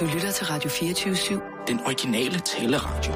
Du 0.00 0.04
lytter 0.14 0.30
til 0.30 0.46
Radio 0.46 0.70
24-7. 0.70 1.66
Den 1.66 1.80
originale 1.80 2.38
taleradio. 2.38 3.12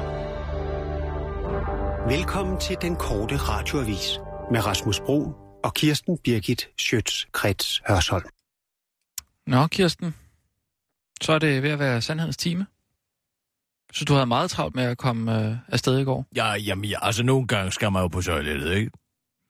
Velkommen 2.17 2.59
til 2.59 2.77
den 2.81 2.95
korte 2.95 3.35
radioavis 3.37 4.19
med 4.51 4.65
Rasmus 4.65 4.99
Bro 4.99 5.33
og 5.63 5.73
Kirsten 5.73 6.17
Birgit 6.23 6.69
Schøtz-Krets 6.81 7.81
Hørsholm. 7.87 8.25
Nå, 9.47 9.67
Kirsten. 9.67 10.15
Så 11.21 11.33
er 11.33 11.39
det 11.39 11.63
ved 11.63 11.69
at 11.69 11.79
være 11.79 12.01
sandhedens 12.01 12.37
time. 12.37 12.65
Så 13.93 14.05
du 14.05 14.13
havde 14.13 14.25
meget 14.25 14.49
travlt 14.51 14.75
med 14.75 14.83
at 14.83 14.97
komme 14.97 15.47
øh, 15.47 15.55
afsted 15.67 15.99
i 15.99 16.03
går. 16.03 16.25
Ja, 16.35 16.53
jamen, 16.53 16.85
ja, 16.85 16.97
altså 17.01 17.23
nogle 17.23 17.47
gange 17.47 17.71
skal 17.71 17.91
man 17.91 18.01
jo 18.01 18.07
på 18.07 18.21
toilettet, 18.21 18.73
ikke? 18.73 18.91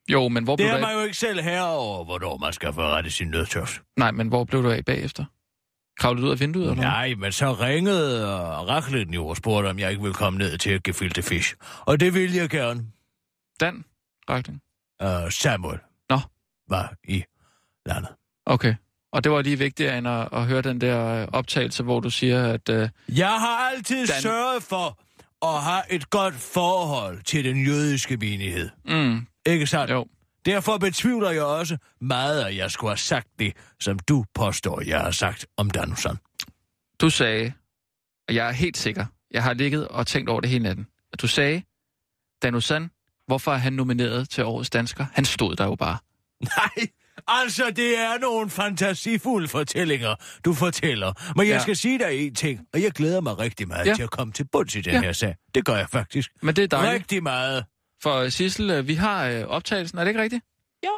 Jo, 0.09 0.27
men 0.27 0.43
hvor 0.43 0.55
blev 0.55 0.67
Det 0.67 0.71
du 0.73 0.77
er 0.77 0.87
af? 0.87 0.93
man 0.93 0.97
jo 0.99 1.03
ikke 1.03 1.17
selv 1.17 1.41
herover, 1.41 2.05
hvornår 2.05 2.37
man 2.37 2.53
skal 2.53 2.73
forrette 2.73 3.11
sin 3.11 3.27
nødtørst. 3.27 3.81
Nej, 3.97 4.11
men 4.11 4.27
hvor 4.27 4.43
blev 4.43 4.63
du 4.63 4.71
af 4.71 4.85
bagefter? 4.85 5.25
Kravlede 5.99 6.25
ud 6.27 6.31
af 6.31 6.39
vinduet, 6.39 6.69
eller? 6.71 6.83
Nej, 6.83 7.13
men 7.17 7.31
så 7.31 7.53
ringede 7.53 8.35
og 8.57 8.67
Rachleten 8.69 9.13
jo 9.13 9.27
og 9.27 9.37
spurgte, 9.37 9.67
om 9.67 9.79
jeg 9.79 9.89
ikke 9.89 10.01
ville 10.01 10.13
komme 10.15 10.39
ned 10.39 10.57
til 10.57 10.69
at 10.69 10.83
gefilte 10.83 11.21
fish. 11.21 11.53
Og 11.79 11.99
det 11.99 12.13
ville 12.13 12.37
jeg 12.37 12.49
gerne. 12.49 12.85
Dan? 13.59 13.85
Rakling? 14.29 14.61
Uh, 15.03 15.31
Samuel 15.31 15.79
Nå. 16.09 16.19
var 16.69 16.93
i 17.03 17.23
landet. 17.85 18.09
Okay. 18.45 18.75
Og 19.13 19.23
det 19.23 19.31
var 19.31 19.41
lige 19.41 19.57
vigtigere 19.59 19.97
end 19.97 20.07
at, 20.07 20.29
at 20.31 20.45
høre 20.45 20.61
den 20.61 20.81
der 20.81 21.21
øh, 21.21 21.27
optagelse, 21.33 21.83
hvor 21.83 21.99
du 21.99 22.09
siger, 22.09 22.47
at... 22.53 22.69
Øh, 22.69 22.89
Jeg 23.17 23.29
har 23.39 23.69
altid 23.69 24.07
Dan... 24.07 24.21
sørget 24.21 24.63
for 24.63 24.99
at 25.45 25.61
have 25.63 25.81
et 25.89 26.09
godt 26.09 26.33
forhold 26.33 27.21
til 27.23 27.43
den 27.45 27.65
jødiske 27.65 28.17
menighed. 28.17 28.69
mm, 28.85 29.27
Ikke 29.45 29.67
sandt? 29.67 29.91
jo, 29.91 30.05
Derfor 30.45 30.77
betvivler 30.77 31.31
jeg 31.31 31.43
også 31.43 31.77
meget, 32.01 32.43
at 32.43 32.55
jeg 32.57 32.71
skulle 32.71 32.91
have 32.91 32.97
sagt 32.97 33.27
det, 33.39 33.53
som 33.79 33.99
du 33.99 34.25
påstår, 34.35 34.81
jeg 34.81 34.99
har 34.99 35.11
sagt 35.11 35.45
om 35.57 35.69
Danusan. 35.69 36.17
du 37.01 37.09
sagde, 37.09 37.53
og 38.27 38.35
jeg 38.35 38.47
er 38.47 38.51
helt 38.51 38.77
sikker, 38.77 39.05
jeg 39.31 39.43
har 39.43 39.53
ligget 39.53 39.87
og 39.87 40.07
tænkt 40.07 40.29
over 40.29 40.41
det 40.41 40.49
hele 40.49 40.63
natten, 40.63 40.87
at 41.13 41.21
du 41.21 41.27
sagde, 41.27 41.63
Danusan, 42.43 42.89
hvorfor 43.27 43.51
er 43.51 43.57
han 43.57 43.73
nomineret 43.73 44.29
til 44.29 44.43
årets 44.45 44.69
dansker? 44.69 45.05
Han 45.13 45.25
stod 45.25 45.55
der 45.55 45.65
jo 45.65 45.75
bare. 45.75 45.97
Nej, 46.41 46.87
altså 47.27 47.71
det 47.75 47.99
er 47.99 48.17
nogle 48.19 48.49
fantasifulde 48.49 49.47
fortællinger, 49.47 50.15
du 50.45 50.53
fortæller. 50.53 51.33
Men 51.35 51.47
jeg 51.47 51.53
Ja. 51.53 51.59
skal 51.61 51.75
sige 51.75 51.99
dig 51.99 52.13
en 52.27 52.35
ting, 52.35 52.59
og 52.73 52.81
jeg 52.81 52.91
glæder 52.91 53.21
mig 53.21 53.39
rigtig 53.39 53.67
meget 53.67 53.85
ja. 53.87 53.95
til 53.95 54.03
at 54.03 54.11
komme 54.11 54.33
til 54.33 54.47
bunds 54.51 54.75
i 54.75 54.81
den 54.81 54.93
Ja. 54.93 55.01
her 55.01 55.11
sag. 55.13 55.35
Det 55.55 55.65
gør 55.65 55.75
jeg 55.77 55.89
faktisk. 55.89 56.31
Men 56.41 56.55
det 56.55 56.63
er 56.63 56.67
dejligt, 56.67 56.93
Rigtig 56.93 57.23
meget. 57.23 57.65
For 58.03 58.29
Sissel, 58.29 58.69
øh, 58.69 58.87
vi 58.87 58.93
har 58.95 59.25
øh, 59.27 59.43
optagelsen, 59.47 59.97
er 59.97 60.03
det 60.03 60.09
ikke 60.09 60.21
rigtigt? 60.21 60.43
Jo, 60.85 60.91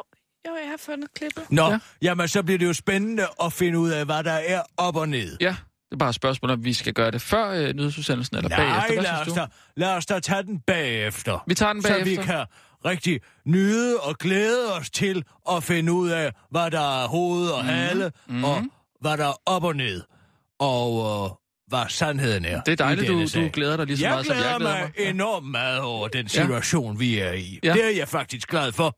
jo, 0.48 0.54
jeg 0.62 0.70
har 0.70 0.76
fundet 0.78 1.14
klippet. 1.14 1.44
Nå, 1.50 1.62
Ja. 1.62 1.70
ja. 1.70 1.78
jamen 2.02 2.28
så 2.28 2.42
bliver 2.42 2.58
det 2.58 2.66
jo 2.66 2.72
spændende 2.72 3.26
at 3.44 3.52
finde 3.52 3.78
ud 3.78 3.90
af, 3.90 4.04
hvad 4.04 4.24
der 4.24 4.32
er 4.32 4.62
op 4.76 4.96
og 4.96 5.08
ned. 5.08 5.36
Ja, 5.40 5.56
det 5.88 5.92
er 5.92 5.96
bare 5.96 6.08
et 6.08 6.14
spørgsmål, 6.14 6.50
om 6.50 6.64
vi 6.64 6.72
skal 6.72 6.92
gøre 6.92 7.10
det 7.10 7.22
før 7.22 7.48
øh, 7.50 7.74
nyhedsudsendelsen 7.74 8.36
eller 8.36 8.48
Nej, 8.48 8.58
bagefter. 8.58 8.94
Hvad 8.94 9.02
lad 9.02 9.20
os, 9.20 9.32
da, 9.32 9.46
lad 9.76 9.88
os 9.96 10.06
da 10.06 10.20
tage 10.20 10.42
den 10.42 10.60
bagefter. 10.60 11.44
Vi 11.46 11.54
tager 11.54 11.72
den 11.72 11.82
Så 11.82 11.88
bagefter. 11.88 12.10
vi 12.22 12.26
kan 12.26 12.44
rigtig 12.84 13.20
nyde 13.46 13.96
og 14.00 14.18
glæde 14.18 14.72
os 14.74 14.90
til 14.90 15.24
at 15.50 15.62
finde 15.62 15.92
ud 15.92 16.08
af, 16.08 16.32
hvad 16.50 16.70
der 16.70 17.02
er 17.02 17.08
hoved 17.08 17.48
og 17.48 17.64
hale, 17.64 18.12
Mhm. 18.28 18.36
mm. 18.36 18.44
og 18.44 18.62
hvad 19.00 19.16
der 19.16 19.26
er 19.28 19.34
op 19.46 19.64
og 19.64 19.76
ned, 19.76 20.02
og 20.58 20.90
øh, 21.24 21.30
hvad 21.66 21.88
sandheden 21.88 22.44
er. 22.44 22.60
Det 22.62 22.72
er 22.72 22.76
dejligt, 22.76 23.08
du, 23.08 23.26
sag. 23.26 23.42
du 23.42 23.48
glæder 23.52 23.76
dig 23.76 23.86
lige 23.86 23.96
så 23.96 24.04
jeg 24.04 24.10
meget, 24.10 24.26
som 24.26 24.36
jeg 24.36 24.54
glæder 24.58 24.58
mig. 24.58 24.92
Ja. 24.98 25.10
enormt 25.10 25.46
meget 25.50 25.80
over 25.80 26.08
den 26.08 26.28
situation, 26.28 26.92
ja. 26.92 26.98
vi 26.98 27.18
er 27.18 27.32
i. 27.32 27.58
Ja. 27.62 27.68
Ja. 27.68 27.74
Det 27.74 27.84
er 27.84 27.96
jeg 27.96 28.08
faktisk 28.08 28.48
glad 28.48 28.72
for. 28.72 28.96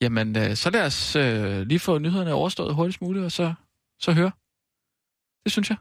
Jamen, 0.00 0.36
øh, 0.36 0.56
så 0.56 0.70
lad 0.70 0.86
os 0.86 1.16
øh, 1.16 1.60
lige 1.60 1.78
få 1.78 1.98
nyhederne 1.98 2.32
overstået 2.32 2.74
hurtigst 2.74 3.00
muligt, 3.02 3.24
og 3.24 3.32
så, 3.32 3.54
så 3.98 4.12
høre. 4.12 4.30
Det 5.44 5.52
synes 5.52 5.70
jeg. 5.70 5.76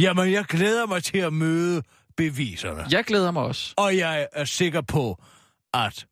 Jamen, 0.00 0.32
jeg 0.32 0.44
glæder 0.44 0.86
mig 0.86 1.04
til 1.04 1.18
at 1.18 1.32
møde 1.32 1.82
beviserne. 2.16 2.86
Jeg 2.90 3.04
glæder 3.04 3.30
mig 3.30 3.42
også. 3.42 3.74
Og 3.76 3.96
jeg 3.96 4.28
er 4.32 4.44
sikker 4.44 4.80
på, 4.80 5.22
at 5.74 6.06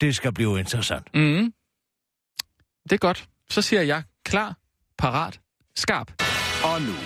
det 0.00 0.16
skal 0.16 0.32
blive 0.32 0.58
interessant. 0.58 1.14
Mm. 1.14 1.52
Det 2.82 2.92
er 2.92 2.98
godt. 2.98 3.28
Så 3.50 3.62
siger 3.62 3.82
jeg 3.82 4.02
klar, 4.24 4.56
parat, 4.98 5.40
skarp. 5.76 6.25
Og 6.74 6.80
nu, 6.80 6.96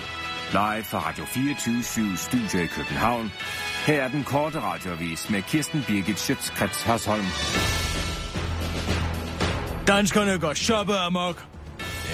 live 0.51 0.83
fra 0.83 0.99
Radio 1.09 1.25
24 1.25 2.17
Studio 2.17 2.59
i 2.63 2.67
København. 2.67 3.31
Her 3.85 4.01
er 4.03 4.07
den 4.07 4.23
korte 4.23 4.59
radiovis 4.61 5.29
med 5.29 5.41
Kirsten 5.41 5.83
Birgit 5.87 6.19
Schøtzgrads 6.19 6.83
Hasholm. 6.83 7.25
Danskerne 9.87 10.39
går 10.39 10.53
shoppe 10.53 10.97
amok. 10.97 11.50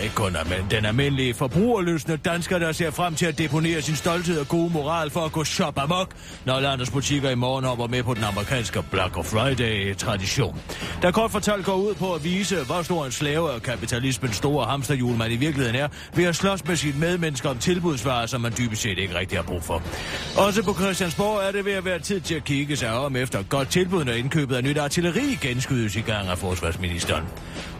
Ikke 0.04 0.16
kun 0.16 0.38
den 0.72 0.86
almindelige 0.86 1.34
forbrugerløsende 1.34 2.18
dansker, 2.18 2.60
der 2.60 2.72
ser 2.72 2.92
frem 2.92 3.16
til 3.16 3.26
at 3.26 3.38
deponere 3.38 3.82
sin 3.82 3.96
stolthed 3.96 4.40
og 4.40 4.48
gode 4.48 4.74
moral 4.74 5.10
for 5.10 5.26
at 5.26 5.32
gå 5.32 5.44
shop 5.44 5.80
amok, 5.80 6.12
når 6.46 6.60
landets 6.60 6.92
butikker 6.92 7.30
i 7.30 7.36
morgen 7.36 7.66
hopper 7.66 7.88
med 7.88 8.04
på 8.04 8.14
den 8.14 8.24
amerikanske 8.24 8.84
Black 8.92 9.14
Friday-tradition. 9.14 10.62
Der 11.02 11.12
kort 11.12 11.32
fortalt 11.32 11.66
går 11.66 11.76
ud 11.76 11.94
på 11.94 12.14
at 12.14 12.24
vise, 12.24 12.56
hvor 12.66 12.82
stor 12.82 13.06
en 13.06 13.12
slave 13.12 13.54
af 13.54 13.62
kapitalismens 13.62 14.36
store 14.36 14.66
hamsterhjul 14.66 15.18
man 15.18 15.32
i 15.32 15.36
virkeligheden 15.36 15.76
er, 15.76 15.88
ved 16.16 16.26
at 16.26 16.36
slås 16.36 16.66
med 16.68 16.76
sine 16.76 17.00
medmennesker 17.00 17.50
om 17.50 17.58
tilbudsvarer, 17.58 18.26
som 18.26 18.42
man 18.42 18.54
dybest 18.58 18.82
set 18.82 18.98
ikke 18.98 19.16
rigtig 19.16 19.38
har 19.38 19.44
brug 19.44 19.64
for. 19.64 19.84
Også 20.38 20.64
på 20.64 20.74
Christiansborg 20.74 21.48
er 21.48 21.52
det 21.52 21.66
ved 21.66 21.74
at 21.74 21.86
være 21.86 22.00
tid 22.00 22.22
til 22.22 22.36
at 22.36 22.44
kigge 22.44 22.76
sig 22.76 22.94
om 22.94 23.16
efter 23.16 23.44
godt 23.44 23.70
tilbud, 23.70 24.06
når 24.06 24.14
indkøbet 24.14 24.56
af 24.56 24.64
nyt 24.64 24.78
artilleri 24.78 25.38
genskydes 25.42 25.96
i 25.96 26.02
gang 26.02 26.28
af 26.28 26.38
forsvarsministeren. 26.38 27.24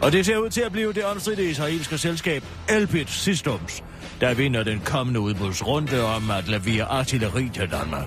Og 0.02 0.12
det 0.12 0.26
ser 0.26 0.36
ud 0.36 0.50
til 0.50 0.60
at 0.60 0.72
blive 0.72 0.92
det 0.92 1.04
omstridte 1.04 1.44
israelske 1.44 1.98
selskab 2.08 2.42
Elbit 2.68 3.10
Systems, 3.10 3.82
der 4.20 4.34
vinder 4.34 4.62
den 4.64 4.80
kommende 4.84 5.20
udbudsrunde 5.20 6.04
om 6.04 6.30
at 6.30 6.48
levere 6.48 6.84
artilleri 6.84 7.48
til 7.54 7.70
Danmark. 7.70 8.06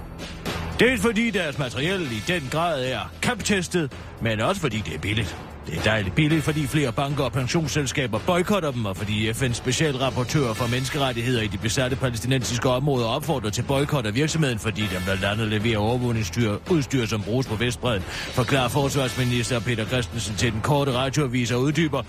Det 0.80 0.94
er 0.94 0.98
fordi 0.98 1.30
deres 1.30 1.58
materiel 1.58 2.02
i 2.02 2.24
den 2.28 2.48
grad 2.52 2.86
er 2.86 3.12
kamptestet, 3.22 3.92
men 4.22 4.40
også 4.40 4.62
fordi 4.62 4.78
det 4.78 4.96
er 4.96 5.00
billigt. 5.00 5.51
Det 5.68 5.78
er 5.78 5.84
dejligt 5.84 6.16
billigt, 6.16 6.44
fordi 6.44 6.68
flere 6.68 6.92
banker 6.92 7.24
og 7.24 7.32
pensionsselskaber 7.32 8.20
boykotter 8.20 8.72
dem, 8.72 8.86
og 8.86 8.98
fordi 8.98 9.32
FN's 9.32 9.54
specialrapportør 9.54 10.54
for 10.54 10.68
menneskerettigheder 10.68 11.42
i 11.42 11.48
de 11.48 11.58
besatte 11.58 11.96
palæstinensiske 11.96 12.70
områder 12.70 13.08
opfordrer 13.08 13.50
til 13.50 13.64
boykot 13.64 14.06
af 14.06 14.16
virksomheden, 14.16 14.60
fordi 14.60 14.82
den 14.82 15.02
blandt 15.06 15.24
andet 15.24 15.48
leverer 15.48 15.78
overvågningsudstyr, 15.78 16.58
udstyr, 16.72 17.06
som 17.06 17.22
bruges 17.22 17.48
på 17.48 17.56
Vestbredden, 17.56 18.04
forklarer 18.08 18.68
forsvarsminister 18.68 19.60
Peter 19.60 19.86
Christensen 19.86 20.36
til 20.36 20.52
den 20.52 20.62
korte 20.62 20.92
radioavis 20.92 21.52
og 21.52 21.62
uddyber. 21.62 22.04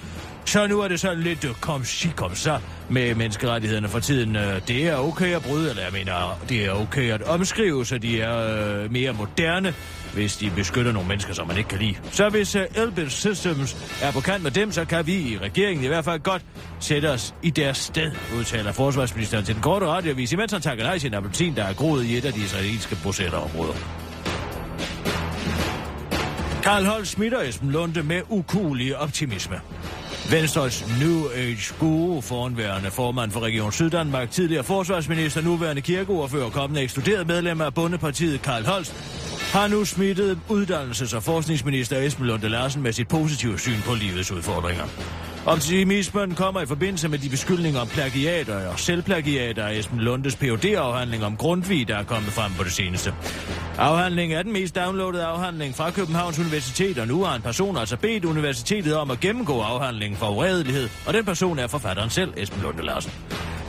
Så 0.45 0.67
nu 0.67 0.81
er 0.81 0.89
det 0.89 1.01
sådan 1.01 1.21
lidt 1.21 1.45
øh, 1.45 1.55
kom 1.55 1.85
si 1.85 2.09
kom 2.17 2.35
så 2.35 2.59
med 2.89 3.15
menneskerettighederne 3.15 3.89
for 3.89 3.99
tiden. 3.99 4.37
Øh, 4.37 4.69
det 4.69 4.89
er 4.89 4.97
okay 4.97 5.35
at 5.35 5.43
bryde, 5.43 5.71
eller 5.71 5.83
jeg 5.83 5.93
mener, 5.93 6.41
det 6.49 6.65
er 6.65 6.73
okay 6.73 7.13
at 7.13 7.23
omskrive, 7.23 7.87
så 7.87 7.99
de 7.99 8.21
er 8.21 8.83
øh, 8.83 8.93
mere 8.93 9.13
moderne, 9.13 9.75
hvis 10.15 10.37
de 10.37 10.51
beskytter 10.57 10.93
nogle 10.93 11.09
mennesker, 11.09 11.35
som 11.35 11.47
man 11.47 11.57
ikke 11.57 11.69
kan 11.69 11.79
lide. 11.79 11.95
Så 12.13 12.29
hvis 12.29 12.57
uh, 12.57 12.63
Elbit 12.75 13.13
Systems 13.13 13.77
er 14.03 14.13
på 14.13 14.21
kant 14.21 14.43
med 14.43 14.51
dem, 14.51 14.73
så 14.73 14.85
kan 14.85 15.07
vi 15.07 15.15
i 15.15 15.39
regeringen 15.39 15.85
i 15.85 15.89
hvert 15.89 16.05
fald 16.05 16.21
godt 16.21 16.43
sætte 16.81 17.11
os 17.11 17.35
i 17.43 17.51
deres 17.51 17.79
sted, 17.79 18.13
udtaler 18.39 18.73
forsvarsministeren 18.73 19.45
til 19.45 19.55
den 19.55 19.63
korte 19.63 19.87
radiovis, 19.87 20.33
imens 20.33 20.53
han 20.53 20.61
takker 20.61 20.85
nej 20.85 20.99
til 20.99 21.09
en 21.09 21.15
appelsin, 21.15 21.57
der 21.57 21.65
er 21.65 21.75
groet 21.75 22.05
i 22.05 22.17
et 22.17 22.25
af 22.25 22.33
de 22.33 22.41
israelske 22.41 22.97
bosætterområder. 23.03 23.75
Karl 26.63 26.85
Holst 26.85 27.13
smitter 27.13 27.41
Esben 27.41 27.71
Lunde 27.71 28.03
med 28.03 28.23
ukulig 28.29 28.97
optimisme. 28.97 29.61
Venstres 30.31 30.87
New 31.01 31.29
Age 31.35 31.75
guru, 31.79 32.21
foranværende 32.21 32.91
formand 32.91 33.31
for 33.31 33.41
Region 33.41 33.73
Syddanmark, 33.73 34.31
tidligere 34.31 34.65
forsvarsminister, 34.65 35.43
nuværende 35.43 35.83
kirkeordfører 35.83 36.45
og 36.45 36.53
kommende 36.53 36.83
ekskluderet 36.83 37.27
medlem 37.27 37.61
af 37.61 37.75
Bundepartiet 37.75 38.43
Karl 38.43 38.65
Holst, 38.67 38.95
har 39.53 39.69
nu 39.69 39.85
smittet 39.85 40.39
uddannelses- 40.49 41.17
og 41.17 41.23
forskningsminister 41.23 41.99
Esben 41.99 42.27
Lunde 42.27 42.49
Larsen 42.49 42.83
med 42.83 42.93
sit 42.93 43.09
positive 43.09 43.59
syn 43.59 43.81
på 43.87 43.95
livets 43.95 44.33
udfordringer. 44.33 44.85
Optimismen 45.47 46.35
kommer 46.35 46.61
i 46.61 46.67
forbindelse 46.67 47.09
med 47.09 47.19
de 47.19 47.29
beskyldninger 47.29 47.81
om 47.81 47.89
plagiater 47.89 48.69
og 48.69 48.79
selvplagiater 48.79 49.65
af 49.65 49.75
Esben 49.75 49.99
Lundes 50.01 50.37
phd 50.37 50.65
afhandling 50.65 51.25
om 51.25 51.37
Grundtvig, 51.37 51.89
der 51.89 51.97
er 51.97 52.05
kommet 52.05 52.33
frem 52.33 52.53
på 52.53 52.65
det 52.65 52.73
seneste. 52.73 53.15
Afhandlingen 53.79 54.39
er 54.39 54.43
den 54.43 54.53
mest 54.53 54.75
downloadede 54.75 55.25
afhandling 55.25 55.75
fra 55.75 55.91
Københavns 55.91 56.39
Universitet, 56.39 56.99
og 56.99 57.09
nu 57.09 57.25
har 57.25 57.35
en 57.35 57.43
person 57.43 57.77
altså 57.77 57.97
bedt 57.97 58.25
universitetet 58.25 58.97
om 58.97 59.11
at 59.11 59.21
gennemgå 59.21 59.61
afhandlingen 59.61 60.19
for 60.19 60.29
uredelighed, 60.29 60.89
og 61.07 61.15
den 61.15 61.25
person 61.25 61.59
er 61.59 61.67
forfatteren 61.67 62.11
selv, 62.11 62.33
Esben 62.37 62.63
Lunde 62.63 62.83
Larsen. 62.83 63.13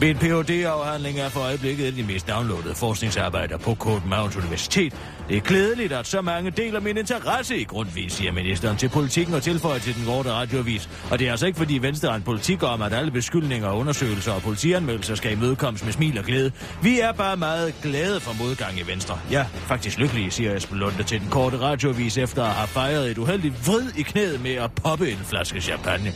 Min 0.02 0.18
phd 0.18 0.50
afhandling 0.50 1.20
er 1.20 1.30
for 1.30 1.40
øjeblikket 1.40 1.84
et 1.84 1.88
af 1.88 1.94
de 1.94 2.04
mest 2.04 2.28
downloadede 2.28 2.76
forskningsarbejder 2.76 3.58
på 3.58 3.76
Københavns 3.76 4.38
Universitet. 4.38 4.94
Det 5.30 5.38
er 5.38 5.42
glædeligt, 5.42 5.94
at 5.94 6.08
så 6.08 6.22
mange 6.22 6.52
deler 6.52 6.80
min 6.80 6.98
interesse 6.98 7.58
i 7.58 7.64
Grundtvig, 7.64 8.12
siger 8.12 8.32
ministeren 8.32 8.78
til 8.78 8.90
politikken 8.90 9.34
og 9.34 9.44
tilføjer 9.44 9.80
til 9.80 9.96
den 9.96 10.06
korte 10.06 10.32
radioavis. 10.32 10.90
Og 11.12 11.20
det 11.20 11.28
er 11.28 11.32
altså 11.32 11.46
ikke 11.46 11.58
fordi 11.58 11.78
Venstre 11.78 12.10
har 12.10 12.16
en 12.16 12.22
politik 12.22 12.64
om, 12.64 12.82
at 12.82 12.94
alle 12.94 13.12
beskyldninger, 13.12 13.72
undersøgelser 13.72 14.32
og 14.32 14.42
politianmeldelser 14.42 15.16
skal 15.16 15.32
imødekommes 15.32 15.84
med 15.84 15.94
smil 15.94 16.18
og 16.20 16.24
glæde. 16.26 16.52
Vi 16.82 17.00
er 17.00 17.12
bare 17.12 17.38
meget 17.38 17.74
glade 17.82 18.20
for 18.20 18.44
modgang 18.44 18.80
i 18.80 18.88
Venstre. 18.88 19.20
Ja, 19.32 19.46
faktisk 19.68 19.98
lykkelige, 19.98 20.32
siger 20.32 20.56
Esben 20.56 20.78
Lunde 20.78 21.04
til 21.04 21.20
den 21.20 21.30
korte 21.30 21.60
radioavis 21.60 22.18
efter 22.18 22.44
at 22.44 22.54
have 22.54 22.68
fejret 22.68 23.12
et 23.12 23.18
uheldigt 23.18 23.68
vrid 23.68 23.92
i 23.98 24.02
knæet 24.02 24.44
med 24.44 24.54
at 24.54 24.72
poppe 24.72 25.12
en 25.12 25.18
flaske 25.18 25.62
champagne. 25.62 26.14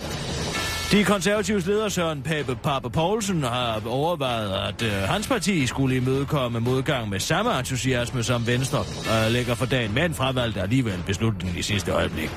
De 0.91 1.03
konservatives 1.03 1.65
leder 1.65 1.89
Søren 1.89 2.21
Pape 2.21 2.55
Pape 2.55 2.89
Poulsen 2.89 3.43
har 3.43 3.81
overvejet, 3.85 4.67
at 4.67 4.81
øh, 4.81 4.91
hans 4.91 5.27
parti 5.27 5.67
skulle 5.67 5.95
imødekomme 5.95 6.59
modgang 6.59 7.09
med 7.09 7.19
samme 7.19 7.59
entusiasme 7.59 8.23
som 8.23 8.47
Venstre, 8.47 8.79
og 8.79 9.31
lægger 9.31 9.55
for 9.55 9.65
dagen, 9.65 9.93
men 9.93 10.13
fravalgte 10.13 10.61
alligevel 10.61 11.03
beslutningen 11.05 11.57
i 11.57 11.61
sidste 11.61 11.91
øjeblik. 11.91 12.29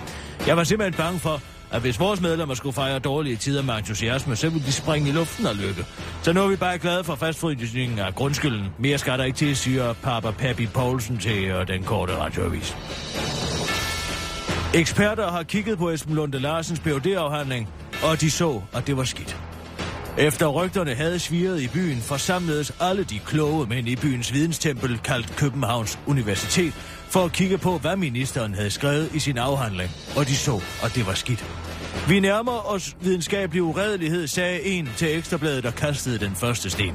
Jeg 0.46 0.56
var 0.56 0.64
simpelthen 0.64 1.04
bange 1.04 1.20
for, 1.20 1.40
at 1.70 1.80
hvis 1.80 2.00
vores 2.00 2.20
medlemmer 2.20 2.54
skulle 2.54 2.74
fejre 2.74 2.98
dårlige 2.98 3.36
tider 3.36 3.62
med 3.62 3.74
entusiasme, 3.74 4.36
så 4.36 4.48
ville 4.48 4.66
de 4.66 4.72
springe 4.72 5.08
i 5.08 5.12
luften 5.12 5.46
og 5.46 5.54
lykke. 5.54 5.86
Så 6.22 6.32
nu 6.32 6.40
er 6.40 6.48
vi 6.48 6.56
bare 6.56 6.78
glade 6.78 7.04
for 7.04 7.14
fastfrydelsen 7.14 7.98
af 7.98 8.14
grundskylden. 8.14 8.66
Mere 8.78 8.98
skal 8.98 9.18
der 9.18 9.24
ikke 9.24 9.38
til, 9.38 9.56
siger 9.56 9.92
Papa 9.92 10.30
Pappy 10.30 10.68
Poulsen 10.74 11.18
til 11.18 11.44
øh, 11.44 11.68
den 11.68 11.82
korte 11.82 12.16
radioavis. 12.16 12.76
Eksperter 14.74 15.30
har 15.30 15.42
kigget 15.42 15.78
på 15.78 15.90
Esben 15.90 16.14
Lunde 16.14 16.38
Larsens 16.38 16.80
phd 16.80 17.06
afhandling 17.06 17.68
og 18.02 18.20
de 18.20 18.30
så, 18.30 18.62
at 18.72 18.86
det 18.86 18.96
var 18.96 19.04
skidt. 19.04 19.36
Efter 20.18 20.46
rygterne 20.46 20.94
havde 20.94 21.18
sviret 21.18 21.60
i 21.60 21.68
byen, 21.68 22.00
forsamledes 22.00 22.72
alle 22.80 23.04
de 23.04 23.18
kloge 23.18 23.66
mænd 23.66 23.88
i 23.88 23.96
byens 23.96 24.32
videnstempel, 24.32 24.98
kaldt 24.98 25.36
Københavns 25.36 25.98
Universitet, 26.06 26.72
for 27.08 27.24
at 27.24 27.32
kigge 27.32 27.58
på, 27.58 27.78
hvad 27.78 27.96
ministeren 27.96 28.54
havde 28.54 28.70
skrevet 28.70 29.14
i 29.14 29.18
sin 29.18 29.38
afhandling, 29.38 29.90
og 30.16 30.26
de 30.26 30.36
så, 30.36 30.60
at 30.84 30.94
det 30.94 31.06
var 31.06 31.14
skidt. 31.14 31.44
Vi 32.08 32.20
nærmer 32.20 32.70
os 32.72 32.96
videnskabelig 33.00 33.62
uredelighed, 33.62 34.26
sagde 34.26 34.62
en 34.62 34.88
til 34.96 35.16
Ekstrabladet, 35.18 35.64
der 35.64 35.70
kastede 35.70 36.18
den 36.18 36.36
første 36.36 36.70
sten. 36.70 36.94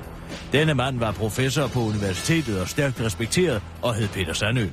Denne 0.52 0.74
mand 0.74 1.00
var 1.00 1.12
professor 1.12 1.68
på 1.68 1.80
universitetet 1.80 2.62
og 2.62 2.70
stærkt 2.70 3.02
respekteret 3.02 3.62
og 3.82 3.96
hed 3.96 4.08
Peter 4.08 4.34
Sandø. 4.34 4.68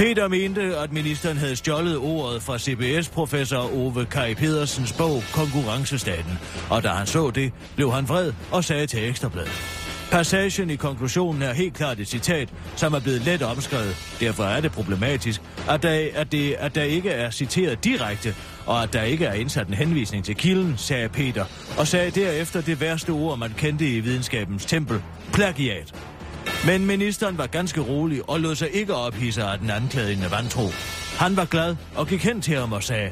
Peter 0.00 0.28
mente, 0.28 0.76
at 0.76 0.92
ministeren 0.92 1.36
havde 1.36 1.56
stjålet 1.56 1.96
ordet 1.96 2.42
fra 2.42 2.58
CBS-professor 2.58 3.74
Ove 3.74 4.06
Kai 4.06 4.34
Pedersens 4.34 4.92
bog 4.92 5.22
Konkurrencestaten, 5.32 6.38
og 6.70 6.82
da 6.82 6.88
han 6.88 7.06
så 7.06 7.30
det, 7.30 7.52
blev 7.76 7.92
han 7.92 8.08
vred 8.08 8.32
og 8.52 8.64
sagde 8.64 8.86
til 8.86 9.08
Ekstrabladet. 9.08 9.62
Passagen 10.10 10.70
i 10.70 10.76
konklusionen 10.76 11.42
er 11.42 11.52
helt 11.52 11.74
klart 11.74 12.00
et 12.00 12.08
citat, 12.08 12.48
som 12.76 12.94
er 12.94 13.00
blevet 13.00 13.20
let 13.20 13.42
omskrevet. 13.42 14.16
Derfor 14.20 14.44
er 14.44 14.60
det 14.60 14.72
problematisk, 14.72 15.42
at 15.68 15.82
der, 15.82 16.08
at, 16.14 16.32
det, 16.32 16.54
at 16.58 16.74
der 16.74 16.82
ikke 16.82 17.10
er 17.10 17.30
citeret 17.30 17.84
direkte, 17.84 18.34
og 18.66 18.82
at 18.82 18.92
der 18.92 19.02
ikke 19.02 19.24
er 19.24 19.32
indsat 19.32 19.68
en 19.68 19.74
henvisning 19.74 20.24
til 20.24 20.34
kilden, 20.36 20.74
sagde 20.76 21.08
Peter, 21.08 21.44
og 21.78 21.86
sagde 21.86 22.10
derefter 22.10 22.60
det 22.60 22.80
værste 22.80 23.10
ord, 23.10 23.38
man 23.38 23.54
kendte 23.56 23.96
i 23.96 24.00
videnskabens 24.00 24.66
tempel, 24.66 25.02
plagiat. 25.32 25.94
Men 26.66 26.86
ministeren 26.86 27.38
var 27.38 27.46
ganske 27.46 27.80
rolig 27.80 28.30
og 28.30 28.40
lod 28.40 28.54
sig 28.54 28.70
ikke 28.74 28.94
ophisse 28.94 29.42
af 29.42 29.58
den 29.58 29.70
anklagende 29.70 30.30
vantro. 30.30 30.68
Han 31.18 31.36
var 31.36 31.44
glad 31.44 31.76
og 31.96 32.06
gik 32.06 32.24
hen 32.24 32.40
til 32.40 32.56
ham 32.56 32.72
og 32.72 32.82
sagde, 32.82 33.10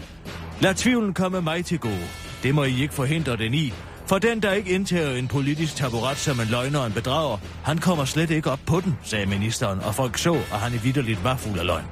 Lad 0.61 0.75
tvivlen 0.75 1.15
komme 1.15 1.41
mig 1.41 1.65
til 1.65 1.79
gode. 1.79 2.09
Det 2.43 2.55
må 2.55 2.65
I 2.65 2.83
ikke 2.83 2.95
forhindre 2.95 3.37
den 3.37 3.55
i. 3.55 3.73
For 4.07 4.19
den, 4.19 4.43
der 4.43 4.53
ikke 4.53 4.71
indtager 4.71 5.17
en 5.17 5.29
politisk 5.29 5.77
taburet 5.77 6.17
som 6.17 6.41
en 6.41 6.47
løgner 6.47 6.79
og 6.79 6.87
en 6.87 6.93
bedrager, 6.93 7.39
han 7.65 7.79
kommer 7.79 8.05
slet 8.05 8.31
ikke 8.31 8.51
op 8.51 8.61
på 8.67 8.81
den, 8.81 8.99
sagde 9.03 9.27
ministeren, 9.27 9.81
og 9.81 9.95
folk 9.95 10.19
så, 10.19 10.35
at 10.35 10.61
han 10.61 10.75
i 10.75 10.77
vidderligt 10.77 11.25
var 11.25 11.37
fuld 11.37 11.59
af 11.59 11.67
løgn. 11.67 11.85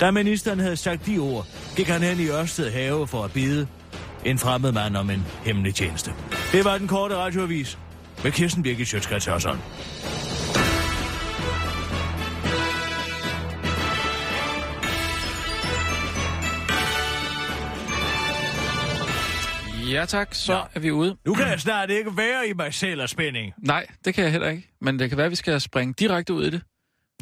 Da 0.00 0.10
ministeren 0.10 0.60
havde 0.60 0.76
sagt 0.76 1.06
de 1.06 1.18
ord, 1.18 1.46
gik 1.76 1.88
han 1.88 2.02
hen 2.02 2.20
i 2.20 2.28
Ørsted 2.28 2.72
have 2.72 3.06
for 3.06 3.24
at 3.24 3.32
bide 3.32 3.66
en 4.24 4.38
fremmed 4.38 4.72
mand 4.72 4.96
om 4.96 5.10
en 5.10 5.24
hemmelig 5.44 5.74
tjeneste. 5.74 6.12
Det 6.52 6.64
var 6.64 6.78
den 6.78 6.88
korte 6.88 7.16
radioavis 7.16 7.78
med 8.24 8.32
Kirsten 8.32 8.62
Birgit 8.62 8.88
Sjøtskrets 8.88 9.26
Ja 19.96 20.04
tak, 20.04 20.34
så 20.34 20.52
Ja. 20.52 20.62
er 20.74 20.80
vi 20.80 20.90
ude. 20.90 21.16
Nu 21.26 21.34
kan 21.34 21.48
jeg 21.48 21.60
snart 21.60 21.90
ikke 21.90 22.16
være 22.16 22.48
i 22.48 22.52
mig 22.52 22.74
selv 22.74 23.00
af 23.00 23.08
spænding. 23.08 23.52
Nej, 23.58 23.86
det 24.04 24.14
kan 24.14 24.24
jeg 24.24 24.32
heller 24.32 24.48
ikke. 24.48 24.68
Men 24.80 24.98
det 24.98 25.08
kan 25.08 25.16
være, 25.18 25.24
at 25.24 25.30
vi 25.30 25.36
skal 25.36 25.60
springe 25.60 25.94
direkte 25.98 26.32
ud 26.34 26.44
i 26.46 26.50
det. 26.50 26.62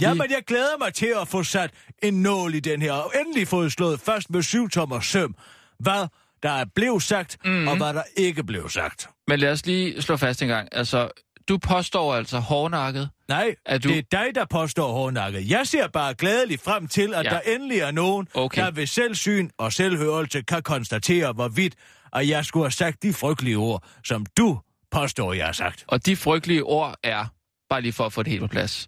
Jamen, 0.01 0.31
jeg 0.31 0.43
glæder 0.47 0.79
mig 0.79 0.95
til 0.95 1.13
at 1.23 1.29
få 1.29 1.43
sat 1.43 1.71
en 2.03 2.23
nål 2.23 2.55
i 2.55 2.61
den 2.61 2.83
her, 2.83 2.93
og 2.93 3.13
endelig 3.21 3.49
fået 3.49 3.73
slået 3.73 4.01
først 4.01 4.31
med 4.31 4.43
syv 4.43 4.69
tommer 4.69 5.01
søm, 5.01 5.35
hvad 5.79 6.07
der 6.43 6.51
er 6.51 6.65
blevet 6.75 7.03
sagt, 7.03 7.37
mm-hmm. 7.45 7.69
og 7.69 7.77
hvad 7.77 7.95
der 7.95 8.03
ikke 8.17 8.45
blev 8.45 8.69
sagt. 8.69 9.09
Men 9.29 9.39
lad 9.39 9.53
os 9.53 9.67
lige 9.67 10.03
slå 10.03 10.17
fast 10.17 10.43
en 10.43 10.49
gang. 10.49 10.69
Altså, 10.73 11.09
du 11.49 11.59
påstår 11.59 12.15
altså 12.15 12.39
hårdnakket. 12.39 13.11
Nej, 13.29 13.55
Er 13.67 13.79
du- 13.79 13.89
det 13.89 13.99
er 13.99 14.03
dig, 14.23 14.35
der 14.35 14.45
påstår 14.45 14.93
hårdnakket. 14.93 15.51
Jeg 15.51 15.67
ser 15.67 15.89
bare 15.89 16.15
glædeligt 16.15 16.63
frem 16.63 16.89
til, 16.89 17.15
at 17.15 17.25
Ja. 17.25 17.31
der 17.31 17.41
endelig 17.41 17.79
er 17.79 17.91
nogen, 17.91 18.29
Okay. 18.35 18.63
der 18.63 18.71
ved 18.71 18.87
selvsyn 18.87 19.51
og 19.59 19.73
selvhørelse 19.73 20.43
kan 20.43 20.63
konstatere, 20.63 21.33
hvorvidt 21.33 21.75
at 22.13 22.29
jeg 22.29 22.45
skulle 22.45 22.65
have 22.65 22.71
sagt 22.71 23.03
de 23.03 23.13
frygtelige 23.13 23.57
ord, 23.57 23.85
som 24.05 24.27
du 24.27 24.61
påstår, 24.91 25.33
jeg 25.33 25.47
har 25.47 25.53
sagt. 25.53 25.85
Og 25.89 26.07
de 26.07 26.17
frygtelige 26.17 26.65
ord 26.65 26.97
er, 27.03 27.27
bare 27.69 27.81
lige 27.83 27.93
for 27.93 28.07
at 28.07 28.13
få 28.13 28.23
det 28.23 28.31
helt 28.31 28.41
på 28.41 28.47
plads. 28.47 28.87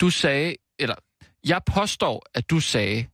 Du 0.00 0.10
sagde, 0.10 0.56
eller 0.78 0.94
jeg 1.46 1.60
påstår, 1.66 2.26
at 2.34 2.50
du 2.50 2.60
sagde 2.60 3.06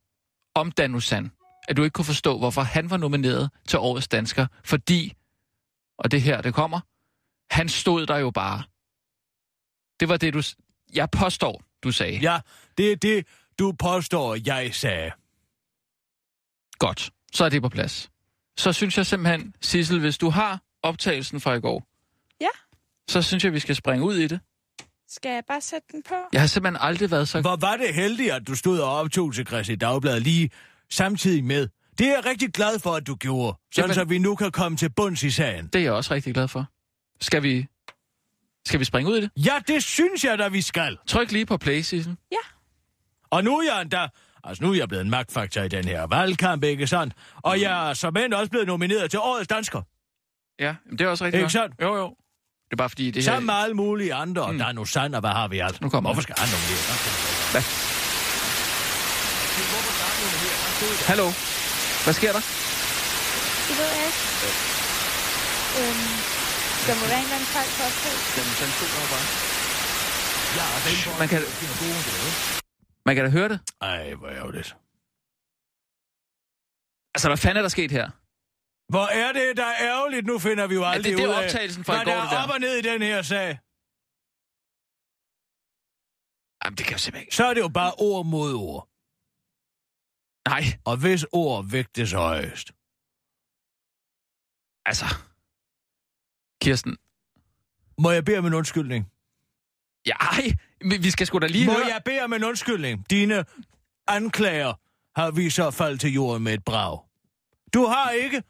om 0.55 0.71
Danusan, 0.71 1.31
at 1.67 1.77
du 1.77 1.83
ikke 1.83 1.93
kunne 1.93 2.05
forstå, 2.05 2.37
hvorfor 2.37 2.61
han 2.61 2.89
var 2.89 2.97
nomineret 2.97 3.49
til 3.67 3.79
Årets 3.79 4.07
Dansker, 4.07 4.47
fordi, 4.65 5.13
og 5.99 6.11
det 6.11 6.21
her, 6.21 6.41
det 6.41 6.53
kommer, 6.53 6.79
han 7.51 7.69
stod 7.69 8.05
der 8.05 8.17
jo 8.17 8.31
bare. 8.31 8.63
Det 9.99 10.09
var 10.09 10.17
det, 10.17 10.33
du... 10.33 10.41
Jeg 10.93 11.09
påstår, 11.11 11.63
du 11.83 11.91
sagde. 11.91 12.17
Ja, 12.17 12.39
det 12.77 12.91
er 12.91 12.95
det, 12.95 13.27
du 13.59 13.71
påstår, 13.79 14.37
jeg 14.45 14.69
sagde. 14.75 15.11
Godt, 16.79 17.09
så 17.33 17.45
er 17.45 17.49
det 17.49 17.61
på 17.61 17.69
plads. 17.69 18.09
Så 18.57 18.73
synes 18.73 18.97
jeg 18.97 19.05
simpelthen, 19.05 19.53
Sissel, 19.61 19.99
hvis 19.99 20.17
du 20.17 20.29
har 20.29 20.61
optagelsen 20.83 21.39
fra 21.39 21.53
i 21.53 21.59
går, 21.59 21.83
Ja. 22.41 22.47
så 23.09 23.21
synes 23.21 23.43
jeg, 23.43 23.53
vi 23.53 23.59
skal 23.59 23.75
springe 23.75 24.05
ud 24.05 24.15
i 24.15 24.27
det. 24.27 24.39
Skal 25.07 25.29
jeg 25.31 25.43
bare 25.47 25.61
sætte 25.61 25.87
den 25.91 26.03
på? 26.09 26.15
Jeg 26.33 26.41
har 26.41 26.47
simpelthen 26.47 26.77
aldrig 26.81 27.11
været 27.11 27.29
så... 27.29 27.41
Hvor 27.41 27.55
var 27.55 27.77
det 27.77 27.93
heldigt, 27.95 28.31
at 28.31 28.47
du 28.47 28.55
stod 28.55 28.79
og 28.79 28.91
optog 28.93 29.33
til 29.33 29.47
Christi 29.47 29.75
Dagblad 29.75 30.19
lige 30.19 30.49
samtidig 30.89 31.43
med. 31.43 31.67
Det 31.97 32.07
er 32.07 32.11
jeg 32.11 32.25
rigtig 32.25 32.53
glad 32.53 32.79
for, 32.79 32.95
at 32.95 33.07
du 33.07 33.15
gjorde, 33.15 33.57
sådan 33.73 33.83
Jamen- 33.89 33.93
så 33.95 34.03
vi 34.03 34.17
nu 34.17 34.35
kan 34.35 34.51
komme 34.51 34.77
til 34.77 34.89
bunds 34.93 35.23
i 35.23 35.31
sagen. 35.31 35.67
Det 35.67 35.79
er 35.79 35.83
jeg 35.83 35.93
også 35.93 36.13
rigtig 36.13 36.33
glad 36.33 36.47
for. 36.47 36.65
Skal 37.21 37.43
vi... 37.43 37.67
Skal 38.69 38.79
vi 38.79 38.85
springe 38.85 39.11
ud 39.11 39.17
i 39.17 39.21
det? 39.21 39.31
Ja, 39.35 39.53
det 39.67 39.83
synes 39.83 40.23
jeg 40.23 40.39
da, 40.39 40.47
vi 40.47 40.61
skal. 40.61 40.97
Tryk 41.07 41.31
lige 41.31 41.45
på 41.45 41.57
play, 41.57 41.81
Sissel. 41.81 42.15
Og 43.31 43.43
nu 43.43 43.57
er 43.57 43.73
jeg 43.73 43.81
endda... 43.81 44.07
Altså, 44.43 44.63
nu 44.63 44.71
er 44.71 44.75
jeg 44.75 44.87
blevet 44.87 45.03
en 45.03 45.09
magtfaktor 45.09 45.61
i 45.61 45.67
den 45.67 45.85
her 45.85 46.07
valgkamp, 46.07 46.63
ikke 46.63 46.87
sandt? 46.87 47.13
Og 47.35 47.61
jeg 47.61 47.89
er 47.89 47.93
som 47.93 48.17
end 48.17 48.33
også 48.33 48.49
blevet 48.49 48.67
nomineret 48.67 49.11
til 49.11 49.19
Årets 49.19 49.47
Dansker. 49.47 49.81
Ja, 50.59 50.75
men 50.85 50.97
det 50.97 51.05
er 51.05 51.09
også 51.09 51.25
rigtigt. 51.25 51.41
Ikke 51.41 51.51
sandt? 51.51 51.75
Jo, 51.81 51.95
jo. 51.95 52.07
Det 52.65 52.71
er 52.71 52.75
bare 52.75 52.89
fordi, 52.89 53.05
det 53.11 53.15
her... 53.15 53.21
Sammen 53.31 53.45
med 53.45 53.53
alle 53.53 53.75
mulige 53.75 54.13
andre, 54.13 54.41
og 54.41 54.53
der 54.53 54.65
er 54.65 54.71
nu 54.71 54.85
sand, 54.85 55.15
og 55.15 55.19
hvad 55.19 55.29
har 55.29 55.47
vi 55.47 55.59
alt? 55.59 55.81
Nu 55.81 55.89
kommer 55.89 56.09
Hvorfor 56.09 56.21
skal 56.21 56.35
han 56.37 56.49
nominere? 56.55 56.83
Hvad? 57.51 57.63
Hallo? 61.07 61.27
Hvad 62.03 62.13
sker 62.13 62.31
der? 62.31 62.43
Det 63.67 63.77
ved 63.77 63.85
jeg 63.85 64.05
ikke. 64.05 64.19
Øhm, 65.79 66.38
der 66.89 66.95
må 67.01 67.05
være 67.13 67.21
en 67.23 67.27
eller 67.27 67.37
anden 67.39 67.51
fejl 67.57 67.69
på 67.77 67.81
optagelsen. 67.89 68.31
Ja, 70.59 70.65
den 70.85 71.19
Man 71.21 71.27
kan, 71.33 71.41
man 73.07 73.13
kan 73.15 73.23
da 73.25 73.31
høre 73.37 73.49
det. 73.53 73.59
Ej, 73.81 74.13
hvor 74.19 74.29
ærgerligt. 74.39 74.69
Altså, 77.15 77.27
hvad 77.31 77.37
fanden 77.43 77.57
er 77.57 77.61
der 77.67 77.73
sket 77.77 77.91
her? 77.99 78.07
Hvor 78.93 79.07
er 79.23 79.31
det, 79.39 79.47
der 79.61 79.65
er 79.73 79.77
ærgerligt? 79.93 80.25
Nu 80.31 80.35
finder 80.39 80.65
vi 80.67 80.75
jo 80.79 80.85
aldrig 80.93 81.17
det 81.17 81.23
er 81.23 81.27
ud 81.27 81.33
af, 81.33 81.43
optagelsen 81.43 81.83
fra 81.85 81.93
i 81.93 81.97
går, 81.97 82.11
der 82.11 82.21
det 82.21 82.31
der. 82.31 82.37
er 82.37 82.43
op 82.43 82.49
og 82.55 82.59
ned 82.65 82.73
i 82.81 82.81
den 82.91 83.01
her 83.01 83.21
sag. 83.33 83.49
Jamen, 86.61 86.75
det 86.77 86.83
kan 86.85 86.93
jeg 86.95 86.99
simpelthen 86.99 87.25
ikke. 87.25 87.35
Så 87.39 87.43
er 87.49 87.53
det 87.53 87.61
jo 87.67 87.71
bare 87.81 87.93
ord 88.07 88.25
mod 88.35 88.51
ord. 88.67 88.83
Nej, 90.51 90.63
Og 90.89 90.95
hvis 91.03 91.25
ord 91.41 91.59
vægtes 91.75 92.11
højest. 92.11 92.67
altså... 94.89 95.28
Kirsten. 96.61 96.97
Må 98.01 98.11
jeg 98.11 98.25
bede 98.25 98.37
om 98.37 98.45
en 98.45 98.53
undskyldning? 98.53 99.05
Ja, 100.05 100.13
ej, 100.15 100.51
vi 100.99 101.11
skal 101.11 101.27
sgu 101.27 101.37
da 101.39 101.47
lige 101.47 101.65
Må 101.65 101.71
høre... 101.73 101.85
jeg 101.85 102.01
bede 102.05 102.21
om 102.21 102.33
en 102.33 102.43
undskyldning? 102.43 103.05
Dine 103.09 103.45
anklager 104.07 104.73
har 105.19 105.31
vist 105.31 105.55
sig 105.55 105.67
at 105.67 105.73
falde 105.73 105.97
til 105.97 106.13
jorden 106.13 106.43
med 106.43 106.53
et 106.53 106.63
brag. 106.63 106.99
Du 107.73 107.85
har 107.85 108.09
ikke 108.09 108.43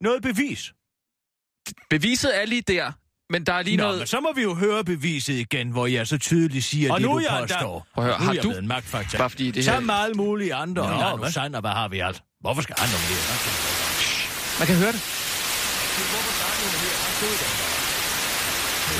noget 0.00 0.22
bevis. 0.22 0.72
Beviset 1.90 2.40
er 2.42 2.44
lige 2.46 2.62
der, 2.62 2.92
men 3.30 3.46
der 3.46 3.52
er 3.52 3.62
lige 3.62 3.76
Nå, 3.76 3.82
noget... 3.82 3.98
men 3.98 4.06
så 4.06 4.20
må 4.20 4.32
vi 4.32 4.42
jo 4.42 4.54
høre 4.54 4.84
beviset 4.84 5.34
igen, 5.34 5.70
hvor 5.70 5.86
jeg 5.86 6.06
så 6.06 6.18
tydeligt 6.18 6.64
siger 6.64 6.92
Og 6.92 7.00
det, 7.00 7.06
nu 7.08 7.14
du 7.14 7.18
jeg 7.18 7.38
påstår. 7.40 7.86
Prøv 7.94 8.04
at 8.04 8.10
høre, 8.10 8.20
nu 8.20 8.24
har 8.26 8.34
jeg 8.34 8.42
du- 8.42 8.50
en 8.52 8.68
magtfaktor. 8.68 9.18
Bare 9.18 9.30
fordi 9.30 9.46
det 9.46 9.54
her- 9.56 9.62
Sammen 9.62 9.86
med 9.86 9.94
alle 9.94 10.14
mulige 10.14 10.54
andre. 10.54 10.90
Nå, 11.00 11.10
Nå, 11.10 11.16
hvad? 11.16 11.32
sand, 11.32 11.54
og 11.54 11.60
hvad 11.60 11.70
har 11.70 11.88
vi 11.88 11.98
alt? 12.00 12.22
Hvorfor 12.40 12.62
skal 12.62 12.74
han 12.78 12.88
nominere? 12.88 13.24
Man 14.58 14.66
kan 14.66 14.76
høre 14.76 14.92
det. 14.92 15.00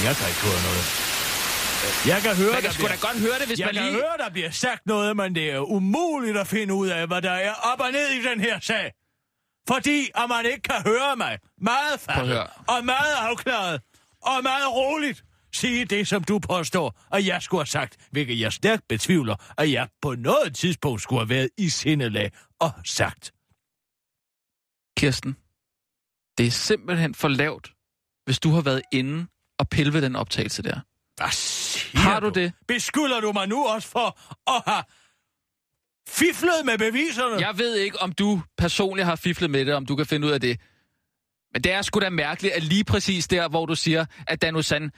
Jeg 0.06 0.16
kan 0.16 0.28
ikke 0.28 0.40
høre 0.49 0.61
noget. 0.68 0.85
Jeg 2.06 2.23
kan 2.23 2.37
høre, 2.37 2.52
Man 2.52 2.62
der 2.62 2.70
kan 2.70 2.80
da 2.80 2.87
bliver... 2.87 3.00
godt 3.08 3.18
høre 3.26 3.38
det, 3.38 3.46
hvis 3.46 3.58
Jeg 3.58 3.66
man 3.66 3.75
kan 3.75 3.82
lige... 3.85 3.94
høre, 3.94 4.16
der 4.18 4.30
bliver 4.30 4.50
sagt 4.50 4.87
noget, 4.87 5.16
men 5.16 5.35
det 5.35 5.50
er 5.50 5.58
umuligt 5.61 6.37
at 6.37 6.46
finde 6.46 6.75
ud 6.75 6.88
af, 6.88 7.06
hvad 7.06 7.23
der 7.23 7.30
er 7.30 7.52
op 7.52 7.80
og 7.80 7.92
ned 7.92 8.08
i 8.08 8.23
den 8.23 8.40
her 8.40 8.61
sag. 8.61 8.92
Fordi 9.68 10.11
at 10.14 10.28
man 10.28 10.46
ikke 10.46 10.62
kan 10.62 10.82
høre 10.87 11.16
mig 11.16 11.38
meget 11.61 12.00
høre. 12.26 12.46
og 12.68 12.85
meget 12.85 13.14
afklaret 13.20 13.80
og 14.23 14.42
meget 14.42 14.73
roligt 14.73 15.25
sige 15.54 15.85
det, 15.85 16.08
som 16.08 16.25
du 16.25 16.38
påstår, 16.38 17.00
at 17.12 17.26
jeg 17.26 17.42
skulle 17.42 17.61
have 17.61 17.66
sagt, 17.66 17.96
hvilket 18.11 18.40
jeg 18.40 18.52
stærkt 18.52 18.82
betvivler, 18.88 19.37
at 19.58 19.73
jeg 19.73 19.88
på 20.02 20.14
noget 20.14 20.54
tidspunkt 20.56 21.02
skulle 21.02 21.20
have 21.20 21.28
været 21.28 21.49
i 21.58 21.68
sindelag 21.68 22.32
og 22.61 22.70
sagt. 22.85 23.32
Kirsten, 24.99 25.37
det 26.38 26.47
er 26.47 26.50
simpelthen 26.50 27.14
for 27.14 27.28
lavt, 27.28 27.73
hvis 28.25 28.38
du 28.38 28.50
har 28.50 28.61
været 28.61 28.83
inde 28.93 29.26
og 29.59 29.69
pille 29.69 29.93
ved 29.93 30.02
den 30.02 30.16
optagelse 30.16 30.62
der. 30.62 30.81
Hvad 31.16 31.31
siger 31.31 31.99
Har 32.02 32.21
du 32.21 32.28
det? 32.28 32.52
Beskylder 32.69 33.21
du 33.21 33.33
mig 33.33 33.49
nu 33.49 33.66
også 33.66 33.88
for 33.88 34.19
at 34.57 34.62
have 34.66 34.85
fiflet 36.09 36.64
med 36.64 36.78
beviserne? 36.78 37.47
Jeg 37.47 37.59
ved 37.59 37.75
ikke, 37.76 38.00
om 38.02 38.12
du 38.12 38.43
personligt 38.59 39.07
har 39.07 39.16
fiflet 39.16 39.50
med 39.50 39.64
det, 39.66 39.75
om 39.75 39.87
du 39.87 39.97
kan 39.97 40.07
finde 40.07 40.26
ud 40.26 40.33
af 40.33 40.40
det. 40.40 40.61
Men 41.52 41.64
det 41.64 41.73
er 41.73 41.83
sgu 41.83 42.00
da 42.00 42.11
mærkeligt, 42.11 42.55
at 42.55 42.62
lige 42.62 42.85
præcis 42.85 43.28
der, 43.28 43.49
hvor 43.49 43.66
du 43.66 43.75
siger, 43.75 44.07
at 44.26 44.43
Dan 44.43 44.62
Sand, 44.62 44.90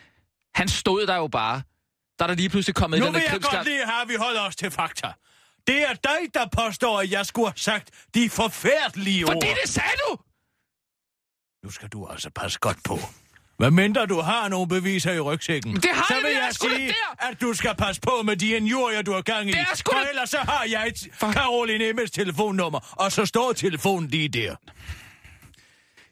han 0.54 0.68
stod 0.68 1.07
der 1.07 1.16
jo 1.16 1.28
bare. 1.28 1.62
Der 2.18 2.25
er 2.25 2.26
der 2.26 2.35
lige 2.35 2.49
pludselig 2.49 2.75
kommet 2.75 3.00
Nu 3.00 3.07
den 3.07 3.14
vil 3.14 3.21
der 3.21 3.25
jeg 3.25 3.30
krimskab. 3.30 3.52
godt 3.59 3.68
lige 3.68 3.85
have, 3.85 4.02
at 4.02 4.09
vi 4.09 4.14
holder 4.14 4.40
os 4.40 4.57
til 4.57 4.71
fakta. 4.71 5.12
Det 5.66 5.83
er 5.83 5.95
dig, 5.95 6.35
der 6.35 6.47
påstår, 6.52 7.00
at 7.00 7.11
jeg 7.11 7.26
skulle 7.26 7.49
have 7.49 7.57
sagt 7.57 7.90
de 8.14 8.30
forfærdelige 8.30 9.25
ord. 9.25 9.33
Fordi 9.33 9.47
det 9.62 9.68
sagde 9.71 9.97
du! 10.09 10.16
Nu 11.65 11.71
skal 11.71 11.88
du 11.88 12.07
altså 12.07 12.31
passe 12.35 12.59
godt 12.59 12.79
på. 12.85 12.99
Hvad 13.57 13.71
mindre 13.71 14.07
du 14.07 14.21
har 14.21 14.49
nogle 14.49 14.69
beviser 14.69 15.12
i 15.12 15.21
rygsækken, 15.21 15.77
Det 15.77 15.91
har 15.93 16.05
så 16.09 16.15
jeg, 16.15 16.23
vil 16.25 16.33
jeg 16.33 16.43
da 16.49 16.69
sige, 16.77 16.88
der. 16.88 17.29
at 17.29 17.41
du 17.41 17.55
skal 17.55 17.75
passe 17.75 18.00
på 18.00 18.23
med 18.25 18.37
de 18.37 18.49
injurier, 18.57 19.03
du 19.03 19.12
har 19.12 19.21
gang 19.23 19.49
i. 19.49 19.53
Det 19.53 19.61
er 19.61 19.77
sgu 19.77 19.93
For 19.93 20.09
ellers 20.11 20.31
så 20.31 20.38
har 20.38 20.65
jeg 20.71 20.87
et 20.88 21.09
For- 21.15 21.33
Caroline 21.33 21.88
Emmets 21.88 22.11
telefonnummer, 22.11 22.95
og 22.99 23.12
så 23.12 23.27
står 23.27 23.53
telefonen 23.53 24.09
lige 24.09 24.29
der. 24.29 24.55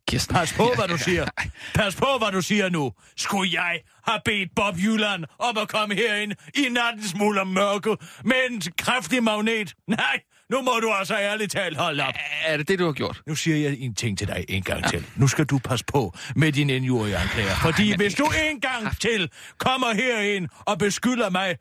Kirsten. 0.08 0.34
Pas 0.34 0.52
på, 0.52 0.72
hvad 0.76 0.88
du 0.88 0.98
siger. 0.98 1.26
Pas 1.74 1.96
på, 1.96 2.06
hvad 2.18 2.32
du 2.32 2.42
siger 2.42 2.68
nu. 2.68 2.92
Skulle 3.16 3.62
jeg 3.62 3.80
have 4.06 4.20
bedt 4.24 4.54
Bob 4.56 4.76
Jylland 4.78 5.24
om 5.38 5.58
at 5.58 5.68
komme 5.68 5.94
herind 5.94 6.32
i 6.54 6.68
nattens 6.68 7.14
muld 7.14 7.38
og 7.38 7.46
mørke 7.46 7.96
med 8.24 8.36
en 8.50 8.62
kraftig 8.78 9.22
magnet? 9.22 9.74
Nej, 9.88 10.20
nu 10.50 10.62
må 10.62 10.72
du 10.82 10.92
altså 10.92 11.14
ærligt 11.16 11.52
talt 11.52 11.76
holde 11.76 12.02
op. 12.06 12.14
Er 12.44 12.56
det 12.56 12.68
det, 12.68 12.78
du 12.78 12.84
har 12.84 12.92
gjort? 12.92 13.22
Nu 13.26 13.34
siger 13.34 13.56
jeg 13.56 13.76
en 13.78 13.94
ting 13.94 14.18
til 14.18 14.28
dig 14.28 14.44
en 14.48 14.62
gang 14.62 14.82
ja. 14.84 14.88
til. 14.88 15.06
Nu 15.16 15.28
skal 15.28 15.44
du 15.44 15.58
passe 15.58 15.84
på 15.84 16.14
med 16.36 16.52
din 16.52 16.70
injurieanklager. 16.70 17.54
Fordi 17.62 17.90
men 17.90 17.96
hvis 18.00 18.14
du 18.14 18.24
en 18.50 18.60
gang 18.60 19.00
til 19.00 19.30
kommer 19.58 19.94
herind 19.94 20.48
og 20.66 20.78
beskylder 20.78 21.30
mig 21.30 21.56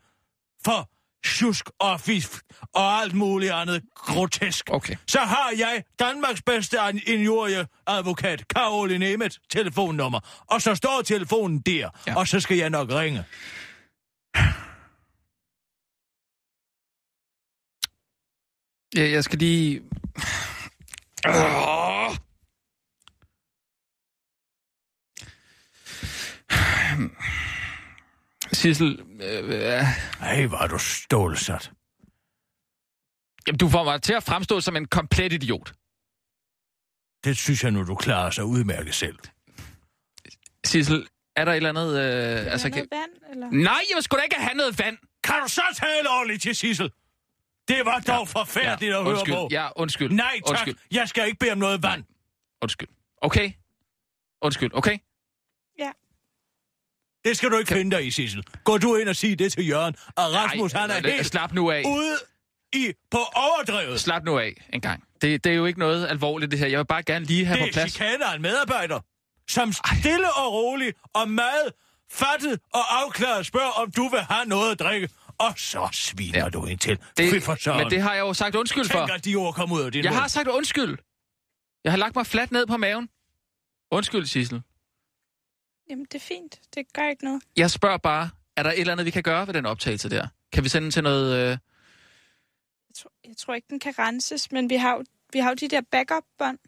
for 0.64 0.90
tjusk 1.26 1.70
og 1.80 2.00
fisk 2.00 2.30
og 2.74 3.00
alt 3.00 3.14
muligt 3.14 3.52
andet 3.52 3.82
grotesk, 3.94 4.70
Okay. 4.70 4.96
så 5.08 5.18
har 5.18 5.52
jeg 5.58 5.82
Danmarks 5.98 6.42
bedste 6.42 6.76
injurieadvokat, 7.06 8.44
Caroline 8.54 9.12
Emmet, 9.12 9.38
telefonnummer. 9.50 10.44
Og 10.50 10.62
så 10.62 10.74
står 10.74 11.02
telefonen 11.04 11.58
der, 11.58 11.88
ja. 12.06 12.16
og 12.16 12.28
så 12.28 12.40
skal 12.40 12.56
jeg 12.56 12.70
nok 12.70 12.90
ringe. 12.90 13.24
Ja, 18.96 19.10
jeg 19.10 19.24
skal 19.24 19.38
lige... 19.38 19.82
Oh. 21.28 22.16
Sissel, 28.52 29.00
øh, 29.22 29.48
øh, 29.48 29.82
Ej, 30.20 30.46
hvor 30.46 30.58
er 30.58 30.66
du 30.66 30.78
stålsat. 30.78 31.70
jamen, 33.46 33.58
du 33.58 33.68
får 33.68 33.84
mig 33.84 34.02
til 34.02 34.12
at 34.12 34.22
fremstå 34.22 34.60
som 34.60 34.76
en 34.76 34.86
komplet 34.88 35.32
idiot. 35.32 35.72
Det 37.24 37.36
synes 37.36 37.64
jeg 37.64 37.70
nu, 37.72 37.84
du 37.86 37.94
klarer 37.94 38.30
sig 38.30 38.44
udmærket 38.44 38.94
selv. 38.94 39.18
Sissel, 40.64 41.06
er 41.36 41.44
der 41.44 41.52
et 41.52 41.56
eller 41.56 41.68
andet... 41.70 41.98
Øh, 41.98 42.02
Altså, 42.02 42.50
altså, 42.50 42.68
noget 42.68 42.90
kan... 42.90 42.98
vand, 42.98 43.32
eller? 43.32 43.50
Nej, 43.50 43.80
jeg 43.94 44.04
sgu 44.04 44.16
da 44.16 44.22
ikke 44.22 44.36
have 44.36 44.54
noget 44.54 44.78
vand. 44.78 44.98
Kan 45.24 45.34
du 45.42 45.48
så 45.48 45.62
tale 45.76 46.10
ordentligt 46.10 46.42
til 46.42 46.56
Sissel? 46.56 46.90
Det 47.68 47.84
var 47.84 47.98
dog 47.98 48.28
ja. 48.34 48.40
forfærdeligt 48.40 48.94
at 48.94 49.02
høre 49.02 49.10
undskyld. 49.12 49.34
på. 49.34 49.48
Ja, 49.50 49.68
undskyld. 49.76 50.10
Nej, 50.10 50.32
tak. 50.46 50.50
Undskyld. 50.50 50.74
Jeg 50.90 51.08
skal 51.08 51.26
ikke 51.26 51.38
bede 51.38 51.52
om 51.52 51.58
noget 51.58 51.82
vand. 51.82 52.04
Undskyld. 52.62 52.88
Okay? 53.22 53.52
Undskyld, 54.42 54.70
okay? 54.74 54.98
Ja. 55.78 55.90
Det 57.24 57.36
skal 57.36 57.50
du 57.50 57.58
ikke 57.58 57.68
finde 57.74 57.96
dig 57.96 58.06
i, 58.06 58.10
Sissel. 58.10 58.44
Gå 58.64 58.78
du 58.78 58.96
ind 58.96 59.08
og 59.08 59.16
sig 59.16 59.38
det 59.38 59.52
til 59.52 59.68
Jørgen. 59.68 59.94
Og 60.16 60.24
Rasmus, 60.34 60.72
Ej, 60.72 60.80
han 60.80 60.90
er 60.90 60.96
øh, 60.98 61.04
helt 61.04 61.26
Slap 61.26 61.52
nu 61.52 61.70
af. 61.70 61.82
ude 61.86 62.16
i, 62.72 62.92
på 63.10 63.18
overdrevet. 63.34 64.00
Slap 64.00 64.24
nu 64.24 64.38
af 64.38 64.66
en 64.72 64.80
gang. 64.80 65.04
Det, 65.22 65.44
det 65.44 65.52
er 65.52 65.56
jo 65.56 65.66
ikke 65.66 65.78
noget 65.78 66.08
alvorligt, 66.08 66.50
det 66.50 66.58
her. 66.58 66.66
Jeg 66.66 66.78
vil 66.78 66.84
bare 66.86 67.02
gerne 67.02 67.24
lige 67.24 67.44
have 67.46 67.58
på 67.58 67.62
Det 67.64 67.68
er 67.68 67.72
plads. 67.72 67.92
chikane 67.92 68.24
af 68.24 68.34
en 68.36 68.42
medarbejder, 68.42 69.00
som 69.48 69.72
stille 69.72 70.32
og 70.32 70.52
roligt 70.52 70.96
og 71.14 71.30
meget 71.30 71.72
fattet 72.10 72.60
og 72.74 73.02
afklaret 73.04 73.46
spørger, 73.46 73.70
om 73.70 73.90
du 73.90 74.08
vil 74.08 74.20
have 74.20 74.44
noget 74.46 74.72
at 74.72 74.78
drikke. 74.78 75.08
Og 75.38 75.58
så 75.58 75.88
sviner 75.92 76.38
Ja. 76.38 76.48
du 76.48 76.66
ind 76.66 76.78
til. 76.78 76.98
Det, 77.16 77.48
men 77.66 77.90
det 77.90 78.02
har 78.02 78.14
jeg 78.14 78.20
jo 78.20 78.34
sagt 78.34 78.54
undskyld 78.54 78.84
for. 78.88 78.98
Tænk, 78.98 79.10
at 79.10 79.24
de 79.24 79.34
ord 79.36 79.54
kommer 79.54 79.76
ud 79.76 79.82
af 79.82 79.92
din 79.92 80.04
Jeg 80.04 80.10
mund. 80.10 80.20
har 80.20 80.28
sagt 80.28 80.48
undskyld. 80.48 80.98
Jeg 81.84 81.92
har 81.92 81.96
lagt 81.96 82.16
mig 82.16 82.26
fladt 82.26 82.52
ned 82.52 82.66
på 82.66 82.76
maven. 82.76 83.08
Undskyld, 83.90 84.26
Sissel. 84.26 84.62
Jamen, 85.90 86.04
det 86.04 86.14
er 86.14 86.18
fint. 86.20 86.60
Det 86.74 86.92
gør 86.92 87.08
ikke 87.08 87.24
noget. 87.24 87.42
Jeg 87.56 87.70
spørger 87.70 87.96
bare, 87.96 88.30
er 88.56 88.62
der 88.62 88.70
et 88.70 88.80
eller 88.80 88.92
andet, 88.92 89.06
vi 89.06 89.10
kan 89.10 89.22
gøre 89.22 89.46
ved 89.46 89.54
den 89.54 89.66
optagelse 89.66 90.10
der? 90.10 90.28
Kan 90.52 90.64
vi 90.64 90.68
sende 90.68 90.84
den 90.84 90.90
til 90.92 91.02
noget... 91.02 91.34
Øh... 91.36 91.48
Jeg 91.50 91.58
tror, 92.96 93.12
jeg 93.24 93.36
tror 93.36 93.54
ikke, 93.54 93.66
den 93.70 93.80
kan 93.80 93.94
renses, 93.98 94.52
men 94.52 94.70
vi 94.70 94.76
har 94.76 94.94
jo, 94.94 95.04
vi 95.32 95.38
har 95.38 95.48
jo 95.50 95.54
de 95.54 95.68
der 95.68 95.80
backup-bånd. 95.90 96.58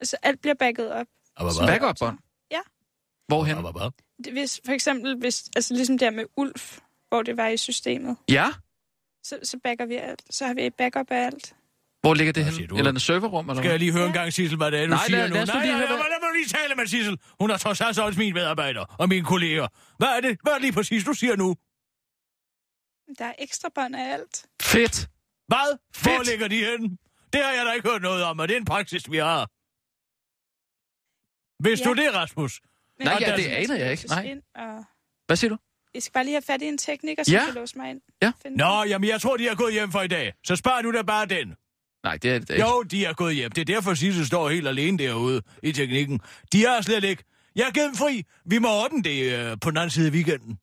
Altså, 0.00 0.16
alt 0.22 0.40
bliver 0.40 0.54
backet 0.54 0.92
op. 0.92 1.06
Backup-bånd? 1.66 2.18
Ja. 2.50 2.60
Hvorhen? 3.28 3.56
Hvis, 4.32 4.60
for 4.64 4.72
eksempel, 4.72 5.16
hvis, 5.18 5.44
altså 5.56 5.74
ligesom 5.74 5.98
der 5.98 6.10
med 6.10 6.24
Ulf, 6.36 6.78
hvor 7.08 7.22
det 7.22 7.36
var 7.36 7.46
i 7.48 7.56
systemet, 7.56 8.16
Ja? 8.30 8.46
så, 9.22 9.38
så 9.42 9.58
backer 9.64 9.86
vi 9.86 9.94
alt. 9.96 10.22
Så 10.30 10.46
har 10.46 10.54
vi 10.54 10.66
et 10.66 10.74
backup 10.74 11.10
af 11.10 11.26
alt. 11.26 11.54
Hvor 12.00 12.14
ligger 12.14 12.32
det 12.32 12.44
hen? 12.44 12.76
Eller 12.78 12.90
en 12.90 13.00
serverrum? 13.00 13.50
Eller 13.50 13.62
Skal 13.62 13.70
jeg 13.70 13.78
lige 13.78 13.92
høre 13.92 14.06
en 14.06 14.12
gang, 14.12 14.32
Sissel, 14.32 14.56
hvad 14.56 14.70
det 14.70 14.78
er, 14.80 14.86
du 14.86 14.90
Nej, 14.90 15.06
siger 15.06 15.18
lad- 15.18 15.28
nu? 15.28 15.34
lad 15.34 15.46
nej, 15.46 15.62
lige 15.64 15.72
nej, 15.72 15.86
høre, 15.86 15.98
nej, 15.98 16.08
lad 16.08 16.20
mig 16.22 16.32
lige 16.36 16.48
tale 16.48 16.74
med 16.74 16.86
Sissel. 16.86 17.18
Hun 17.40 17.50
er 17.50 17.56
trods 17.56 17.80
alt 17.80 17.98
også 17.98 18.18
min 18.18 18.34
medarbejder 18.34 18.84
og 18.98 19.08
mine 19.08 19.24
kolleger. 19.24 19.68
Hvad 19.98 20.08
er 20.08 20.20
det? 20.20 20.38
Hvad 20.42 20.52
er 20.52 20.56
det 20.56 20.62
lige 20.62 20.72
præcis, 20.72 21.04
du 21.04 21.12
siger 21.12 21.36
nu? 21.36 21.56
Der 23.18 23.24
er 23.24 23.34
ekstra 23.38 23.68
bånd 23.74 23.96
af 23.96 24.12
alt. 24.12 24.46
Fedt! 24.62 25.08
Hvad? 25.48 25.78
Hvor 26.02 26.12
Fedt. 26.18 26.28
ligger 26.28 26.48
de 26.48 26.58
henne? 26.64 26.96
Det 27.32 27.40
har 27.44 27.52
jeg 27.52 27.66
da 27.66 27.72
ikke 27.72 27.88
hørt 27.90 28.02
noget 28.02 28.24
om, 28.24 28.38
og 28.38 28.48
det 28.48 28.54
er 28.54 28.58
en 28.60 28.64
praksis, 28.64 29.10
vi 29.10 29.16
har. 29.16 29.42
Vidste 31.62 31.88
Ja. 31.88 31.94
du 31.94 32.00
det, 32.02 32.14
Rasmus? 32.14 32.60
Men 32.98 33.06
Nej, 33.06 33.18
ja, 33.20 33.36
det 33.36 33.46
aner 33.46 33.74
jeg 33.76 33.90
ikke. 33.90 34.06
Nej. 34.06 34.36
Og 34.54 34.84
Hvad 35.26 35.36
siger 35.36 35.48
du? 35.48 35.56
Jeg 35.96 36.02
skal 36.02 36.12
bare 36.12 36.24
lige 36.24 36.34
have 36.34 36.42
fat 36.42 36.62
i 36.62 36.66
en 36.66 36.78
tekniker, 36.78 37.22
som 37.22 37.32
Ja. 37.32 37.44
kan 37.44 37.54
låse 37.54 37.78
mig 37.78 37.90
ind. 37.90 38.00
Ja. 38.22 38.32
Finde 38.42 38.56
Nå, 38.56 38.84
jamen 38.84 39.08
jeg 39.08 39.20
tror, 39.20 39.36
de 39.36 39.48
er 39.48 39.54
gået 39.54 39.72
hjem 39.72 39.92
for 39.92 40.00
i 40.02 40.08
dag. 40.08 40.32
Så 40.44 40.56
spar 40.56 40.82
nu 40.82 40.92
da 40.92 41.02
bare 41.02 41.26
den. 41.26 41.54
Nej, 42.04 42.16
det 42.16 42.30
er 42.30 42.38
det 42.38 42.50
ikke. 42.50 42.62
Jo, 42.62 42.82
de 42.82 43.04
er 43.04 43.12
gået 43.12 43.34
hjem. 43.34 43.50
Det 43.52 43.60
er 43.60 43.74
derfor, 43.74 43.94
Sissel 43.94 44.26
står 44.26 44.48
helt 44.48 44.68
alene 44.68 44.98
derude 44.98 45.42
i 45.62 45.72
teknikken. 45.72 46.20
De 46.52 46.64
er 46.64 46.80
slet 46.80 47.04
ikke. 47.04 47.24
Jeg 47.56 47.64
har 47.64 47.72
givet 47.72 47.86
dem 47.88 47.94
fri. 47.96 48.24
Vi 48.44 48.58
må 48.58 48.68
ordne 48.68 49.02
det 49.02 49.32
øh, 49.32 49.56
på 49.60 49.70
den 49.70 49.76
anden 49.78 49.90
side 49.90 50.06
af 50.06 50.12
weekenden. 50.12 50.58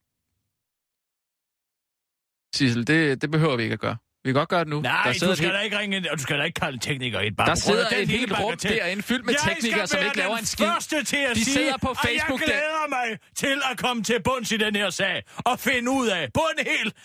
Sissel, 2.56 2.88
det, 2.88 3.22
det 3.22 3.32
behøver 3.32 3.56
vi 3.58 3.64
ikke 3.64 3.74
at 3.74 3.80
gøre. 3.80 3.98
Vi 4.24 4.30
kan 4.30 4.34
godt 4.34 4.50
gøre 4.50 4.60
det 4.60 4.68
nu. 4.68 4.82
Nej, 4.82 5.02
der 5.06 5.14
sidder 5.14 5.34
du 5.34 5.38
skal 5.38 5.48
et 5.50 5.54
da 5.54 5.60
ikke 5.60 5.78
ringe 5.80 5.98
ind, 5.98 6.06
og 6.08 6.18
du 6.18 6.24
skal 6.24 6.40
da 6.40 6.44
ikke 6.44 6.60
kalde 6.60 6.78
tekniker 6.80 7.20
ind. 7.20 7.36
Bare 7.36 7.48
Der 7.48 7.56
sidder 7.56 7.90
den 7.90 8.00
et 8.00 8.08
helt 8.10 8.40
rum 8.40 8.58
derinde 8.58 9.04
fyldt 9.04 9.26
med 9.26 9.34
Jeg 9.44 9.54
teknikere, 9.54 9.88
som 9.88 10.04
ikke 10.06 10.18
laver 10.18 10.38
en 10.38 10.46
skid. 10.46 10.66
første 10.66 11.04
til 11.04 11.18
at 11.18 11.36
De 11.36 11.44
sige, 11.46 11.54
sidder 11.54 11.78
på 11.78 11.94
Facebook 11.94 12.40
jeg 12.42 12.48
der. 12.48 12.54
glæder 12.54 12.90
mig 12.90 13.20
til 13.36 13.62
at 13.72 13.78
komme 13.78 14.04
til 14.04 14.24
bunds 14.24 14.52
i 14.52 14.58
den 14.58 14.76
her 14.76 14.90
sag 14.90 15.24
og 15.46 15.60
finde 15.60 15.92
ud 15.92 16.08
af 16.08 16.28
på 16.34 16.44
en 16.58 16.66
helt 16.68 16.96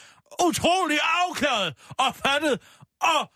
utrolig 0.46 0.98
afklaret 1.02 1.75
og 1.98 2.16
fattet 2.26 2.60
og 3.00 3.30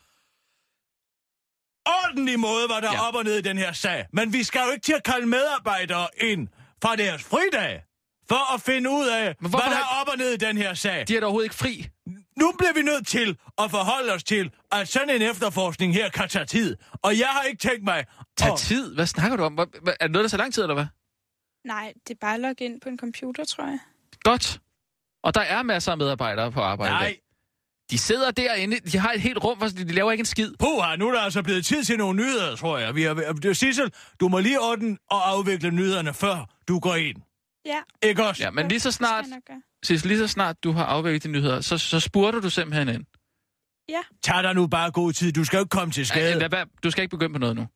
ordentlig 1.87 2.41
måde, 2.41 2.67
hvad 2.67 2.83
der 2.83 2.93
Ja. 2.93 3.09
op 3.09 3.15
og 3.15 3.25
ned 3.25 3.39
i 3.39 3.43
den 3.43 3.59
her 3.59 3.73
sag. 3.73 4.07
Men 4.13 4.33
vi 4.33 4.43
skal 4.43 4.61
jo 4.67 4.71
ikke 4.73 4.85
til 4.85 4.93
at 4.93 5.05
kalde 5.05 5.27
medarbejdere 5.27 6.07
ind 6.21 6.49
fra 6.83 6.97
deres 6.97 7.23
fridag 7.23 7.83
for 8.29 8.55
at 8.55 8.61
finde 8.63 8.91
ud 8.91 9.07
af, 9.09 9.35
hvad 9.41 9.51
der 9.51 9.77
er 9.77 10.01
op 10.01 10.09
og 10.09 10.19
ned 10.19 10.31
i 10.33 10.37
den 10.37 10.57
her 10.57 10.75
sag. 10.75 11.05
De 11.09 11.17
er 11.17 11.21
da 11.21 11.27
overhovedet 11.27 11.47
ikke 11.47 11.55
fri. 11.57 11.87
Nu 12.39 12.53
bliver 12.59 12.73
vi 12.75 12.83
nødt 12.83 13.07
til 13.07 13.39
at 13.59 13.71
forholde 13.71 14.13
os 14.13 14.25
til, 14.25 14.51
at 14.73 14.89
sådan 14.89 15.11
en 15.11 15.23
efterforskning 15.23 15.95
her 15.95 16.09
kan 16.11 16.29
tage 16.29 16.45
tid. 16.45 16.77
Og 17.03 17.19
jeg 17.19 17.27
har 17.29 17.43
ikke 17.43 17.59
tænkt 17.61 17.85
mig... 17.85 18.05
Tag 18.37 18.53
at- 18.53 18.59
tid. 18.59 18.95
Hvad 18.95 19.07
snakker 19.07 19.37
du 19.37 19.43
om? 19.45 19.55
Hvad, 19.55 19.67
hvad, 19.83 19.93
er 20.01 20.07
det 20.07 20.13
noget, 20.13 20.25
der 20.25 20.29
så 20.29 20.37
lang 20.37 20.55
tid, 20.55 20.63
eller 20.63 20.75
hvad? 20.75 20.87
Nej, 21.65 21.93
det 22.09 22.15
er 22.15 22.19
bare 22.21 22.35
at 22.35 22.41
logge 22.41 22.65
ind 22.65 22.81
på 22.81 22.89
en 22.89 22.99
computer, 22.99 23.45
tror 23.45 23.65
jeg. 23.65 23.79
Godt. 24.23 24.61
Og 25.23 25.35
der 25.35 25.41
er 25.41 25.63
masser 25.63 25.93
af 25.93 25.99
medarbejdere 25.99 26.53
på 26.53 26.61
arbejde 26.61 26.93
Nej. 26.95 27.17
De 27.91 27.99
sidder 27.99 28.31
derinde, 28.31 28.79
de 28.81 28.99
har 28.99 29.13
et 29.13 29.21
helt 29.21 29.39
rum, 29.45 29.59
hvor 29.59 29.67
de, 29.67 29.85
de 29.85 29.93
laver 29.93 30.13
ikke 30.13 30.23
en 30.23 30.27
skid. 30.27 30.53
Puha, 30.59 30.97
nu 30.97 31.09
er 31.09 31.13
der 31.13 31.21
altså 31.21 31.43
blevet 31.43 31.67
tid 31.67 31.85
til 31.85 31.99
nogle 31.99 32.17
nyheder, 32.23 32.57
tror 32.57 32.79
jeg. 32.79 32.95
Vi 32.95 33.03
det 33.05 33.45
er 33.45 33.53
Sissel, 33.53 33.93
du 34.21 34.29
må 34.29 34.39
lige 34.39 34.61
ordne 34.61 34.97
og 35.11 35.29
afvikle 35.31 35.71
nyhederne, 35.71 36.15
før 36.15 36.55
du 36.69 36.79
går 36.79 36.95
ind. 36.95 37.17
Ja, 37.67 37.81
Ikke 38.03 38.27
også? 38.27 38.43
Ja, 38.43 38.51
men 38.51 38.69
lige 38.69 38.81
så 38.81 38.89
det 38.89 38.95
skal 38.95 39.07
snart, 39.07 39.25
Sissel, 39.85 40.09
lige 40.09 40.19
så 40.19 40.29
snart 40.29 40.65
du 40.65 40.73
har 40.73 40.85
afvækket 40.85 41.23
de 41.23 41.29
nyheder, 41.29 41.61
så, 41.61 41.79
så 41.79 42.01
spurter 42.01 42.41
du 42.41 42.51
simpelthen 42.51 42.89
ind. 42.89 43.05
Ja, 43.89 44.01
Tag 44.23 44.43
dig 44.43 44.55
nu 44.55 44.67
bare 44.67 44.91
god 44.91 45.13
tid. 45.13 45.33
Du 45.33 45.45
skal 45.45 45.57
jo 45.57 45.61
ikke 45.63 45.69
komme 45.71 45.93
til 45.93 46.07
skade. 46.07 46.39
Lad, 46.39 46.51
være- 46.51 46.67
du 46.85 46.91
skal 46.91 47.03
ikke 47.03 47.17
begynde 47.17 47.33
på 47.33 47.39
noget 47.39 47.57
nu. 47.57 47.67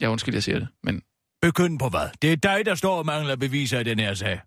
Ja, 0.00 0.08
undskyld, 0.12 0.34
jeg 0.34 0.42
siger 0.42 0.58
det, 0.58 0.68
men 0.82 1.02
Begynd 1.42 1.78
på 1.78 1.88
hvad? 1.88 2.08
Det 2.22 2.32
er 2.32 2.36
dig, 2.36 2.66
der 2.66 2.74
står 2.74 2.98
og 2.98 3.06
mangler 3.06 3.36
beviser 3.36 3.80
i 3.80 3.84
den 3.84 3.98
her 3.98 4.14
sag. 4.14 4.40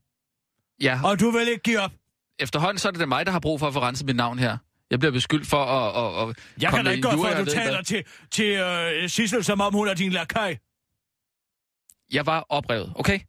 ja, 0.82 1.00
Og 1.04 1.20
du 1.20 1.32
vil 1.32 1.48
ikke 1.48 1.62
give 1.64 1.80
op. 1.80 1.92
efterhånden 2.40 2.78
så 2.78 2.88
er 2.88 2.92
det 2.92 3.08
mig, 3.10 3.26
der 3.26 3.32
har 3.32 3.40
brug 3.40 3.60
for 3.60 3.68
at 3.68 3.74
få 3.74 3.80
renset 3.80 4.06
mit 4.08 4.16
navn 4.16 4.40
her. 4.40 4.58
Jeg 4.92 5.00
bliver 5.00 5.12
beskyldt 5.12 5.48
for 5.48 5.66
at, 5.66 6.24
at, 6.24 6.30
at 6.30 6.38
Jeg 6.62 6.70
komme 6.70 6.78
kan 6.78 6.86
da 6.86 6.92
ikke 6.92 7.08
godt 7.08 7.20
for, 7.20 7.26
at 7.28 7.46
du 7.46 7.52
taler 7.52 7.74
hvad. 7.76 7.84
til, 7.84 8.04
til 8.32 8.46
øh, 8.46 9.10
Sissel, 9.10 9.44
som 9.44 9.62
om 9.62 9.74
hun 9.74 9.88
er 9.88 9.94
din 9.94 10.12
lakaj. 10.12 10.58
Jeg 12.14 12.26
var 12.26 12.46
oprevet, 12.50 12.94
okay? 12.96 13.20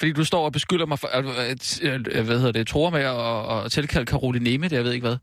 Fordi 0.00 0.12
du 0.12 0.24
står 0.24 0.44
og 0.44 0.52
beskylder 0.52 0.86
mig 0.86 0.98
for, 0.98 1.08
at, 1.08 1.26
at, 1.26 1.80
at, 1.82 2.08
at 2.08 2.24
hvad 2.24 2.38
hedder 2.38 2.52
det, 2.52 2.66
tror 2.66 2.90
med 2.90 3.00
at, 3.00 3.64
at 3.64 3.72
tilkalde 3.72 4.10
Caroline 4.10 4.50
Neme, 4.50 4.68
det 4.68 4.76
jeg 4.76 4.84
ved 4.84 4.92
ikke 4.92 5.06
hvad. 5.06 5.16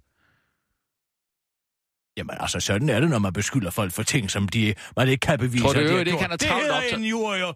Jamen 2.17 2.35
altså, 2.39 2.59
sådan 2.59 2.89
er 2.89 2.99
det, 2.99 3.09
når 3.09 3.19
man 3.19 3.33
beskylder 3.33 3.71
folk 3.71 3.91
for 3.91 4.03
ting, 4.03 4.31
som 4.31 4.47
de, 4.47 4.73
man 4.97 5.07
ikke 5.07 5.21
kan 5.21 5.39
bevise. 5.39 5.63
Tror 5.63 5.73
du 5.73 5.79
at 5.79 5.79
de 5.79 5.83
i 5.83 5.87
har 5.87 5.91
øvrigt 5.93 6.07
ikke, 6.07 6.17
gjort. 6.17 6.21
han 6.21 6.31
er 6.31 6.37
Det 6.37 6.47
travlt 6.47 6.63
hedder 6.63 6.77
optaget? 6.77 6.97
en 6.99 7.03
jurier. 7.05 7.53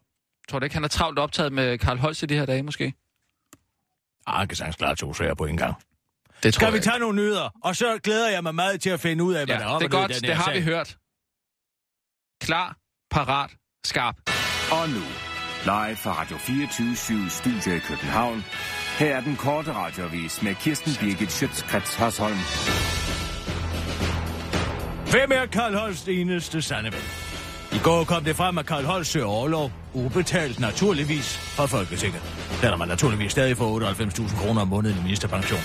Tror 0.49 0.59
du 0.59 0.63
ikke, 0.63 0.73
han 0.73 0.83
er 0.83 0.87
travlt 0.87 1.19
optaget 1.19 1.53
med 1.53 1.77
Karl 1.77 1.97
Holst 1.97 2.23
i 2.23 2.25
de 2.25 2.33
her 2.35 2.45
dage, 2.45 2.63
måske? 2.63 2.93
Ah, 4.27 4.37
han 4.39 4.47
kan 4.47 4.55
sagtens 4.55 4.75
klare 4.75 4.95
to 4.95 5.13
sager 5.13 5.33
på 5.33 5.45
en 5.45 5.57
gang. 5.57 5.75
Det 6.43 6.53
tror 6.53 6.57
Skal 6.59 6.65
jeg 6.65 6.73
vi 6.73 6.77
ikke. 6.77 6.85
tage 6.85 6.99
nogle 6.99 7.15
nyheder? 7.15 7.49
Og 7.63 7.75
så 7.75 7.97
glæder 8.03 8.29
jeg 8.29 8.43
mig 8.43 8.55
meget 8.55 8.81
til 8.81 8.89
at 8.89 8.99
finde 8.99 9.23
ud 9.23 9.33
af, 9.33 9.45
hvad 9.45 9.55
Ja, 9.55 9.61
der 9.61 9.67
er 9.67 9.71
op 9.71 9.81
det 9.81 9.85
er 9.87 9.91
godt, 9.91 10.11
det 10.21 10.35
har 10.35 10.43
sag. 10.45 10.55
vi 10.55 10.61
hørt. 10.61 10.97
Klar, 12.41 12.77
parat, 13.11 13.51
skarp. 13.85 14.15
Og 14.71 14.89
nu, 14.89 15.01
live 15.67 15.95
fra 15.95 16.11
Radio 16.21 16.37
24 16.37 17.29
Studio 17.29 17.75
i 17.75 17.79
København. 17.79 18.45
Her 18.99 19.15
er 19.15 19.21
den 19.21 19.35
korte 19.35 19.73
radiovis 19.73 20.41
med 20.41 20.55
Kirsten 20.55 20.91
Birgit 20.99 21.31
Schøtzgrads 21.31 21.95
Hasholm. 21.95 22.37
Hvem 25.11 25.31
er 25.31 25.45
Karl 25.45 25.75
Holst 25.75 26.07
eneste 26.07 26.61
sande 26.61 26.91
ven? 26.91 27.26
I 27.77 27.79
går 27.79 28.03
kom 28.03 28.23
det 28.23 28.35
frem, 28.35 28.57
at 28.57 28.65
Karl 28.65 28.83
Holst 28.83 29.11
søger 29.11 29.25
overlov, 29.25 29.71
ubetalt 29.93 30.59
naturligvis, 30.59 31.37
fra 31.37 31.65
Folketinget. 31.65 32.21
Selvom 32.61 32.79
man 32.79 32.87
naturligvis 32.87 33.31
stadig 33.31 33.57
får 33.57 33.79
98.000 33.79 34.45
kroner 34.45 34.61
om 34.61 34.67
måneden 34.67 34.97
i 34.99 35.03
ministerpension. 35.03 35.59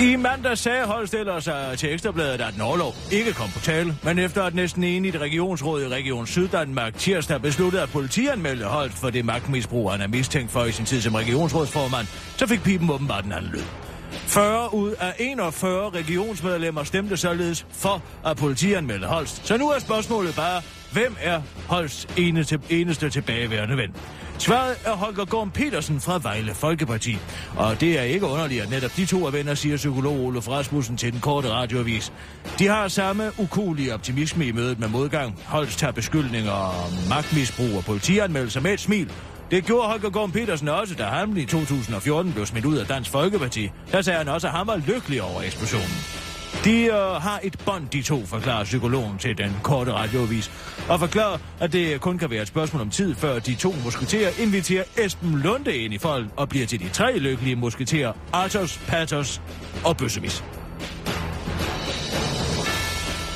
I 0.00 0.16
mandag 0.16 0.58
sagde 0.58 0.84
Holst 0.84 1.14
ellers 1.14 1.48
til 1.78 1.92
Ekstrabladet, 1.92 2.40
at 2.40 2.54
en 2.54 2.60
overlov 2.60 2.94
ikke 3.12 3.32
kom 3.32 3.48
på 3.48 3.60
tale, 3.60 3.96
men 4.02 4.18
efter 4.18 4.42
at 4.42 4.54
næsten 4.54 4.84
enigt 4.84 5.16
regionsråd 5.16 5.82
i 5.82 5.88
Region 5.88 6.26
Syddanmark 6.26 6.98
tirsdag 6.98 7.42
besluttede 7.42 7.82
at 7.82 7.88
politianmelde 7.88 8.64
Holst 8.64 8.98
for 8.98 9.10
det 9.10 9.24
magtmisbrug, 9.24 9.90
han 9.90 10.00
er 10.00 10.08
mistænkt 10.08 10.50
for 10.50 10.64
i 10.64 10.72
sin 10.72 10.84
tid 10.84 11.00
som 11.00 11.14
regionsrådsformand, 11.14 12.06
så 12.36 12.46
fik 12.46 12.62
pipen 12.62 12.90
åbenbart 12.90 13.24
en 13.24 13.32
anden 13.32 13.50
lyd. 13.50 13.64
40 14.12 14.74
ud 14.74 14.90
af 14.90 15.14
41 15.18 15.90
regionsmedlemmer 15.90 16.84
stemte 16.84 17.16
således 17.16 17.66
for 17.72 18.02
at 18.26 18.36
politianmelde 18.36 19.06
Holst. 19.06 19.46
Så 19.46 19.56
nu 19.56 19.70
er 19.70 19.78
spørgsmålet 19.78 20.34
bare, 20.36 20.62
hvem 20.92 21.16
er 21.20 21.42
Holsts 21.68 22.06
eneste, 22.16 22.58
eneste 22.70 23.10
tilbageværende 23.10 23.76
ven? 23.76 23.94
Svaret 24.38 24.76
er 24.84 24.92
Holger 24.92 25.24
Gorm 25.24 25.50
Petersen 25.50 26.00
fra 26.00 26.18
Vejle 26.22 26.54
Folkeparti. 26.54 27.18
Og 27.56 27.80
det 27.80 27.98
er 27.98 28.02
ikke 28.02 28.26
underligt, 28.26 28.62
at 28.62 28.70
netop 28.70 28.96
de 28.96 29.06
to 29.06 29.26
er 29.26 29.30
venner, 29.30 29.54
siger 29.54 29.76
psykolog 29.76 30.20
Olof 30.20 30.48
Rasmussen 30.48 30.96
til 30.96 31.12
den 31.12 31.20
korte 31.20 31.50
radioavis. 31.50 32.12
De 32.58 32.66
har 32.66 32.88
samme 32.88 33.30
ukulige 33.38 33.94
optimisme 33.94 34.46
i 34.46 34.52
mødet 34.52 34.78
med 34.78 34.88
modgang. 34.88 35.40
Holst 35.46 35.78
tager 35.78 35.92
beskyldninger 35.92 36.52
om 36.52 36.92
magtmisbrug 37.08 37.76
og 37.76 37.84
politianmeldelser 37.84 38.60
med 38.60 38.72
et 38.72 38.80
smil. 38.80 39.12
Det 39.50 39.64
gjorde 39.64 39.88
Holger 39.88 40.10
Gorm 40.10 40.32
Petersen 40.32 40.68
også, 40.68 40.94
da 40.94 41.04
han 41.04 41.36
i 41.36 41.44
2014 41.44 42.32
blev 42.32 42.46
smidt 42.46 42.64
ud 42.64 42.76
af 42.76 42.86
Dansk 42.86 43.10
Folkeparti. 43.10 43.70
Der 43.92 44.02
sagde 44.02 44.18
han 44.18 44.28
også, 44.28 44.46
at 44.46 44.52
han 44.52 44.66
var 44.66 44.76
lykkelig 44.76 45.22
over 45.22 45.42
eksplosionen. 45.42 46.21
De 46.64 46.84
øh, 46.84 46.94
har 46.94 47.40
et 47.42 47.58
bånd, 47.66 47.88
de 47.88 48.02
to, 48.02 48.26
forklarer 48.26 48.64
psykologen 48.64 49.18
til 49.18 49.38
den 49.38 49.56
korte 49.62 49.92
radioavis. 49.92 50.50
Og 50.88 51.00
forklarer, 51.00 51.38
at 51.60 51.72
det 51.72 52.00
kun 52.00 52.18
kan 52.18 52.30
være 52.30 52.42
et 52.42 52.48
spørgsmål 52.48 52.82
om 52.82 52.90
tid, 52.90 53.14
før 53.14 53.38
de 53.38 53.54
to 53.54 53.74
musketerer 53.84 54.30
inviterer 54.38 54.84
Esben 54.98 55.38
Lunde 55.38 55.76
ind 55.76 55.94
i 55.94 55.98
folk 55.98 56.26
og 56.36 56.48
bliver 56.48 56.66
til 56.66 56.80
de 56.80 56.88
tre 56.88 57.18
lykkelige 57.18 57.56
musketerer 57.56 58.12
Athos, 58.32 58.80
Pathos 58.86 59.40
og 59.84 59.96
Bøssemis. 59.96 60.44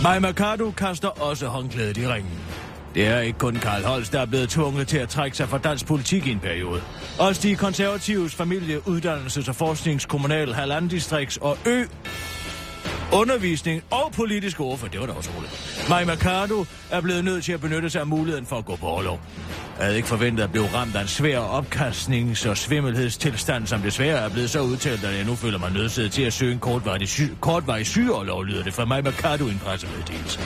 Maja 0.03 0.19
Mercado 0.19 0.71
kaster 0.71 1.09
også 1.09 1.47
håndklædet 1.47 1.97
i 1.97 2.09
ringen. 2.09 2.33
Det 2.95 3.07
er 3.07 3.21
ikke 3.21 3.39
kun 3.39 3.55
Karl 3.55 3.83
Holst, 3.83 4.12
der 4.12 4.21
er 4.21 4.27
blevet 4.27 4.49
tvunget 4.49 4.89
til 4.89 4.99
at 4.99 5.09
trække 5.09 5.37
sig 5.37 5.49
fra 5.49 5.59
dansk 5.59 5.87
politik 5.87 6.27
i 6.27 6.31
en 6.31 6.41
periode. 6.41 6.81
Også 7.19 7.43
de 7.43 7.57
konservatives 7.57 8.35
familie, 8.35 8.79
uddannelses- 8.89 9.49
og 9.49 9.57
forskningskommunal, 9.57 10.55
halvandistrikts 10.55 11.37
og 11.37 11.59
ø 11.67 11.85
undervisning 13.12 13.83
og 13.90 14.12
politisk 14.12 14.61
ordfører. 14.61 14.90
Det 14.90 15.01
var 15.01 15.07
da 15.07 15.12
også 15.12 15.31
roligt. 15.37 15.87
Mai 15.88 16.05
Mercado 16.05 16.64
er 16.90 17.01
blevet 17.01 17.25
nødt 17.25 17.45
til 17.45 17.53
at 17.53 17.61
benytte 17.61 17.90
sig 17.90 18.01
af 18.01 18.07
muligheden 18.07 18.47
for 18.47 18.57
at 18.59 18.64
gå 18.64 18.77
på 18.77 18.87
overlov. 18.87 19.21
Jeg 19.79 19.85
havde 19.85 19.97
ikke 19.97 20.09
forventet 20.09 20.45
at 20.45 20.51
blive 20.51 20.66
ramt 20.75 20.97
af 20.97 21.01
en 21.03 21.09
svær 21.09 21.40
opkastnings- 21.40 22.49
og 22.49 22.57
svimmelhedstilstand, 22.57 23.66
som 23.66 23.81
desværre 23.81 24.19
er 24.19 24.29
blevet 24.29 24.51
så 24.51 24.61
udtalt, 24.61 25.05
at 25.05 25.16
jeg 25.16 25.25
nu 25.25 25.35
føler 25.35 25.59
mig 25.59 25.73
nødsaget 25.73 26.12
til 26.12 26.23
at 26.23 26.33
søge 26.33 26.53
en 26.53 26.59
kortvarig, 26.59 27.09
sy- 27.09 27.23
kortvarig 27.40 27.87
sygeoverlov, 27.87 28.45
lyder 28.45 28.64
det 28.64 28.75
fra 28.75 28.85
Mai 28.85 29.03
Mercado 29.03 29.47
i 29.47 29.51
en 29.51 29.61
pressemeddelelse. 29.64 30.40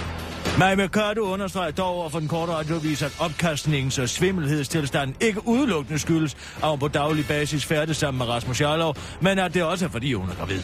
Mai 0.59 0.77
Mercado 0.77 1.20
understreger 1.20 1.70
dog 1.70 1.87
over 1.87 2.09
for 2.09 2.18
den 2.18 2.29
korte 2.29 2.53
radiovis, 2.53 3.03
at 3.03 3.11
opkastnings- 3.20 4.03
og 4.03 4.09
svimmelhedstilstanden 4.09 5.16
ikke 5.20 5.49
udelukkende 5.49 5.99
skyldes, 5.99 6.37
at 6.62 6.68
hun 6.68 6.79
på 6.79 6.88
daglig 6.88 7.27
basis 7.27 7.64
færdes 7.64 7.96
sammen 7.96 8.18
med 8.18 8.27
Rasmus 8.27 8.61
Jarlov, 8.61 8.96
men 9.20 9.38
at 9.38 9.55
det 9.55 9.62
også 9.62 9.85
er 9.85 9.88
fordi 9.88 10.12
hun 10.12 10.31
er 10.31 10.35
gravid. 10.35 10.61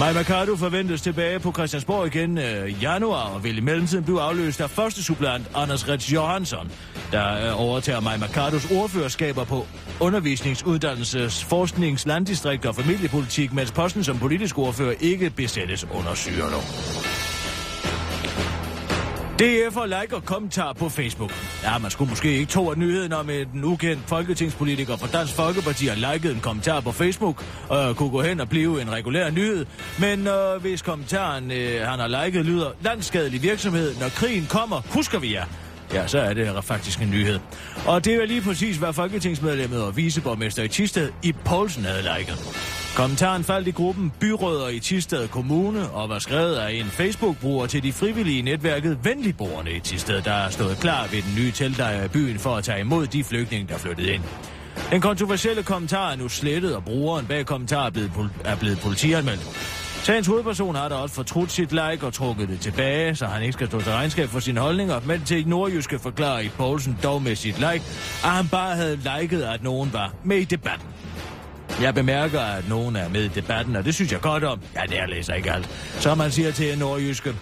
Maja 0.00 0.12
Mercado 0.12 0.56
forventes 0.56 1.02
tilbage 1.02 1.40
på 1.40 1.52
Christiansborg 1.52 2.06
igen 2.06 2.38
øh, 2.38 2.68
i 2.68 2.72
januar, 2.72 3.28
og 3.34 3.44
vil 3.44 3.58
i 3.58 3.60
mellemtiden 3.60 4.04
blive 4.04 4.20
afløst 4.20 4.60
af 4.60 4.70
første 4.70 5.02
supplant 5.02 5.50
Anders 5.54 5.88
Rets 5.88 6.12
Johansson, 6.12 6.70
der 7.12 7.46
øh, 7.46 7.60
overtager 7.60 8.00
Maja 8.00 8.16
Mercados 8.16 8.70
ordførerskaber 8.70 9.44
på 9.44 9.66
undervisnings-, 10.00 10.64
uddannelses-, 10.64 11.44
forsknings-, 11.44 12.06
landdistrikter 12.06 12.68
og 12.68 12.74
familiepolitik, 12.74 13.52
mens 13.52 13.72
posten 13.72 14.04
som 14.04 14.18
politisk 14.18 14.58
ordfører 14.58 14.94
ikke 15.00 15.30
besættes 15.30 15.84
under 15.84 16.50
nu. 16.50 17.09
DF 19.40 19.76
og 19.76 19.88
like 19.88 20.16
og 20.16 20.24
kommentar 20.24 20.72
på 20.72 20.88
Facebook. 20.88 21.32
Ja, 21.64 21.78
man 21.78 21.90
skulle 21.90 22.08
måske 22.08 22.32
ikke 22.32 22.52
tro, 22.52 22.70
at 22.70 22.78
nyheden 22.78 23.12
om 23.12 23.30
en 23.30 23.64
ukendt 23.64 24.02
folketingspolitiker 24.06 24.96
fra 24.96 25.06
Dansk 25.06 25.34
Folkeparti 25.34 25.86
har 25.86 26.12
liket 26.12 26.34
en 26.34 26.40
kommentar 26.40 26.80
på 26.80 26.92
Facebook 26.92 27.44
og 27.68 27.96
kunne 27.96 28.10
gå 28.10 28.22
hen 28.22 28.40
og 28.40 28.48
blive 28.48 28.82
en 28.82 28.92
regulær 28.92 29.30
nyhed. 29.30 29.66
Men 29.98 30.26
øh, 30.26 30.60
hvis 30.60 30.82
kommentaren, 30.82 31.50
øh, 31.50 31.80
han 31.80 31.98
har 31.98 32.24
liket, 32.24 32.46
lyder 32.46 32.70
landskadelig 32.82 33.42
virksomhed, 33.42 33.94
når 34.00 34.08
krigen 34.08 34.46
kommer, 34.50 34.80
husker 34.94 35.18
vi 35.18 35.34
jer. 35.34 35.44
Ja, 35.94 36.06
så 36.06 36.18
er 36.18 36.34
det 36.34 36.64
faktisk 36.64 37.02
en 37.02 37.10
nyhed. 37.10 37.38
Og 37.86 38.04
det 38.04 38.14
er 38.14 38.26
lige 38.26 38.42
præcis, 38.42 38.76
hvad 38.76 38.92
folketingsmedlemmet 38.92 39.82
og 39.82 39.96
viceborgmester 39.96 40.62
i 40.62 40.68
Tisted 40.68 41.10
i 41.22 41.32
Poulsen 41.32 41.84
havde 41.84 42.02
liket. 42.18 42.79
Kommentaren 42.96 43.44
faldt 43.44 43.68
i 43.68 43.70
gruppen 43.70 44.12
Byråder 44.20 44.68
i 44.68 44.78
Tisted 44.78 45.28
Kommune 45.28 45.90
og 45.90 46.08
var 46.08 46.18
skrevet 46.18 46.54
af 46.54 46.72
en 46.72 46.84
Facebook-bruger 46.86 47.66
til 47.66 47.82
de 47.82 47.92
frivillige 47.92 48.42
netværket 48.42 48.98
Venligboerne 49.02 49.70
i 49.70 49.80
Tisted, 49.80 50.22
der 50.22 50.32
er 50.32 50.50
stået 50.50 50.76
klar 50.80 51.06
ved 51.12 51.22
den 51.22 51.34
nye 51.38 51.52
teltlejr 51.52 52.04
i 52.04 52.08
byen 52.08 52.38
for 52.38 52.56
at 52.56 52.64
tage 52.64 52.80
imod 52.80 53.06
de 53.06 53.24
flygtninge, 53.24 53.68
der 53.68 53.78
flyttede 53.78 54.12
ind. 54.12 54.22
Den 54.90 55.00
kontroversielle 55.00 55.62
kommentar 55.62 56.12
er 56.12 56.16
nu 56.16 56.28
slettet, 56.28 56.76
og 56.76 56.84
brugeren 56.84 57.26
bag 57.26 57.46
kommentar 57.46 57.86
er 57.86 57.90
blevet, 57.90 58.12
er 58.44 58.56
blevet 58.56 58.78
politianmeldt. 58.80 59.40
Sagens 60.02 60.26
hovedperson 60.26 60.74
har 60.74 60.88
da 60.88 60.94
også 60.94 61.14
fortrudt 61.14 61.52
sit 61.52 61.72
like 61.72 62.06
og 62.06 62.12
trukket 62.12 62.48
det 62.48 62.60
tilbage, 62.60 63.16
så 63.16 63.26
han 63.26 63.42
ikke 63.42 63.52
skal 63.52 63.66
stå 63.66 63.80
til 63.80 63.92
regnskab 63.92 64.28
for 64.28 64.40
sine 64.40 64.60
holdninger, 64.60 65.00
men 65.06 65.24
til 65.24 65.48
nordjyske 65.48 65.98
forklarer 65.98 66.40
i 66.40 66.48
Poulsen 66.48 66.98
dog 67.02 67.22
med 67.22 67.36
sit 67.36 67.58
like, 67.58 67.84
at 68.24 68.30
han 68.30 68.48
bare 68.48 68.76
havde 68.76 69.00
liket, 69.20 69.42
at 69.42 69.62
nogen 69.62 69.92
var 69.92 70.14
med 70.24 70.36
i 70.36 70.44
debatten. 70.44 70.88
Jeg 71.80 71.94
bemærker, 71.94 72.40
at 72.40 72.68
nogen 72.68 72.96
er 72.96 73.08
med 73.08 73.24
i 73.24 73.28
debatten, 73.28 73.76
og 73.76 73.84
det 73.84 73.94
synes 73.94 74.12
jeg 74.12 74.20
godt 74.20 74.44
om. 74.44 74.60
Ja, 74.74 74.80
det 74.88 74.98
er 74.98 75.06
læser 75.06 75.34
ikke 75.34 75.52
alt. 75.52 75.70
Som 75.98 76.18
man 76.18 76.30
siger 76.30 76.52
til 76.52 76.72
en 76.72 76.78
nordjyske. 76.78 77.34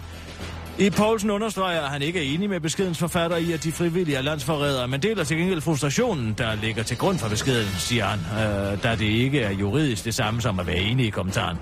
I 0.79 0.89
Poulsen 0.89 1.29
understreger, 1.29 1.81
at 1.81 1.89
han 1.89 2.01
ikke 2.01 2.19
er 2.19 2.33
enig 2.33 2.49
med 2.49 2.59
beskedens 2.59 2.97
forfatter 2.97 3.37
i, 3.37 3.51
at 3.51 3.63
de 3.63 3.71
frivillige 3.71 4.17
er 4.17 4.21
landsforrædere, 4.21 4.87
men 4.87 5.01
deler 5.01 5.23
til 5.23 5.37
gengæld 5.37 5.61
frustrationen, 5.61 6.35
der 6.37 6.55
ligger 6.55 6.83
til 6.83 6.97
grund 6.97 7.19
for 7.19 7.29
beskeden, 7.29 7.67
siger 7.77 8.05
han, 8.05 8.19
øh, 8.19 8.83
da 8.83 8.91
det 8.91 9.05
ikke 9.05 9.39
er 9.41 9.51
juridisk 9.51 10.05
det 10.05 10.15
samme 10.15 10.41
som 10.41 10.59
at 10.59 10.67
være 10.67 10.77
enig 10.77 11.05
i 11.05 11.09
kommentaren. 11.09 11.57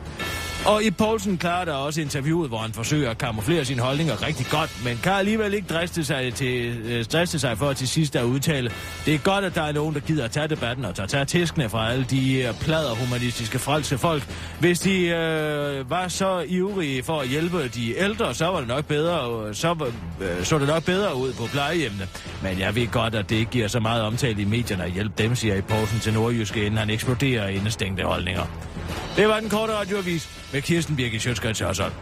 Og 0.68 0.84
i 0.84 0.92
Poulsen 0.92 1.38
klarer 1.38 1.66
der 1.66 1.74
også 1.74 2.02
interviewet, 2.02 2.50
hvor 2.50 2.58
han 2.58 2.74
forsøger 2.74 3.10
at 3.10 3.18
kamuflere 3.18 3.66
sine 3.66 3.82
holdninger 3.82 4.28
rigtig 4.28 4.46
godt, 4.52 4.82
men 4.86 5.00
kan 5.04 5.12
alligevel 5.12 5.54
ikke 5.54 5.68
driste 5.74 6.04
sig, 6.04 6.34
til, 6.34 6.78
øh, 6.86 7.06
driste 7.06 7.40
sig 7.40 7.58
for 7.58 7.70
at 7.70 7.78
til 7.78 7.88
sidst 7.88 8.16
at 8.16 8.24
udtale, 8.24 8.72
det 9.06 9.14
er 9.14 9.18
godt, 9.18 9.46
at 9.46 9.56
der 9.56 9.62
er 9.62 9.72
nogen, 9.72 9.94
der 9.96 10.00
gider 10.02 10.26
at 10.26 10.32
tage 10.32 10.48
debatten 10.48 10.86
og 10.86 10.96
tage, 10.96 11.08
tage 11.08 11.26
tæskene 11.26 11.70
fra 11.70 11.92
alle 11.92 12.06
de 12.10 12.42
øh, 12.44 12.54
plader 12.54 12.96
humanistiske 12.96 13.60
frelse 13.60 13.98
folk. 13.98 14.24
Hvis 14.60 14.80
de 14.80 15.06
øh, 15.08 15.90
var 15.90 16.08
så 16.08 16.46
ivrige 16.48 17.04
for 17.04 17.20
at 17.20 17.28
hjælpe 17.28 17.68
de 17.68 17.98
ældre, 17.98 18.34
så 18.34 18.46
var 18.46 18.60
det 18.60 18.68
nok 18.68 18.86
bedre, 18.86 19.48
øh, 19.48 19.56
så, 19.56 19.74
var- 19.74 19.92
øh, 20.22 20.44
så 20.44 20.60
det 20.60 20.68
nok 20.68 20.84
bedre 20.86 21.16
ud 21.16 21.34
på 21.34 21.46
plejehjemmene. 21.52 22.08
Men 22.44 22.60
jeg 22.60 22.76
ved 22.76 22.88
godt, 22.88 23.16
at 23.16 23.30
det 23.30 23.36
ikke 23.36 23.52
giver 23.52 23.68
så 23.68 23.80
meget 23.80 24.02
omtale 24.04 24.42
i 24.42 24.46
medierne 24.46 24.84
at 24.84 24.92
hjælpe 24.92 25.24
dem, 25.24 25.36
siger 25.36 25.56
i 25.56 25.62
Poulsen 25.62 26.00
til 26.00 26.14
Nordjyske, 26.14 26.60
inden 26.66 26.78
han 26.78 26.90
eksploderer 26.90 27.48
i 27.48 27.56
indestængte 27.56 28.04
holdninger. 28.04 28.44
Det 29.18 29.28
var 29.28 29.40
den 29.40 29.50
korte 29.50 29.74
radioavis 29.74 30.30
med 30.58 30.62
Kirsten 30.62 30.96
Birgit 30.96 31.22
Sjøtskrets 31.22 31.60
Hørsholm. 31.60 31.94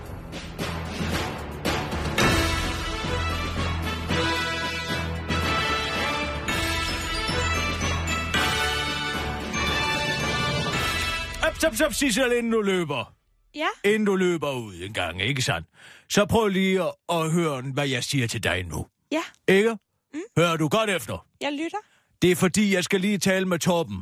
Op, 11.47 11.59
top, 11.59 11.73
top, 11.73 11.93
Sissel, 11.93 12.31
inden 12.37 12.51
du 12.51 12.61
løber. 12.61 13.13
Ja. 13.55 13.67
Inden 13.83 14.05
du 14.05 14.15
løber 14.15 14.51
ud 14.51 14.73
en 14.75 14.93
gang, 14.93 15.21
ikke 15.21 15.41
sandt? 15.41 15.67
Så 16.09 16.25
prøv 16.25 16.47
lige 16.47 16.83
at, 16.83 16.93
at 17.09 17.31
høre, 17.31 17.61
hvad 17.61 17.87
jeg 17.87 18.03
siger 18.03 18.27
til 18.27 18.43
dig 18.43 18.63
nu. 18.63 18.85
Ja. 19.11 19.23
Ikke? 19.47 19.77
Mm. 20.13 20.19
Hører 20.37 20.57
du 20.57 20.67
godt 20.67 20.89
efter? 20.89 21.27
Jeg 21.41 21.51
lytter. 21.51 21.77
Det 22.21 22.31
er 22.31 22.35
fordi, 22.35 22.73
jeg 22.73 22.83
skal 22.83 23.01
lige 23.01 23.17
tale 23.17 23.45
med 23.45 23.59
Torben. 23.59 24.01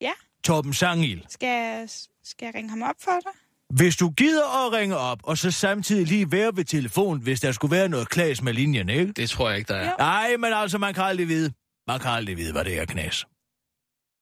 Ja. 0.00 0.12
Torben 0.44 0.74
Sangil. 0.74 1.26
Skal, 1.28 1.88
skal 2.24 2.46
jeg 2.46 2.54
ringe 2.54 2.70
ham 2.70 2.82
op 2.82 2.96
for 3.00 3.20
dig? 3.24 3.45
Hvis 3.74 3.96
du 3.96 4.10
gider 4.10 4.66
at 4.66 4.72
ringe 4.72 4.96
op, 4.96 5.18
og 5.24 5.38
så 5.38 5.50
samtidig 5.50 6.06
lige 6.06 6.32
være 6.32 6.56
ved 6.56 6.64
telefon, 6.64 7.20
hvis 7.22 7.40
der 7.40 7.52
skulle 7.52 7.76
være 7.76 7.88
noget 7.88 8.08
klas 8.08 8.42
med 8.42 8.52
linjen, 8.52 8.88
ikke? 8.88 9.12
Det 9.12 9.30
tror 9.30 9.48
jeg 9.48 9.58
ikke, 9.58 9.68
der 9.68 9.76
er. 9.78 9.96
Nej, 9.98 10.36
men 10.36 10.52
altså, 10.52 10.78
man 10.78 10.94
kan 10.94 11.04
aldrig 11.04 11.28
vide. 11.28 11.52
Man 11.86 12.00
kan 12.00 12.10
aldrig 12.10 12.36
vide, 12.36 12.52
hvad 12.52 12.64
det 12.64 12.78
er 12.78 12.84
knas. 12.84 13.16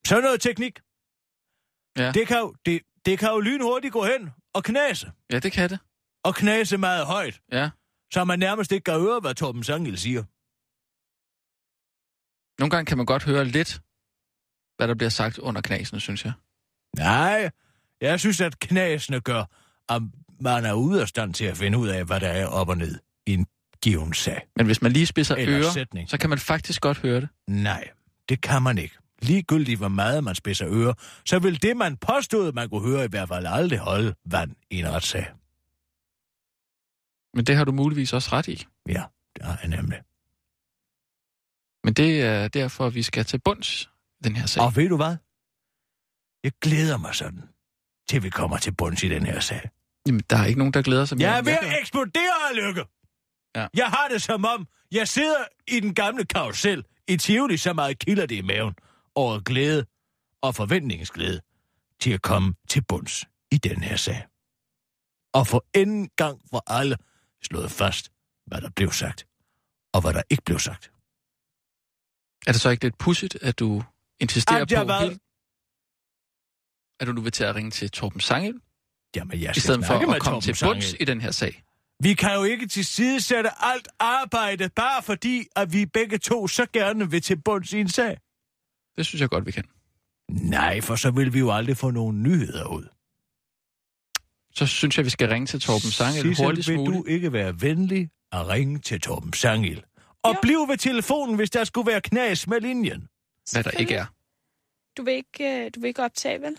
Så 0.07 0.21
noget 0.21 0.41
teknik. 0.41 0.81
Ja. 1.99 2.13
Det 2.13 2.27
kan, 2.29 2.39
jo, 2.39 2.55
det, 2.67 2.83
det 3.07 3.19
kan 3.19 3.29
jo 3.29 3.41
lynhurtigt 3.41 3.93
gå 3.93 4.05
hen 4.05 4.31
og 4.55 4.65
knase. 4.65 5.13
Ja, 5.33 5.39
det 5.39 5.53
kan 5.53 5.71
det. 5.71 5.79
Og 6.25 6.35
knase 6.35 6.77
meget 6.79 7.07
højt, 7.07 7.41
Ja. 7.53 7.71
så 8.13 8.25
man 8.25 8.39
nærmest 8.39 8.73
ikke 8.73 8.85
kan 8.85 9.01
høre, 9.01 9.21
hvad 9.21 9.35
Torben 9.35 9.65
Sangil 9.65 9.99
siger. 9.99 10.23
Nogle 12.61 12.71
gange 12.71 12.87
kan 12.87 12.97
man 12.97 13.07
godt 13.07 13.25
høre 13.25 13.45
lidt, 13.45 13.81
hvad 14.77 14.89
der 14.89 14.95
bliver 14.95 15.11
sagt 15.11 15.39
under 15.39 15.61
knasen, 15.63 16.01
synes 16.01 16.25
jeg. 16.25 16.33
Nej, 16.97 17.51
jeg 18.09 18.21
synes, 18.21 18.41
at 18.41 18.59
knasene 18.59 19.21
gør, 19.21 19.45
at 19.89 20.03
man 20.41 20.65
er 20.65 20.73
ude 20.73 21.01
af 21.03 21.09
stand 21.09 21.35
til 21.35 21.45
at 21.45 21.57
finde 21.57 21.79
ud 21.79 21.89
af, 21.89 22.05
hvad 22.05 22.21
der 22.21 22.29
er 22.29 22.47
op 22.47 22.69
og 22.69 22.79
ned 22.79 22.99
i 23.27 23.35
en 23.35 23.47
given 23.83 24.15
sag. 24.15 24.47
Men 24.57 24.67
hvis 24.67 24.83
man 24.83 24.93
lige 24.93 25.07
spidser 25.07 25.35
Eller 25.35 25.61
ører, 25.61 25.71
sætning. 25.71 26.11
så 26.11 26.19
kan 26.19 26.31
man 26.31 26.39
faktisk 26.39 26.81
godt 26.83 26.99
høre 26.99 27.21
det. 27.21 27.29
Nej, 27.49 27.89
det 28.29 28.41
kan 28.41 28.63
man 28.63 28.79
ikke. 28.79 28.95
Ligegyldigt 29.23 29.79
hvor 29.79 29.89
meget 29.89 30.25
man 30.25 30.35
spidser 30.35 30.69
ører, 30.69 30.95
så 31.25 31.39
vil 31.39 31.63
det, 31.63 31.77
man 31.77 31.97
påstod, 31.97 32.53
man 32.53 32.69
kunne 32.69 32.89
høre, 32.89 33.05
i 33.05 33.09
hvert 33.09 33.29
fald 33.29 33.47
aldrig 33.47 33.79
holde 33.79 34.15
vand 34.25 34.57
i 34.71 34.79
en 34.79 34.89
retssag. 34.93 35.27
Men 37.35 37.45
det 37.45 37.57
har 37.57 37.65
du 37.65 37.73
muligvis 37.73 38.13
også 38.13 38.29
ret 38.33 38.49
i. 38.49 38.67
Ja, 38.89 39.03
det 39.37 39.45
har 39.45 39.59
jeg 39.63 39.71
nemlig. 39.71 40.03
Men 41.85 41.95
det 41.95 42.23
er 42.23 42.49
derfor, 42.49 42.91
vi 42.91 43.03
skal 43.03 43.25
til 43.25 43.39
bunds 43.39 43.91
den 44.25 44.37
her 44.37 44.47
sag. 44.47 44.63
Og 44.63 44.77
ved 44.77 44.89
du 44.89 44.97
hvad? 44.97 45.17
Jeg 46.45 46.53
glæder 46.61 46.97
mig 46.97 47.15
sådan, 47.15 47.43
til 48.09 48.23
vi 48.23 48.31
kommer 48.31 48.57
til 48.59 48.75
bunds 48.75 49.03
i 49.03 49.09
den 49.09 49.27
her 49.27 49.41
sag. 49.41 49.71
Jamen, 50.07 50.23
der 50.31 50.37
er 50.37 50.45
ikke 50.45 50.59
nogen, 50.59 50.75
der 50.75 50.83
glæder 50.83 51.05
sig 51.05 51.19
mere. 51.19 51.29
Jeg 51.31 51.39
er 51.39 51.43
ved 51.43 51.53
at 51.53 51.81
eksplodere 51.81 52.51
af 52.51 52.57
lykke. 52.57 52.85
Ja. 53.57 53.67
Jeg 53.75 53.87
har 53.87 54.09
det 54.09 54.23
som 54.23 54.45
om, 54.45 54.67
jeg 54.93 55.09
sidder 55.09 55.45
i 55.69 55.81
den 55.81 55.95
gamle 55.95 56.25
karusel 56.25 56.85
i 57.09 57.17
Tivoli, 57.17 57.57
så 57.57 57.73
meget 57.73 57.99
kilder 57.99 58.27
det 58.27 58.35
i 58.35 58.41
maven 58.41 58.75
over 59.15 59.41
glæde 59.41 59.87
og 60.43 60.55
forventningsglæde 60.55 61.41
til 62.01 62.11
at 62.13 62.23
komme 62.23 62.55
til 62.69 62.85
bunds 62.89 63.25
i 63.51 63.57
den 63.57 63.83
her 63.83 63.97
sag. 63.97 64.27
Og 65.35 65.47
for 65.47 65.65
en 65.75 66.09
gang 66.09 66.41
for 66.51 66.63
alle 66.67 66.97
slået 67.43 67.71
fast, 67.71 68.13
hvad 68.47 68.61
der 68.61 68.71
blev 68.77 68.91
sagt, 68.93 69.27
og 69.95 70.01
hvad 70.01 70.13
der 70.15 70.23
ikke 70.31 70.43
blev 70.45 70.59
sagt. 70.59 70.91
Er 72.47 72.53
det 72.53 72.61
så 72.61 72.71
ikke 72.71 72.85
lidt 72.85 72.99
pudsigt, 72.99 73.35
at 73.43 73.59
du 73.59 73.83
insisterer 74.21 74.61
At 74.63 74.69
på, 74.69 74.85
var- 74.85 75.01
hele... 75.01 75.19
at 77.01 77.07
du 77.07 77.13
nu 77.13 77.21
vil 77.21 77.33
til 77.33 77.45
at 77.45 77.55
ringe 77.55 77.71
til 77.71 77.91
Torben 77.91 78.21
Sangel, 78.21 78.55
Jamen, 79.17 79.41
jeg 79.41 79.51
i 79.51 79.55
skal 79.55 79.63
stedet 79.63 79.87
for 79.87 79.95
at 79.95 80.01
komme 80.03 80.19
Torben 80.21 80.41
til 80.41 80.55
Sangel. 80.57 80.75
bunds 80.75 80.95
i 81.01 81.05
den 81.05 81.21
her 81.21 81.31
sag? 81.31 81.63
Vi 82.01 82.15
kan 82.15 82.35
jo 82.35 82.43
ikke 82.45 82.67
tilsidesætte 82.67 83.51
alt 83.61 83.89
arbejde, 83.99 84.69
bare 84.69 85.03
fordi, 85.03 85.47
at 85.57 85.73
vi 85.73 85.87
begge 85.87 86.19
to 86.19 86.49
så 86.49 86.67
gerne 86.73 87.11
vil 87.11 87.23
til 87.23 87.37
bunds 87.43 87.73
i 87.73 87.81
en 87.81 87.89
sag. 87.89 88.19
Det 88.97 89.07
synes 89.07 89.21
jeg 89.21 89.29
godt, 89.29 89.47
vi 89.47 89.51
kan. 89.53 89.65
Nej, 90.31 90.81
for 90.81 90.97
så 90.97 91.11
vil 91.11 91.33
vi 91.35 91.39
jo 91.39 91.53
aldrig 91.53 91.77
få 91.77 91.91
nogen 91.91 92.23
nyheder 92.23 92.65
ud. 92.67 92.85
Så 94.55 94.67
synes 94.67 94.97
jeg, 94.97 95.05
vi 95.05 95.11
skal 95.11 95.29
ringe 95.29 95.47
til 95.47 95.61
Torben 95.61 95.91
Sangel 95.91 96.23
Sissel, 96.23 96.47
hurtigst 96.47 96.69
vil 96.69 96.77
muligt. 96.79 96.97
du 96.99 97.05
ikke 97.05 97.33
være 97.33 97.61
venlig 97.61 98.11
at 98.33 98.49
ringe 98.49 98.79
til 98.79 99.01
Torben 99.01 99.33
Sangil? 99.33 99.85
Og 100.23 100.35
Jo. 100.35 100.39
bliv 100.43 100.59
ved 100.69 100.77
telefonen, 100.79 101.37
hvis 101.37 101.51
der 101.51 101.65
skulle 101.65 101.87
være 101.93 102.01
knas 102.01 102.47
med 102.47 102.61
linjen. 102.61 103.09
Hvad 103.53 103.65
der 103.65 103.71
ikke 103.71 103.95
er. 103.95 104.07
Du 104.97 105.03
vil 105.03 105.15
ikke, 105.15 105.65
øh, 105.65 105.71
du 105.75 105.81
vil 105.81 105.89
ikke 105.89 106.03
optage, 106.03 106.41
vel? 106.41 106.57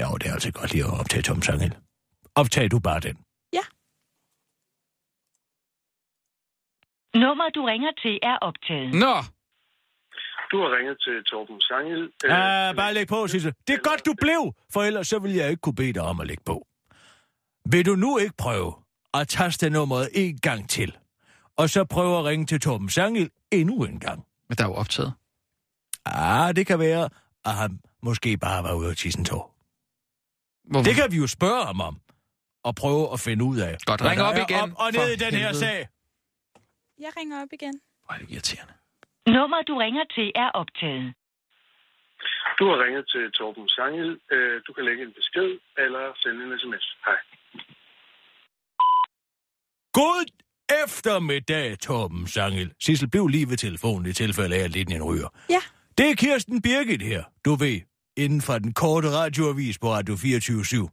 Jo, 0.00 0.16
det 0.16 0.26
er 0.28 0.32
altså 0.32 0.52
godt 0.52 0.72
lige 0.72 0.84
at 0.84 1.00
optage 1.00 1.22
Torben 1.22 1.42
Sangil. 1.42 1.74
Optag 2.34 2.70
du 2.70 2.78
bare 2.80 3.00
den. 3.00 3.16
Nummer, 7.14 7.48
du 7.54 7.64
ringer 7.64 7.92
til, 8.02 8.18
er 8.22 8.36
optaget. 8.48 8.94
Nå, 8.94 9.14
Du 10.52 10.56
har 10.62 10.76
ringet 10.76 10.96
til 11.00 11.24
Torben 11.24 11.60
Sangel. 11.60 12.02
Øh, 12.24 12.30
Ja, 12.30 12.72
bare 12.76 12.94
læg 12.94 13.08
på, 13.08 13.26
Sissel. 13.26 13.54
Det 13.66 13.74
er 13.74 13.78
godt, 13.90 14.06
du 14.06 14.14
blev, 14.20 14.54
for 14.72 14.82
ellers 14.82 15.08
så 15.08 15.18
vil 15.18 15.32
jeg 15.34 15.50
ikke 15.50 15.60
kunne 15.60 15.74
bede 15.74 15.92
dig 15.92 16.02
om 16.02 16.20
at 16.20 16.26
lægge 16.26 16.42
på. 16.46 16.66
Vil 17.70 17.86
du 17.86 17.94
nu 17.94 18.18
ikke 18.18 18.34
prøve 18.38 18.74
at 19.14 19.28
taste 19.28 19.70
nummeret 19.70 20.08
en 20.14 20.38
gang 20.38 20.70
til, 20.70 20.96
og 21.56 21.70
så 21.70 21.84
prøve 21.84 22.18
at 22.18 22.24
ringe 22.24 22.46
til 22.46 22.60
Torben 22.60 22.88
Sangil 22.88 23.30
endnu 23.52 23.84
en 23.84 24.00
gang? 24.00 24.26
men 24.48 24.56
der 24.56 24.64
er 24.64 24.68
jo 24.68 24.74
optaget. 24.74 25.12
Ah, 26.04 26.56
det 26.56 26.66
kan 26.66 26.78
være, 26.78 27.08
at 27.44 27.54
han 27.54 27.80
måske 28.02 28.36
bare 28.38 28.62
var 28.64 28.74
ude 28.74 28.90
af 28.90 28.96
tisse 28.96 29.18
en 29.18 29.24
tår. 29.24 29.55
Hvorfor? 30.70 30.84
Det 30.84 30.94
kan 30.94 31.12
vi 31.12 31.16
jo 31.16 31.26
spørge 31.26 31.64
ham 31.70 31.80
om, 31.80 31.94
og 32.64 32.74
prøve 32.74 33.12
at 33.12 33.20
finde 33.20 33.44
ud 33.44 33.58
af. 33.68 33.76
Godt, 33.86 34.02
ring 34.02 34.20
op 34.20 34.34
igen, 34.48 34.60
Op 34.62 34.70
og 34.82 34.92
ned 34.92 35.08
i 35.16 35.16
den 35.24 35.34
her 35.34 35.52
sag. 35.52 35.88
Jeg 37.04 37.10
ringer 37.18 37.42
op 37.42 37.48
igen. 37.52 37.74
Hvor 38.04 38.14
er 38.14 38.18
det 38.18 38.30
irriterende. 38.30 38.72
Nummer, 39.26 39.62
du 39.68 39.74
ringer 39.84 40.04
til, 40.16 40.32
er 40.34 40.48
optaget. 40.60 41.14
Du 42.58 42.64
har 42.70 42.84
ringet 42.84 43.04
til 43.08 43.32
Torben 43.32 43.68
Sangel. 43.68 44.20
Øh, 44.32 44.60
du 44.66 44.72
kan 44.72 44.84
lægge 44.84 45.02
en 45.02 45.12
besked 45.18 45.50
eller 45.84 46.02
sende 46.22 46.40
en 46.44 46.58
sms. 46.62 46.86
Hej. 47.06 47.18
God 49.92 50.24
eftermiddag, 50.84 51.78
Torben 51.78 52.26
Sangel. 52.26 52.72
Sissel, 52.80 53.10
bliv 53.10 53.28
lige 53.28 53.48
ved 53.50 53.56
telefonen 53.56 54.06
i 54.06 54.12
tilfælde 54.12 54.56
af, 54.56 54.64
at 54.64 54.70
linjen 54.70 55.02
ryger. 55.02 55.28
Ja, 55.50 55.60
Det 55.98 56.10
er 56.10 56.14
Kirsten 56.14 56.62
Birgit 56.62 57.02
her, 57.02 57.24
du 57.44 57.54
ved, 57.54 57.80
inden 58.16 58.42
for 58.42 58.58
den 58.58 58.72
korte 58.74 59.10
radioavis 59.10 59.78
på 59.78 59.92
Radio 59.92 60.16
24 60.16 60.88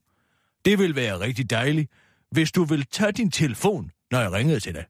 Det 0.65 0.79
vil 0.79 0.95
være 0.95 1.19
rigtig 1.19 1.49
dejligt, 1.49 1.91
hvis 2.31 2.51
du 2.51 2.63
vil 2.63 2.86
tage 2.86 3.12
din 3.12 3.31
telefon, 3.31 3.91
når 4.12 4.19
jeg 4.19 4.31
ringede 4.31 4.59
til 4.59 4.73
dig. 4.73 4.86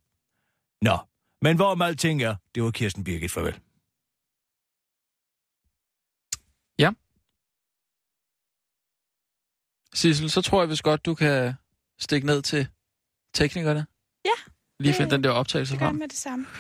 Nå, 0.81 0.97
men 1.41 1.55
hvorom 1.55 1.81
alting 1.81 2.23
er, 2.23 2.35
det 2.55 2.63
var 2.63 2.71
Kirsten 2.71 3.03
Birgit 3.03 3.31
farvel. 3.31 3.59
Sissel, 9.93 10.29
så 10.29 10.41
tror 10.41 10.61
jeg 10.61 10.69
vist 10.69 10.83
godt, 10.83 11.05
du 11.05 11.15
kan 11.15 11.53
stikke 11.99 12.27
ned 12.27 12.41
til 12.41 12.67
teknikerne. 13.33 13.85
Ja, 14.25 14.29
Lige 14.79 14.91
det- 14.91 14.97
finde 14.97 15.11
den 15.11 15.23
der 15.23 15.29
optagelse 15.29 15.73
det 15.73 15.79
frem. 15.79 15.95
med 15.95 16.07
det 16.07 16.17
samme. 16.17 16.45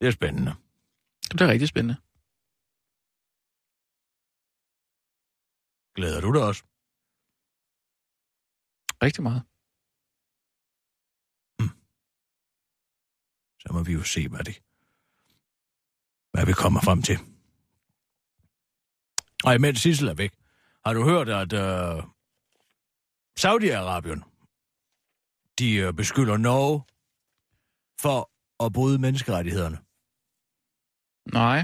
Det 0.00 0.06
er 0.06 0.10
spændende. 0.10 0.54
Det 1.22 1.36
bliver 1.36 1.48
rigtig 1.48 1.68
spændende. 1.68 1.96
Glæder 5.96 6.20
du 6.20 6.32
dig 6.32 6.42
også? 6.42 6.62
Rigtig 9.02 9.22
meget. 9.22 9.42
Så 13.60 13.72
må 13.72 13.82
vi 13.82 13.92
jo 13.92 14.02
se, 14.02 14.28
hvad 14.28 14.44
det 14.44 14.62
hvad 16.36 16.46
vi 16.46 16.52
kommer 16.52 16.80
frem 16.80 17.02
til. 17.02 17.18
Og 19.44 19.54
imens 19.54 19.80
Sissel 19.80 20.08
er 20.08 20.14
væk, 20.14 20.32
har 20.84 20.92
du 20.94 21.04
hørt, 21.04 21.28
at 21.28 21.52
øh, 21.52 21.98
Saudi-Arabien, 23.40 24.20
de 25.58 25.74
øh, 25.74 25.92
beskylder 25.92 26.36
Norge 26.36 26.84
for 28.00 28.30
at 28.64 28.72
bryde 28.72 28.98
menneskerettighederne. 28.98 29.78
Nej. 31.32 31.58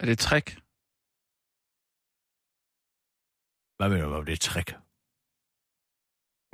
Er 0.00 0.04
det 0.04 0.12
et 0.12 0.18
trick? 0.18 0.63
Hvad 3.76 3.88
mener 3.88 4.06
du, 4.06 4.14
om 4.14 4.24
det 4.24 4.32
et 4.32 4.40
trick? 4.40 4.68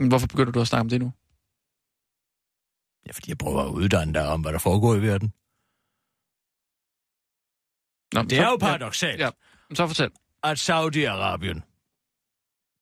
Hvorfor 0.09 0.26
begynder 0.26 0.52
du 0.52 0.61
at 0.61 0.68
snakke 0.68 0.80
om 0.80 0.88
det 0.88 1.00
nu? 1.00 1.12
Ja, 3.06 3.12
fordi 3.12 3.28
jeg 3.30 3.38
prøver 3.38 3.62
at 3.62 3.70
uddanne 3.70 4.14
dig 4.14 4.28
om, 4.28 4.40
hvad 4.40 4.52
der 4.52 4.59
foregår 4.59 4.94
i 4.94 5.02
verden. 5.02 5.28
Nå, 8.14 8.22
Det 8.22 8.38
er 8.38 8.50
jo 8.50 8.56
paradoxalt, 8.56 9.20
Ja, 9.20 9.24
ja. 9.70 9.74
Så 9.74 9.87
fortæl. 9.87 10.11
at 10.42 10.59
Saudi-Arabien 10.70 11.61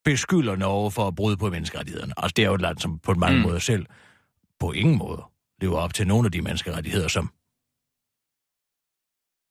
beskylder 0.05 0.57
Norge 0.57 0.91
for 0.91 1.09
at 1.09 1.15
bryde 1.15 1.37
på 1.37 1.51
menneskerettighederne. 1.51 2.15
Altså, 2.17 2.33
det 2.37 2.43
er 2.45 2.49
jo 2.49 2.55
et 2.55 2.61
land, 2.61 2.79
som 2.79 2.99
på 2.99 3.15
mange 3.15 3.37
mm. 3.37 3.43
måder 3.43 3.59
selv 3.59 3.87
på 4.61 4.73
ingen 4.73 4.99
måde 4.99 5.23
lever 5.61 5.79
op 5.79 5.95
til 5.95 6.07
nogle 6.07 6.27
af 6.27 6.33
de 6.33 6.43
menneskerettigheder, 6.43 7.09
som 7.09 7.33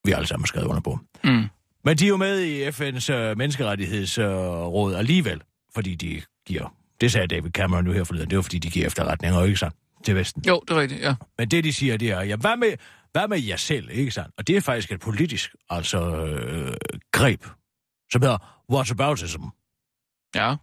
vi 0.06 0.12
alle 0.12 0.28
sammen 0.28 0.44
har 0.44 0.48
skrevet 0.48 0.68
under 0.68 0.82
på. 0.82 1.00
Mm. 1.24 1.48
Men 1.88 1.98
de 1.98 2.06
er 2.06 2.10
jo 2.10 2.18
med 2.18 2.40
i 2.40 2.68
FN's 2.68 3.14
uh, 3.14 3.38
menneskerettighedsråd 3.38 4.96
alligevel, 4.96 5.42
fordi 5.74 5.96
de 5.96 6.22
giver... 6.48 6.76
Det 7.02 7.12
sagde 7.12 7.28
David 7.28 7.52
Cameron 7.52 7.88
jo 7.88 7.94
her 7.94 8.04
forleden, 8.04 8.30
det 8.30 8.36
var 8.36 8.42
fordi, 8.42 8.60
de 8.60 8.70
giver 8.70 8.86
efterretninger, 8.86 9.44
ikke 9.44 9.58
sandt? 9.58 9.76
Til 10.06 10.16
Vesten. 10.16 10.44
Jo, 10.48 10.62
det 10.68 10.76
er 10.76 10.82
rigtigt, 10.82 11.02
ja. 11.02 11.16
Men 11.38 11.52
det, 11.52 11.64
de 11.64 11.74
siger, 11.74 11.98
det 11.98 12.10
er, 12.10 12.22
ja, 12.22 12.36
hvad 12.36 12.58
med, 12.58 12.74
hvad 13.12 13.28
med 13.28 13.40
jer 13.40 13.56
selv, 13.56 13.90
ikke 13.92 14.12
sandt? 14.12 14.34
Og 14.38 14.48
det 14.48 14.58
er 14.58 14.62
faktisk 14.62 14.92
et 14.92 15.00
politisk, 15.00 15.56
altså, 15.70 16.26
øh, 16.26 16.74
greb, 17.12 17.46
som 18.12 18.22
hedder 18.22 18.64
whataboutism. 18.72 19.42
Ja. 20.36 20.56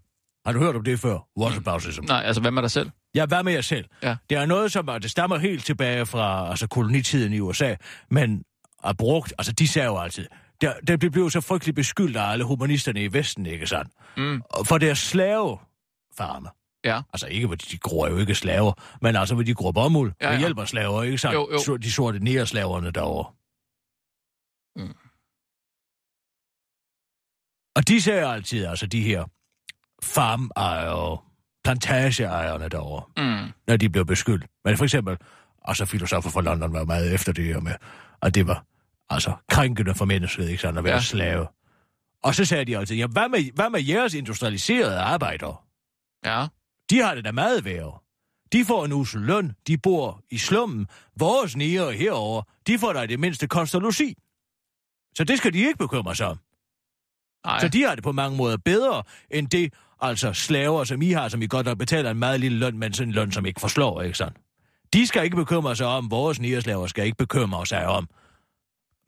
Har 0.47 0.53
du 0.53 0.59
hørt 0.59 0.77
om 0.77 0.85
det 0.85 1.01
før? 1.01 1.19
Whataboutism. 1.41 2.05
Nej, 2.05 2.23
altså, 2.25 2.41
hvad 2.41 2.51
med 2.51 2.63
dig 2.63 2.71
selv? 2.71 2.91
Ja, 3.15 3.27
hvad 3.27 3.43
med 3.43 3.53
jer 3.53 3.61
selv? 3.61 3.85
Ja. 4.03 4.17
Det 4.31 4.39
er 4.39 4.47
noget, 4.47 4.73
som 4.73 4.87
det 5.03 5.11
stammer 5.11 5.39
helt 5.39 5.65
tilbage 5.65 6.07
fra 6.07 6.51
altså, 6.51 6.67
kolonitiden 6.67 7.33
i 7.33 7.41
USA, 7.41 7.75
men 8.11 8.45
er 8.85 8.93
brugt, 8.93 9.35
altså 9.39 9.53
de 9.53 9.69
sagde 9.69 9.87
jo 9.87 9.99
altid, 9.99 10.27
der, 10.61 10.81
der 10.81 10.97
blev 11.11 11.31
så 11.31 11.41
frygteligt 11.41 11.75
beskyldt 11.77 12.17
af 12.17 12.23
alle 12.31 12.45
humanisterne 12.45 13.05
i 13.05 13.13
Vesten, 13.13 13.47
ikke 13.47 13.67
sandt? 13.67 13.93
Mm. 14.17 14.43
Og 14.51 14.67
For 14.67 14.79
deres 14.79 14.99
slavefarme. 14.99 16.49
Ja. 16.85 17.03
Altså 17.13 17.27
ikke, 17.27 17.47
hvor 17.47 17.57
de, 17.57 17.79
gror 17.79 18.09
jo 18.09 18.17
ikke 18.19 18.35
slaver, 18.35 18.73
men 19.03 19.17
altså, 19.17 19.35
hvor 19.35 19.45
de 19.45 19.55
gror 19.55 19.73
bomuld. 19.73 20.13
Ja, 20.21 20.27
Ja, 20.27 20.33
ja. 20.33 20.39
hjælper 20.39 20.65
slaver, 20.65 21.03
ikke 21.03 21.19
sandt? 21.19 21.35
Jo, 21.35 21.49
jo. 21.69 21.77
De 21.77 21.93
sorte 21.93 22.19
næreslaverne 22.19 22.91
derovre. 22.91 23.33
Mm. 24.77 24.95
Og 27.77 27.89
de 27.89 28.01
sagde 28.03 28.27
altid, 28.27 28.65
altså 28.67 28.87
de 28.87 29.03
her 29.03 29.25
farmejere, 30.03 31.19
plantageejerne 31.65 32.69
derovre, 32.69 33.03
Mm. 33.23 33.53
når 33.69 33.77
de 33.77 33.89
blev 33.91 34.07
beskyldt. 34.07 34.47
Men 34.65 34.77
for 34.77 34.85
eksempel, 34.85 35.17
altså 35.65 35.85
filosofer 35.87 36.31
fra 36.31 36.41
London 36.43 36.73
var 36.73 36.85
meget 36.85 37.15
efter 37.15 37.33
det 37.33 37.45
her 37.45 37.61
med, 37.61 37.75
at 38.23 38.35
det 38.35 38.47
var 38.47 38.65
altså 39.11 39.33
krænkende 39.51 39.95
for 39.95 40.05
mennesket, 40.05 40.49
ikke 40.49 40.63
sandt, 40.63 40.79
at 40.79 40.85
være 40.85 40.95
Ja. 40.95 41.01
slave. 41.01 41.47
Og 42.23 42.35
så 42.35 42.45
sagde 42.45 42.65
de 42.65 42.79
altid, 42.79 42.97
ja, 42.97 43.07
hvad 43.07 43.29
med, 43.29 43.53
hvad 43.55 43.71
med 43.71 43.83
jeres 43.83 44.15
industrialiserede 44.15 44.99
arbejdere? 45.01 45.57
Ja. 46.25 46.47
De 46.91 46.99
har 47.01 47.15
det 47.15 47.25
da 47.25 47.33
meget 47.33 47.65
værre. 47.65 47.99
De 48.53 48.65
får 48.65 48.85
en 48.85 48.93
usel 48.93 49.21
løn, 49.21 49.53
de 49.67 49.79
bor 49.79 50.21
i 50.31 50.39
slummen. 50.39 50.87
Vores 51.19 51.57
niger 51.57 51.91
herover, 51.91 52.43
de 52.67 52.79
får 52.79 52.93
da 52.93 53.01
i 53.03 53.07
det 53.07 53.21
mindste 53.21 53.47
kost 53.49 53.75
og 53.75 53.81
logi. 53.81 54.15
Så 55.17 55.25
det 55.25 55.39
skal 55.39 55.53
de 55.53 55.59
ikke 55.59 55.79
bekymre 55.79 56.15
sig 56.17 56.27
om. 56.27 56.39
Nej. 57.47 57.61
Så 57.61 57.69
de 57.69 57.83
har 57.83 57.95
det 57.95 58.05
på 58.05 58.13
mange 58.13 58.37
måder 58.37 58.57
bedre, 58.57 59.03
end 59.31 59.49
det, 59.49 59.73
altså 60.01 60.33
slaver, 60.33 60.85
som 60.85 61.03
I 61.03 61.11
har, 61.11 61.29
som 61.29 61.43
I 61.43 61.47
godt 61.47 61.67
nok 61.67 61.79
betaler 61.79 62.11
en 62.11 62.19
meget 62.19 62.41
lille 62.41 62.59
løn, 62.59 62.79
men 62.79 62.93
sådan 62.93 63.09
en 63.09 63.15
løn, 63.15 63.33
som 63.33 63.47
ikke 63.47 63.61
forslår, 63.61 64.03
ikke 64.03 64.19
sandt? 64.19 64.37
De 64.93 65.07
skal 65.07 65.25
ikke 65.25 65.37
bekymre 65.37 65.77
sig 65.77 65.87
om, 65.87 66.11
vores 66.11 66.41
nigerslaver 66.41 66.87
skal 66.87 67.05
ikke 67.05 67.17
bekymre 67.17 67.67
sig 67.67 67.87
om 67.87 68.09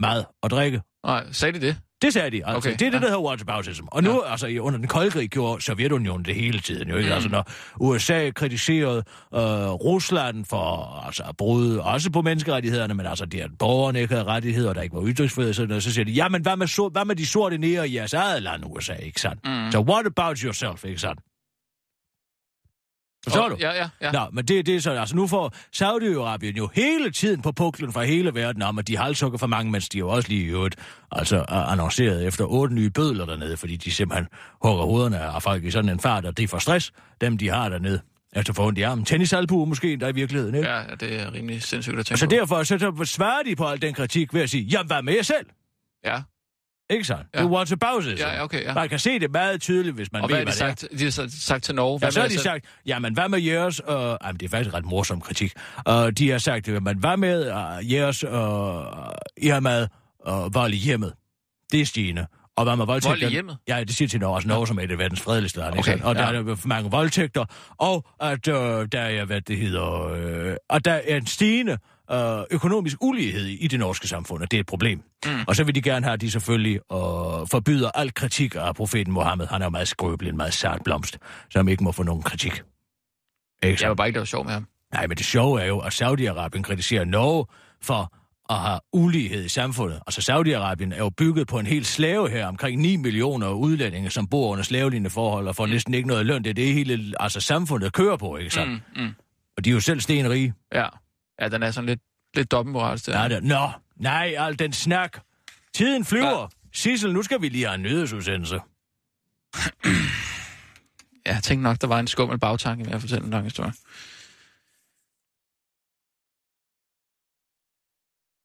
mad 0.00 0.24
og 0.42 0.50
drikke. 0.50 0.82
Nej, 1.06 1.24
sagde 1.32 1.60
de 1.60 1.66
det? 1.66 1.76
Det 2.02 2.12
sagde 2.12 2.30
de, 2.30 2.46
altså. 2.46 2.56
Okay, 2.56 2.78
det 2.78 2.82
er 2.82 2.90
det, 2.90 2.94
ja. 2.94 3.00
der 3.00 3.06
hedder 3.06 3.22
whataboutism. 3.22 3.84
Og 3.86 4.02
nu, 4.02 4.22
ja. 4.24 4.30
altså, 4.30 4.58
under 4.60 4.78
den 4.78 4.88
kolde 4.88 5.10
krig 5.10 5.30
gjorde 5.30 5.62
Sovjetunionen 5.62 6.24
det 6.24 6.34
hele 6.34 6.58
tiden, 6.58 6.88
jo 6.88 6.96
ikke? 6.96 7.08
Mm. 7.08 7.14
Altså, 7.14 7.28
når 7.28 7.44
USA 7.80 8.30
kritiserede 8.30 9.04
øh, 9.34 9.40
Rusland 9.70 10.44
for 10.44 11.02
altså, 11.06 11.22
at 11.28 11.36
bryde 11.36 11.82
også 11.82 12.10
på 12.10 12.22
menneskerettighederne, 12.22 12.94
men 12.94 13.06
altså, 13.06 13.26
det 13.26 13.40
at 13.40 13.50
borgerne 13.58 14.00
ikke 14.00 14.14
havde 14.14 14.26
rettigheder, 14.26 14.72
der 14.72 14.82
ikke 14.82 14.96
var 14.96 15.02
ytringsfrihed, 15.06 15.52
sådan 15.52 15.80
så 15.80 15.92
siger 15.92 16.04
de, 16.04 16.12
jamen, 16.12 16.42
hvad 16.42 16.56
med, 16.56 16.68
so- 16.68 16.90
hvad 16.92 17.04
med 17.04 17.16
de 17.16 17.26
sorte 17.26 17.58
nære 17.58 17.88
i 17.88 17.96
jeres 17.96 18.12
eget 18.12 18.42
land, 18.42 18.62
USA, 18.66 18.94
ikke 18.94 19.20
sandt? 19.20 19.40
Mm. 19.44 19.72
Så 19.72 19.80
what 19.80 20.06
about 20.06 20.38
yourself, 20.38 20.84
ikke 20.84 21.00
sandt? 21.00 21.20
Forstår 23.26 23.48
du? 23.48 23.56
Ja, 23.60 23.72
ja, 23.72 23.88
ja. 24.02 24.12
Nå, 24.12 24.20
men 24.32 24.44
det, 24.44 24.66
det 24.66 24.76
er 24.76 24.80
så, 24.80 24.90
altså 24.90 25.16
nu 25.16 25.26
får 25.26 25.52
Saudi-Arabien 25.76 26.56
jo 26.56 26.68
hele 26.74 27.10
tiden 27.10 27.42
på 27.42 27.52
puklen 27.52 27.92
fra 27.92 28.04
hele 28.04 28.34
verden 28.34 28.62
om, 28.62 28.78
at 28.78 28.88
de 28.88 28.96
halshugger 28.96 29.38
for 29.38 29.46
mange, 29.46 29.72
mens 29.72 29.88
de 29.88 29.98
jo 29.98 30.08
også 30.08 30.28
lige 30.28 30.44
i 30.44 30.48
øvrigt, 30.48 30.76
altså 31.12 31.36
er 31.36 31.62
annonceret 31.62 32.26
efter 32.26 32.44
otte 32.44 32.74
nye 32.74 32.90
bødler 32.90 33.26
dernede, 33.26 33.56
fordi 33.56 33.76
de 33.76 33.90
simpelthen 33.90 34.28
hugger 34.62 34.84
hovederne 34.84 35.18
af 35.18 35.42
folk 35.42 35.64
i 35.64 35.70
sådan 35.70 35.90
en 35.90 36.00
fart, 36.00 36.24
og 36.24 36.36
det 36.36 36.42
er 36.42 36.48
for 36.48 36.58
stress, 36.58 36.92
dem 37.20 37.38
de 37.38 37.48
har 37.48 37.68
dernede. 37.68 38.00
Altså 38.32 38.52
for 38.52 38.66
ondt 38.66 38.78
i 38.78 38.82
armen. 38.82 39.04
Tennisalbue 39.04 39.66
måske, 39.66 39.96
der 39.96 40.08
i 40.08 40.12
virkeligheden, 40.12 40.54
ikke? 40.54 40.68
Ja, 40.68 40.82
det 41.00 41.20
er 41.20 41.32
rimelig 41.32 41.62
sindssygt 41.62 41.98
at 41.98 42.06
tænke 42.06 42.18
Så 42.18 42.26
på. 42.26 42.30
derfor 42.30 42.62
så, 42.62 42.78
så 42.78 43.04
svarer 43.04 43.42
de 43.42 43.56
på 43.56 43.64
al 43.64 43.82
den 43.82 43.94
kritik 43.94 44.34
ved 44.34 44.42
at 44.42 44.50
sige, 44.50 44.62
jamen 44.62 44.86
hvad 44.86 45.02
med 45.02 45.14
jer 45.14 45.22
selv? 45.22 45.46
Ja. 46.04 46.22
Ikke 46.90 47.04
sandt? 47.04 47.22
Ja. 47.34 47.38
Ja. 47.38 47.44
Det 47.44 47.50
er 47.50 47.54
whataboutism. 47.56 48.16
Ja, 48.18 48.34
ja, 48.34 48.44
okay, 48.44 48.62
ja. 48.64 48.74
Man 48.74 48.88
kan 48.88 48.98
se 48.98 49.18
det 49.18 49.30
meget 49.32 49.60
tydeligt, 49.60 49.94
hvis 49.96 50.12
man 50.12 50.22
Og 50.22 50.28
ved, 50.28 50.36
hvad 50.36 50.40
er 50.42 50.44
hvad 50.44 50.52
det 50.54 50.60
er. 50.62 50.86
sagt? 50.88 50.98
De 50.98 51.04
har 51.04 51.10
så- 51.10 51.46
sagt 51.46 51.64
til 51.64 51.74
Norge. 51.74 51.92
Ja, 51.94 51.98
hvad 51.98 52.10
så 52.12 52.20
med 52.20 52.22
har 52.22 52.36
de 52.36 52.38
sagt, 52.42 52.64
jamen 52.86 53.14
hvad 53.14 53.28
med 53.28 53.38
jeres... 53.40 53.80
Øh, 53.88 53.94
jamen, 53.96 54.40
det 54.40 54.42
er 54.42 54.48
faktisk 54.48 54.74
ret 54.74 54.84
morsom 54.84 55.20
kritik. 55.20 55.52
Uh, 55.90 56.08
de 56.08 56.30
har 56.30 56.38
sagt, 56.38 56.68
jamen 56.68 56.98
hvad 56.98 57.16
med 57.16 57.50
uh, 57.52 57.92
jeres... 57.92 58.24
Uh, 58.24 58.30
I 59.36 59.46
har 59.48 59.60
med 59.60 59.86
uh, 60.28 60.54
vold 60.54 60.72
i 60.72 60.76
hjemmet. 60.76 61.12
Det 61.72 61.80
er 61.80 61.86
stigende. 61.86 62.26
Og 62.56 62.64
hvad 62.64 62.76
med 62.76 62.86
voldtægter? 62.86 63.10
Vold 63.20 63.30
i 63.30 63.32
hjemmet? 63.34 63.56
Ja, 63.68 63.84
det 63.84 63.96
siger 63.96 64.08
til 64.08 64.20
Norge, 64.20 64.34
også 64.36 64.48
Norge, 64.48 64.66
som 64.66 64.78
er 64.78 64.82
et 64.82 64.90
af 64.90 64.98
verdens 64.98 65.20
fredeligste 65.20 65.58
lande. 65.58 65.78
Okay, 65.78 66.00
og 66.02 66.14
der 66.14 66.32
ja. 66.32 66.40
er 66.50 66.54
for 66.54 66.68
mange 66.68 66.90
voldtægter. 66.90 67.44
Og 67.78 68.04
at 68.20 68.48
øh, 68.48 68.54
der 68.92 69.00
er, 69.00 69.24
hvad 69.24 69.40
det 69.40 69.56
hedder... 69.58 70.12
Øh, 70.12 70.56
og 70.68 70.84
der 70.84 70.92
er 70.92 71.16
en 71.16 71.26
stigende 71.26 71.78
øh, 72.12 72.44
økonomisk 72.50 72.96
ulighed 73.00 73.46
i 73.46 73.66
det 73.66 73.78
norske 73.78 74.08
samfund, 74.08 74.42
og 74.42 74.50
det 74.50 74.56
er 74.56 74.60
et 74.60 74.66
problem. 74.66 75.02
Mm. 75.26 75.30
Og 75.48 75.56
så 75.56 75.64
vil 75.64 75.74
de 75.74 75.82
gerne 75.82 76.04
have, 76.04 76.14
at 76.14 76.20
de 76.20 76.30
selvfølgelig 76.30 76.80
øh, 76.92 76.98
forbyder 77.50 77.90
al 77.94 78.14
kritik 78.14 78.54
af 78.54 78.74
profeten 78.74 79.12
Mohammed. 79.12 79.46
Han 79.46 79.62
er 79.62 79.66
jo 79.66 79.70
meget 79.70 79.88
skrøbelig, 79.88 80.30
en 80.30 80.36
meget 80.36 80.54
sart 80.54 80.80
blomst, 80.84 81.18
som 81.50 81.68
ikke 81.68 81.84
må 81.84 81.92
få 81.92 82.02
nogen 82.02 82.22
kritik. 82.22 82.62
Ikke 83.62 83.78
Jeg 83.82 83.88
var 83.88 83.94
bare 83.94 84.06
ikke, 84.06 84.14
der 84.14 84.20
var 84.20 84.26
sjov 84.26 84.44
med 84.44 84.52
ham. 84.52 84.66
Nej, 84.92 85.06
men 85.06 85.16
det 85.16 85.26
sjove 85.26 85.62
er 85.62 85.66
jo, 85.66 85.78
at 85.78 86.02
Saudi-Arabien 86.02 86.62
kritiserer 86.62 87.04
Norge 87.04 87.46
for 87.82 88.12
at 88.50 88.56
have 88.58 88.80
ulighed 88.92 89.44
i 89.44 89.48
samfundet. 89.48 90.00
Altså 90.06 90.32
Saudi-Arabien 90.32 90.94
er 90.94 90.98
jo 90.98 91.10
bygget 91.10 91.48
på 91.48 91.58
en 91.58 91.66
helt 91.66 91.86
slave 91.86 92.30
her, 92.30 92.46
omkring 92.46 92.80
9 92.80 92.96
millioner 92.96 93.50
udlændinge, 93.50 94.10
som 94.10 94.26
bor 94.26 94.52
under 94.52 94.64
slavelignende 94.64 95.10
forhold 95.10 95.48
og 95.48 95.56
får 95.56 95.66
næsten 95.66 95.94
ikke 95.94 96.08
noget 96.08 96.26
løn. 96.26 96.44
Det 96.44 96.50
er 96.50 96.54
det 96.54 96.74
hele 96.74 97.12
altså, 97.20 97.40
samfundet 97.40 97.92
kører 97.92 98.16
på, 98.16 98.36
ikke 98.36 98.54
sandt? 98.54 98.82
Mm, 98.96 99.02
mm. 99.02 99.14
Og 99.56 99.64
de 99.64 99.70
er 99.70 99.74
jo 99.74 99.80
selv 99.80 100.00
stenrige. 100.00 100.54
Ja. 100.74 100.86
Ja, 101.40 101.48
den 101.48 101.62
er 101.62 101.70
sådan 101.70 101.86
lidt, 101.86 102.00
lidt 102.34 102.50
dobbeltmoralsk. 102.50 103.08
Ja. 103.08 103.22
Ja. 103.22 103.28
Der. 103.28 103.40
Nå, 103.40 103.70
nej, 103.96 104.34
al 104.38 104.58
den 104.58 104.72
snak. 104.72 105.18
Tiden 105.74 106.04
flyver. 106.04 106.40
Ja. 106.40 106.46
Sissel, 106.72 107.12
nu 107.12 107.22
skal 107.22 107.42
vi 107.42 107.48
lige 107.48 107.64
have 107.64 107.74
en 107.74 107.82
nyhedsudsendelse. 107.82 108.60
Jeg 111.26 111.42
tænkte 111.42 111.62
nok, 111.62 111.80
der 111.80 111.86
var 111.86 112.00
en 112.00 112.06
skummel 112.06 112.38
bagtanke 112.38 112.84
med 112.84 112.92
at 112.92 113.00
fortælle 113.00 113.24
en 113.24 113.30
lang 113.30 113.44
historie. 113.44 113.72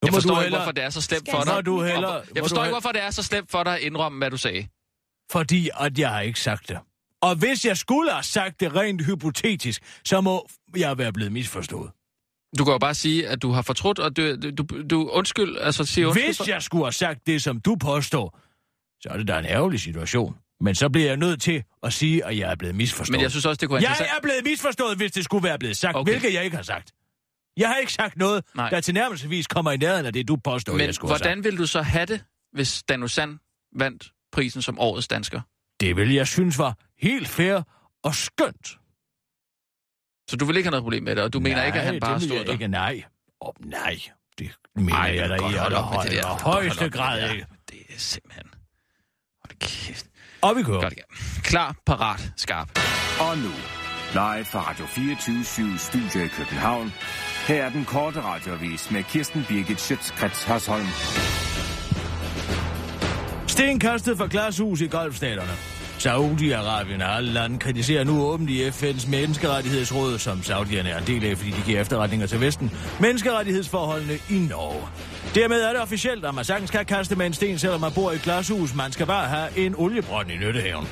Nu 0.04 0.06
Jeg 0.06 0.14
forstår 0.14 0.34
du 0.36 0.40
ikke, 0.40 0.44
hellere- 0.44 0.60
hvorfor 0.60 0.72
det 0.72 0.84
er 0.84 0.90
så 0.90 1.02
slemt 1.02 1.30
for 1.32 1.44
dig. 1.44 1.66
Du 1.66 1.76
må 1.76 1.84
Jeg 1.84 1.96
du 1.96 2.00
forstår 2.00 2.16
ikke, 2.42 2.46
hellere- 2.46 2.70
hvorfor 2.70 2.92
det 2.92 3.02
er 3.02 3.12
så 3.12 3.24
slemt 3.24 3.52
for 3.52 3.64
dig 3.64 3.74
at 3.76 3.82
indrømme, 3.82 4.18
hvad 4.18 4.32
du 4.32 4.38
sagde. 4.38 4.68
Fordi 5.32 5.70
at 5.80 6.00
jeg 6.00 6.10
har 6.10 6.22
ikke 6.22 6.40
sagt 6.40 6.70
det. 6.70 6.80
Og 7.22 7.36
hvis 7.36 7.66
jeg 7.66 7.78
skulle 7.78 8.12
have 8.12 8.24
sagt 8.24 8.60
det 8.60 8.76
rent 8.76 9.06
hypotetisk, 9.06 9.82
så 10.06 10.22
må 10.22 10.48
jeg 10.78 10.98
være 10.98 11.14
blevet 11.14 11.32
misforstået. 11.32 11.92
Du 12.58 12.64
kan 12.64 12.72
jo 12.72 12.78
bare 12.78 12.94
sige, 12.94 13.28
at 13.28 13.42
du 13.42 13.52
har 13.52 13.62
fortrudt, 13.62 14.00
og 14.00 14.18
du, 14.18 14.36
du, 14.52 14.66
du 14.90 15.10
undskyld, 15.10 15.58
altså 15.58 15.86
sige 15.86 16.08
undskyld. 16.08 16.26
Hvis 16.26 16.48
jeg 16.48 16.64
skulle 16.64 16.86
have 16.86 16.92
sagt 16.92 17.28
det, 17.28 17.44
som 17.44 17.60
du 17.60 17.76
påstår, 17.76 18.40
så 19.02 19.10
er 19.10 19.18
det 19.18 19.28
da 19.28 19.40
en 19.40 19.46
ærgerlig 19.46 19.80
situation. 19.80 20.36
Men 20.62 20.76
så 20.76 20.90
bliver 20.90 21.08
jeg 21.08 21.18
nødt 21.18 21.42
til 21.42 21.64
at 21.84 21.94
sige, 21.94 22.26
at 22.26 22.38
jeg 22.38 22.52
er 22.52 22.56
blevet 22.56 22.76
misforstået. 22.76 23.12
Men 23.12 23.22
jeg 23.22 23.32
synes 23.32 23.46
også, 23.46 23.60
det 23.60 23.70
kunne 23.70 23.82
være 23.82 23.92
jeg 24.00 24.08
er 24.18 24.22
blevet 24.22 24.44
misforstået, 24.46 24.98
hvis 24.98 25.12
det 25.12 25.24
skulle 25.24 25.44
være 25.44 25.60
blevet 25.60 25.78
sagt, 25.78 25.96
Okay. 25.96 26.12
hvilket 26.12 26.34
jeg 26.34 26.44
ikke 26.44 26.56
har 26.56 26.64
sagt. 26.64 26.92
Jeg 27.58 27.70
har 27.70 27.76
ikke 27.76 27.94
sagt 27.94 28.18
noget, 28.18 28.44
Nej. 28.56 28.70
Der 28.70 28.82
tilnærmelsesvis 28.82 29.48
kommer 29.48 29.72
i 29.72 29.78
nærheden 29.78 30.06
af 30.06 30.14
det, 30.14 30.28
du 30.28 30.36
påstår, 30.36 30.74
Men 30.74 30.86
jeg 30.86 30.96
skulle 30.96 31.12
have 31.12 31.18
hvordan 31.18 31.44
vil 31.44 31.58
du 31.58 31.66
så 31.68 31.82
have 31.82 32.06
det, 32.06 32.24
hvis 32.54 32.84
Danusan 32.90 33.40
vandt 33.76 34.12
prisen 34.32 34.62
som 34.62 34.80
årets 34.80 35.08
dansker? 35.08 35.38
sagt. 35.38 35.48
Det 35.80 35.96
vil 35.96 36.14
jeg 36.14 36.28
synes 36.28 36.58
var 36.58 36.78
helt 37.00 37.28
fair 37.28 37.62
og 38.04 38.16
skønt. 38.16 38.78
Så 40.32 40.38
du 40.38 40.46
vil 40.46 40.58
ikke 40.58 40.68
have 40.68 40.72
noget 40.72 40.84
problem 40.84 41.04
med 41.04 41.16
det, 41.16 41.24
og 41.24 41.34
du 41.34 41.40
mener 41.40 41.56
nej, 41.56 41.66
ikke, 41.66 41.80
at 41.80 41.86
han 41.86 42.00
bare 42.00 42.22
stod 42.22 42.46
der? 42.46 42.52
ikke, 42.52 42.68
nej. 42.68 43.04
Oh, 43.42 43.54
nej, 43.60 44.00
det 44.40 44.52
mener 44.76 44.96
Ej, 44.96 45.16
jeg 45.16 45.30
da 45.30 45.36
i 45.36 45.56
allerhøjeste 45.66 46.84
med 46.84 46.92
grad 46.92 47.32
ikke. 47.32 47.46
Det 47.70 47.78
er 47.90 47.94
simpelthen... 47.98 48.46
Hold 49.44 49.60
kæft. 49.60 50.06
Og 50.42 50.56
vi 50.56 50.64
kører. 50.64 50.82
Godt 50.82 50.94
igen. 50.94 51.04
Klar, 51.44 51.76
parat, 51.86 52.32
skarp. 52.38 52.80
Og 53.20 53.38
nu, 53.38 53.52
live 54.14 54.46
fra 54.46 54.70
Radio 54.70 54.86
24 54.86 55.78
Studio 55.78 56.26
i 56.26 56.28
København. 56.28 56.94
Her 57.48 57.64
er 57.64 57.70
den 57.70 57.86
korte 57.86 58.22
radiovis 58.22 58.92
med 58.92 59.04
Kirsten 59.04 59.46
Birgit 59.50 59.82
Schøtzgrads 59.82 60.44
Hasholm. 60.44 60.88
Sten 63.48 63.80
kastet 63.80 64.18
fra 64.18 64.28
glashus 64.32 64.82
i 64.82 64.88
golfstaterne. 64.88 65.81
Saudi-Arabien 66.06 67.04
og 67.04 67.16
alle 67.16 67.32
lande 67.32 67.60
kritiserer 67.60 68.04
nu 68.04 68.22
åbent 68.22 68.50
i 68.50 68.68
FN's 68.68 69.10
menneskerettighedsråd, 69.10 70.20
som 70.20 70.44
Saudierne 70.44 70.90
er 70.90 70.98
en 70.98 71.08
del 71.08 71.26
af, 71.26 71.38
fordi 71.38 71.52
de 71.52 71.62
giver 71.66 71.82
efterretninger 71.82 72.28
til 72.28 72.42
Vesten, 72.42 72.72
menneskerettighedsforholdene 73.00 74.14
i 74.30 74.38
Norge. 74.50 74.88
Dermed 75.36 75.62
er 75.62 75.70
det 75.70 75.82
officielt, 75.82 76.26
at 76.26 76.36
man 76.36 76.46
sagtens 76.46 76.72
kan 76.72 76.86
kaste 76.86 77.16
med 77.16 77.26
en 77.26 77.34
sten, 77.34 77.60
selvom 77.60 77.82
man 77.82 77.92
bor 77.92 78.12
i 78.12 78.16
et 78.16 78.22
glashus. 78.22 78.76
Man 78.76 78.92
skal 78.92 79.06
bare 79.06 79.28
have 79.28 79.66
en 79.66 79.76
oliebrønd 79.78 80.32
i 80.32 80.38
nyttehaven. 80.38 80.88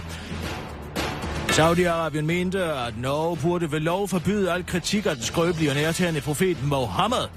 Saudi-Arabien 1.49 2.21
mente, 2.21 2.63
at 2.63 2.97
Norge 2.97 3.37
burde 3.37 3.71
ved 3.71 3.79
lov 3.79 4.07
forbyde 4.07 4.51
al 4.51 4.65
kritik 4.65 5.05
af 5.05 5.15
den 5.15 5.23
skrøbelige 5.23 5.71
og 5.71 5.75
nærtagende 5.75 6.21
profet 6.21 6.57
Mohammed. 6.63 7.27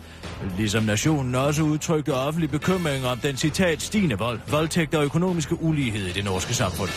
Ligesom 0.59 0.83
nationen 0.83 1.35
også 1.35 1.63
udtrykte 1.63 2.15
offentlig 2.15 2.51
bekymring 2.51 3.07
om 3.07 3.19
den 3.19 3.37
citat 3.37 3.83
stigende 3.83 4.19
vold, 4.19 4.41
voldtægt 4.51 4.95
og 4.95 5.05
økonomiske 5.05 5.63
ulighed 5.63 6.07
i 6.07 6.13
det 6.13 6.25
norske 6.25 6.55
samfund. 6.55 6.91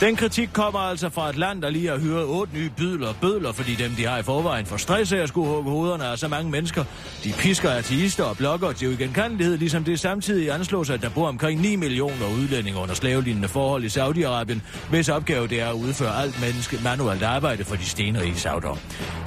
Den 0.00 0.16
kritik 0.16 0.48
kommer 0.52 0.78
altså 0.78 1.08
fra 1.08 1.28
et 1.28 1.36
land, 1.36 1.62
der 1.62 1.70
lige 1.70 1.88
har 1.88 1.98
hyret 1.98 2.24
otte 2.24 2.54
nye 2.54 2.70
bydler 2.76 3.08
og 3.08 3.16
bødler, 3.20 3.52
fordi 3.52 3.74
dem, 3.74 3.90
de 3.90 4.06
har 4.06 4.18
i 4.18 4.22
forvejen, 4.22 4.66
for 4.66 4.76
stress 4.76 5.12
af 5.12 5.16
at 5.18 5.28
skulle 5.28 5.48
hugge 5.48 5.70
hovederne 5.70 6.04
af 6.04 6.18
så 6.18 6.28
mange 6.28 6.50
mennesker. 6.50 6.84
De 7.24 7.32
pisker 7.32 7.70
ateister 7.70 8.24
og 8.24 8.36
blokker 8.36 8.72
til 8.72 8.88
uigenkendelighed, 8.88 9.58
ligesom 9.58 9.84
det 9.84 10.00
samtidig 10.00 10.50
anslås, 10.50 10.90
at 10.90 11.02
der 11.02 11.10
bor 11.10 11.28
omkring 11.28 11.60
9 11.60 11.76
millioner 11.76 12.26
udlændinge 12.40 12.80
under 12.80 12.94
slavelignende 12.94 13.48
forhold 13.48 13.84
i 13.84 13.86
Saudi-Arabien, 13.86 14.60
hvis 14.90 15.08
opgave 15.08 15.48
det 15.48 15.60
er 15.60 15.68
at 15.68 15.74
udføre 15.74 16.22
alt 16.22 16.40
menneske 16.40 16.78
manuelt 16.84 17.22
arbejde 17.22 17.64
for 17.64 17.76
de 17.76 17.84
stenrige 17.84 18.36
sauder. 18.36 18.78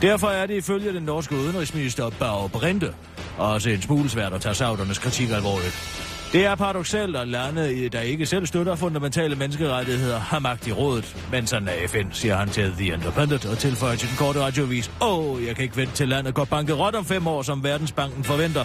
Derfor 0.02 0.28
er 0.28 0.46
det 0.46 0.56
ifølge 0.56 0.94
den 0.94 1.04
norske 1.04 1.36
udenrigsminister 1.36 2.10
Bauer 2.20 2.48
Brinde 2.48 2.94
også 3.38 3.70
en 3.70 3.82
smule 3.82 4.10
svært 4.10 4.34
at 4.34 4.42
tage 4.42 4.56
saudernes 4.56 5.00
kritik 5.00 5.30
alvorligt. 5.30 6.11
Det 6.34 6.46
er 6.46 6.56
paradoxalt, 6.56 7.16
at 7.16 7.28
lande, 7.28 7.90
der 7.90 8.02
ikke 8.02 8.26
selv 8.26 8.46
støtter 8.46 8.76
fundamentale 8.76 9.36
menneskerettigheder, 9.36 10.20
har 10.20 10.40
magt 10.40 10.68
i 10.68 10.72
rådet. 10.72 11.18
Men 11.32 11.48
sådan 11.48 11.68
er 11.68 11.88
FN, 11.88 12.12
siger 12.12 12.36
han 12.36 12.50
til 12.50 12.72
The 12.72 12.86
Independent 12.86 13.46
og 13.46 13.58
tilføjer 13.58 13.96
til 13.96 14.10
den 14.10 14.18
korte 14.18 14.40
radiovis. 14.40 14.92
Åh, 15.02 15.20
oh, 15.20 15.46
jeg 15.46 15.56
kan 15.56 15.64
ikke 15.64 15.78
vente 15.78 15.94
til 15.94 16.10
landet 16.10 16.34
går 16.34 16.46
bankerot 16.46 16.96
om 16.96 17.06
fem 17.06 17.28
år, 17.28 17.42
som 17.42 17.64
Verdensbanken 17.64 18.24
forventer. 18.24 18.64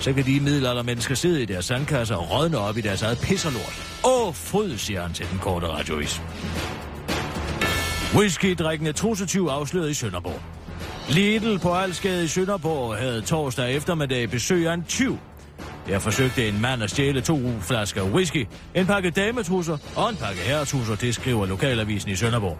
Så 0.00 0.12
kan 0.12 0.24
de 0.24 0.40
middelalder 0.40 0.82
mennesker 0.82 1.14
sidde 1.14 1.42
i 1.42 1.44
deres 1.44 1.64
sandkasser 1.64 2.16
og 2.16 2.30
rådne 2.30 2.58
op 2.58 2.76
i 2.76 2.80
deres 2.80 3.02
eget 3.02 3.18
pisserlort. 3.22 4.00
Åh, 4.04 4.28
oh, 4.28 4.34
fryd, 4.34 4.76
siger 4.76 5.02
han 5.02 5.12
til 5.12 5.26
den 5.30 5.38
korte 5.38 5.66
radiovis. 5.66 6.22
Whisky-drikkende 8.14 8.92
trusetyv 8.92 9.46
afsløret 9.46 9.90
i 9.90 9.94
Sønderborg. 9.94 10.40
Lidl 11.08 11.58
på 11.58 11.74
Alskade 11.74 12.24
i 12.24 12.26
Sønderborg 12.26 12.96
havde 12.96 13.20
torsdag 13.20 13.74
eftermiddag 13.74 14.30
besøg 14.30 14.68
af 14.68 14.74
en 14.74 14.84
tyv, 14.88 15.18
jeg 15.88 16.02
forsøgte 16.02 16.48
en 16.48 16.60
mand 16.60 16.82
at 16.82 16.90
stjæle 16.90 17.20
to 17.20 17.40
flasker 17.60 18.02
whisky, 18.02 18.46
en 18.74 18.86
pakke 18.86 19.10
dametrusser 19.10 19.78
og 19.96 20.10
en 20.10 20.16
pakke 20.16 20.40
herretrusser, 20.40 20.96
det 20.96 21.14
skriver 21.14 21.46
lokalavisen 21.46 22.10
i 22.10 22.16
Sønderborg. 22.16 22.58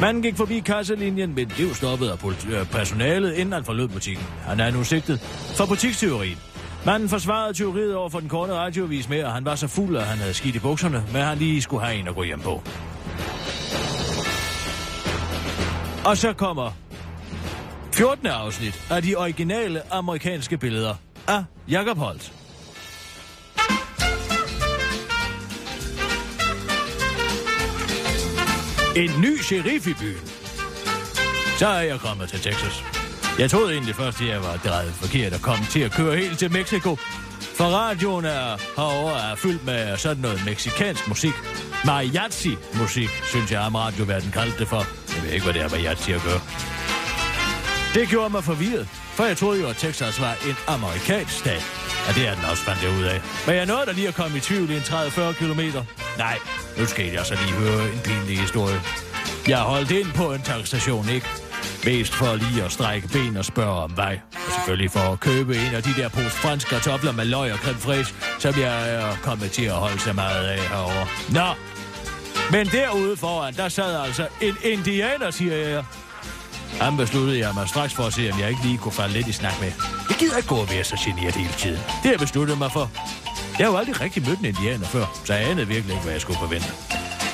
Manden 0.00 0.22
gik 0.22 0.36
forbi 0.36 0.60
kasselinjen, 0.60 1.34
men 1.34 1.48
blev 1.48 1.74
stoppet 1.74 2.08
af 2.08 2.24
øh, 2.26 2.66
personalet, 2.66 3.34
inden 3.34 3.52
han 3.52 3.64
forlod 3.64 3.88
butikken. 3.88 4.24
Han 4.46 4.60
er 4.60 4.70
nu 4.70 4.84
sigtet 4.84 5.20
for 5.56 5.66
butikstyveri. 5.66 6.36
Manden 6.86 7.08
forsvarede 7.08 7.54
tyveriet 7.54 7.94
over 7.94 8.08
for 8.08 8.20
den 8.20 8.28
korte 8.28 8.52
radiovis 8.52 9.08
med, 9.08 9.18
at 9.18 9.32
han 9.32 9.44
var 9.44 9.54
så 9.54 9.68
fuld, 9.68 9.96
at 9.96 10.04
han 10.04 10.18
havde 10.18 10.34
skidt 10.34 10.56
i 10.56 10.58
bukserne, 10.58 11.04
men 11.12 11.22
han 11.22 11.38
lige 11.38 11.62
skulle 11.62 11.84
have 11.84 11.98
en 11.98 12.08
at 12.08 12.14
gå 12.14 12.22
hjem 12.22 12.40
på. 12.40 12.62
Og 16.04 16.16
så 16.16 16.32
kommer 16.32 16.70
14. 17.94 18.26
afsnit 18.26 18.86
af 18.90 19.02
de 19.02 19.16
originale 19.16 19.92
amerikanske 19.92 20.58
billeder 20.58 20.94
af 21.28 21.44
Jacob 21.70 21.98
Holt. 21.98 22.32
En 28.96 29.20
ny 29.20 29.42
sheriff 29.42 29.86
i 29.86 29.94
byen. 29.94 30.28
Så 31.58 31.66
er 31.66 31.80
jeg 31.80 32.00
kommet 32.00 32.28
til 32.28 32.40
Texas. 32.40 32.84
Jeg 33.38 33.50
troede 33.50 33.72
egentlig 33.72 33.94
først, 33.94 34.20
at 34.20 34.28
jeg 34.28 34.42
var 34.42 34.56
drejet 34.56 34.92
forkert 34.92 35.32
og 35.32 35.40
kom 35.40 35.58
til 35.70 35.80
at 35.80 35.92
køre 35.92 36.16
helt 36.16 36.38
til 36.38 36.52
Mexico. 36.52 36.96
For 37.40 37.64
radioen 37.64 38.24
er 38.24 38.56
herovre 38.76 39.30
er 39.30 39.34
fyldt 39.34 39.66
med 39.66 39.96
sådan 39.96 40.22
noget 40.22 40.44
meksikansk 40.44 41.08
musik. 41.08 41.32
Mariachi-musik, 41.84 43.10
synes 43.24 43.52
jeg, 43.52 43.60
om 43.60 43.74
radioverden 43.74 44.30
kaldte 44.30 44.58
det 44.58 44.68
for. 44.68 44.86
Jeg 45.14 45.22
ved 45.24 45.30
ikke, 45.30 45.44
hvad 45.44 45.54
det 45.54 45.62
er 45.62 45.68
mariachi 45.68 46.12
at 46.12 46.22
gøre. 46.22 46.40
Det 47.96 48.08
gjorde 48.08 48.30
mig 48.30 48.44
forvirret, 48.44 48.88
for 48.88 49.24
jeg 49.24 49.36
troede 49.36 49.60
jo, 49.60 49.68
at 49.68 49.76
Texas 49.76 50.20
var 50.20 50.34
en 50.48 50.56
amerikansk 50.66 51.38
stat. 51.38 51.64
Og 52.08 52.14
det 52.14 52.28
er 52.28 52.34
den 52.34 52.44
også, 52.50 52.62
fandt 52.62 52.82
jeg 52.82 52.90
ud 52.90 53.02
af. 53.02 53.20
Men 53.46 53.54
jeg 53.54 53.66
nåede 53.66 53.86
da 53.86 53.92
lige 53.92 54.08
at 54.08 54.14
komme 54.14 54.36
i 54.36 54.40
tvivl 54.40 54.70
i 54.70 54.76
en 54.76 54.80
30-40 54.80 55.32
kilometer. 55.32 55.84
Nej, 56.18 56.38
nu 56.78 56.86
skal 56.86 57.06
jeg 57.12 57.26
så 57.26 57.34
lige 57.34 57.52
høre 57.52 57.92
en 57.92 58.00
pinlig 58.04 58.38
historie. 58.40 58.80
Jeg 59.48 59.58
holdt 59.58 59.90
ind 59.90 60.12
på 60.12 60.32
en 60.32 60.42
tankstation, 60.42 61.08
ikke? 61.08 61.26
Mest 61.84 62.14
for 62.14 62.34
lige 62.34 62.64
at 62.64 62.72
strække 62.72 63.08
ben 63.08 63.36
og 63.36 63.44
spørge 63.44 63.82
om 63.82 63.96
vej. 63.96 64.20
Og 64.32 64.52
selvfølgelig 64.52 64.90
for 64.90 65.12
at 65.12 65.20
købe 65.20 65.56
en 65.56 65.74
af 65.74 65.82
de 65.82 65.94
der 65.96 66.08
pose 66.08 66.30
franske 66.30 66.70
kartofler 66.70 67.12
med 67.12 67.24
løg 67.24 67.52
og 67.52 67.58
creme 67.58 67.78
fraiche, 67.78 68.14
som 68.38 68.60
jeg 68.60 68.94
er 68.94 69.16
kommet 69.22 69.50
til 69.50 69.64
at 69.64 69.72
holde 69.72 69.98
så 69.98 70.12
meget 70.12 70.46
af 70.46 70.58
herovre. 70.68 71.06
Nå, 71.32 71.48
men 72.50 72.66
derude 72.66 73.16
foran, 73.16 73.54
der 73.54 73.68
sad 73.68 74.00
altså 74.06 74.26
en 74.40 74.56
indianer, 74.62 75.30
siger 75.30 75.56
jeg. 75.56 75.84
Han 76.80 76.96
besluttede 76.96 77.38
jeg 77.38 77.54
mig 77.54 77.68
straks 77.68 77.94
for 77.94 78.02
at 78.02 78.12
se, 78.12 78.30
om 78.32 78.40
jeg 78.40 78.48
ikke 78.50 78.62
lige 78.62 78.78
kunne 78.78 78.92
falde 78.92 79.14
lidt 79.14 79.26
i 79.26 79.32
snak 79.32 79.60
med. 79.60 79.72
Jeg 80.08 80.16
gider 80.18 80.36
ikke 80.36 80.48
gå 80.48 80.54
og 80.54 80.70
være 80.70 80.84
så 80.84 80.96
generet 81.04 81.34
hele 81.34 81.52
tiden. 81.58 81.76
Det 81.76 82.02
har 82.02 82.10
jeg 82.10 82.18
besluttet 82.18 82.58
mig 82.58 82.72
for. 82.72 82.90
Jeg 83.58 83.66
har 83.66 83.72
jo 83.72 83.78
aldrig 83.78 84.00
rigtig 84.00 84.28
mødt 84.28 84.38
en 84.38 84.44
indianer 84.44 84.86
før, 84.86 85.04
så 85.24 85.34
jeg 85.34 85.50
anede 85.50 85.66
virkelig 85.66 85.92
ikke, 85.92 86.02
hvad 86.02 86.12
jeg 86.12 86.20
skulle 86.20 86.38
forvente. 86.38 86.68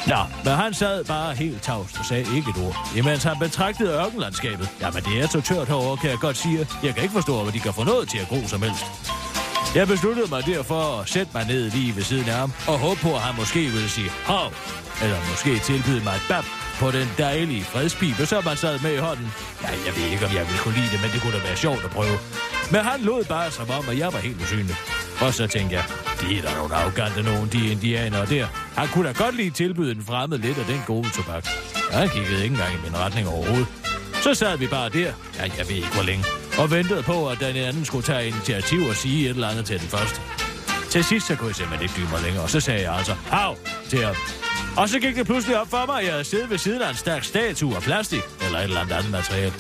Nå, 0.07 0.17
men 0.45 0.53
han 0.53 0.75
sad 0.75 1.05
bare 1.05 1.35
helt 1.35 1.63
tavst 1.63 1.99
og 1.99 2.05
sagde 2.05 2.37
ikke 2.37 2.51
et 2.51 2.65
ord, 2.67 2.77
imens 2.97 3.23
han 3.23 3.39
betragtede 3.39 3.93
ørkenlandskabet. 3.93 4.69
Jamen, 4.81 5.03
det 5.03 5.21
er 5.21 5.27
så 5.27 5.41
tørt 5.41 5.69
herovre, 5.69 5.97
kan 5.97 6.11
jeg 6.11 6.19
godt 6.19 6.37
sige. 6.37 6.67
Jeg 6.83 6.95
kan 6.95 7.03
ikke 7.03 7.15
forstå, 7.15 7.43
hvad 7.43 7.53
de 7.53 7.61
kan 7.61 7.75
få 7.75 7.85
noget 7.85 8.09
til 8.09 8.19
at 8.19 8.29
gro 8.29 8.49
som 8.49 8.63
helst. 8.63 8.85
Jeg 9.75 9.87
besluttede 9.87 10.27
mig 10.31 10.47
derfor 10.47 11.01
at 11.01 11.09
sætte 11.09 11.31
mig 11.35 11.47
ned 11.47 11.71
lige 11.71 11.97
ved 11.97 12.03
siden 12.03 12.29
af 12.29 12.35
ham, 12.35 12.53
og 12.67 12.79
håbe 12.79 13.01
på, 13.01 13.15
at 13.15 13.21
han 13.21 13.35
måske 13.37 13.61
ville 13.61 13.89
sige 13.89 14.11
hav, 14.25 14.53
eller 15.03 15.17
måske 15.31 15.59
tilbyde 15.59 16.05
mig 16.05 16.15
et 16.15 16.23
bab 16.29 16.45
på 16.83 16.91
den 16.91 17.09
dejlige 17.19 17.65
fredspibe, 17.65 18.27
som 18.27 18.45
man 18.45 18.57
sad 18.57 18.79
med 18.79 18.93
i 18.95 18.97
hånden. 18.97 19.29
Ja, 19.63 19.69
jeg 19.87 19.93
ved 19.97 20.07
ikke, 20.13 20.27
om 20.27 20.33
jeg 20.39 20.45
ville 20.49 20.61
kunne 20.65 20.77
lide 20.81 20.91
det, 20.93 21.01
men 21.03 21.11
det 21.13 21.21
kunne 21.23 21.37
da 21.39 21.43
være 21.49 21.57
sjovt 21.57 21.85
at 21.85 21.91
prøve. 21.91 22.17
Men 22.73 22.81
han 22.81 23.01
lod 23.01 23.25
bare 23.25 23.51
som 23.51 23.71
om, 23.79 23.85
at 23.89 23.99
jeg 23.99 24.13
var 24.13 24.19
helt 24.19 24.43
usynlig. 24.43 24.77
Og 25.21 25.35
så 25.35 25.47
tænkte 25.47 25.77
jeg, 25.77 25.85
de 26.21 26.39
er 26.39 26.43
der 26.43 26.57
nogle 26.57 26.75
afgante 26.75 27.23
nogen, 27.23 27.49
de 27.53 27.71
indianere 27.73 28.27
der. 28.27 28.47
Han 28.77 28.89
kunne 28.89 29.09
da 29.09 29.13
godt 29.13 29.37
lige 29.37 29.51
tilbyde 29.51 29.93
en 29.93 30.05
fremmed 30.05 30.39
lidt 30.39 30.59
af 30.59 30.65
den 30.65 30.83
gode 30.87 31.11
tobak. 31.11 31.45
Han 31.91 32.09
kiggede 32.09 32.43
ikke 32.45 32.55
engang 32.55 32.75
i 32.75 32.81
min 32.85 32.97
retning 32.97 33.29
overhovedet. 33.29 33.67
Så 34.23 34.35
sad 34.35 34.59
vi 34.59 34.67
bare 34.67 34.89
der, 34.89 35.13
ja, 35.39 35.45
jeg 35.59 35.69
ved 35.69 35.77
ikke 35.77 35.95
hvor 35.95 36.03
længe, 36.03 36.25
og 36.59 36.71
ventede 36.71 37.03
på, 37.03 37.29
at 37.29 37.41
den 37.41 37.57
anden 37.57 37.85
skulle 37.85 38.05
tage 38.05 38.27
initiativ 38.27 38.81
og 38.83 38.97
sige 38.97 39.25
et 39.25 39.31
eller 39.31 39.49
andet 39.49 39.65
til 39.65 39.81
den 39.81 39.89
første. 39.89 40.21
Til 40.91 41.05
sidst 41.05 41.27
så 41.27 41.35
kunne 41.37 41.49
jeg 41.49 41.57
simpelthen 41.57 41.83
ikke 41.83 41.95
dybe 41.97 42.11
mig 42.11 42.23
længere, 42.23 42.43
og 42.43 42.51
så 42.51 42.61
sagde 42.61 42.83
jeg 42.83 42.95
altså, 42.95 43.15
hav 43.31 43.57
til 43.89 44.05
ham. 44.05 44.17
Og 44.77 44.89
så 44.89 45.01
gik 45.01 45.17
det 45.17 45.27
pludselig 45.27 45.61
op 45.61 45.71
for 45.71 45.87
mig, 45.87 45.99
at 45.99 46.05
jeg 46.05 46.13
havde 46.13 46.25
siddet 46.25 46.51
ved 46.51 46.59
siden 46.59 46.83
af 46.83 46.89
en 46.91 46.97
stærk 46.97 47.25
statue 47.25 47.77
af 47.77 47.83
plastik, 47.83 48.23
eller 48.45 48.59
et 48.59 48.65
eller 48.65 48.81
andet 48.81 48.95
andet 48.95 49.11
materiale. 49.11 49.53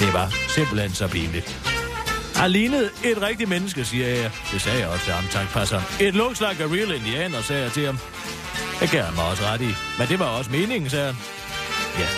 Det 0.00 0.12
var 0.12 0.34
simpelthen 0.48 0.90
så 0.90 1.08
pinligt. 1.08 1.74
Han 2.36 2.50
lignede 2.50 2.90
et 3.04 3.22
rigtigt 3.22 3.50
menneske, 3.50 3.84
siger 3.84 4.08
jeg. 4.08 4.30
Det 4.52 4.60
sagde 4.60 4.78
jeg 4.78 4.88
også 4.88 5.04
til 5.04 5.12
ham, 5.12 5.24
tak, 5.30 5.48
passer. 5.52 5.80
It 6.00 6.14
looks 6.14 6.40
like 6.40 6.64
a 6.64 6.66
real 6.66 6.92
indianer, 6.94 7.42
sagde 7.42 7.62
jeg 7.62 7.72
til 7.72 7.86
ham. 7.86 7.98
Det 8.80 8.90
gav 8.90 9.02
han 9.02 9.14
mig 9.14 9.24
også 9.24 9.42
ret 9.42 9.60
i. 9.60 9.74
Men 9.98 10.08
det 10.08 10.18
var 10.18 10.26
også 10.26 10.50
meningen, 10.50 10.90
sagde 10.90 11.06
han. 11.06 11.16
Ja. 11.98 12.08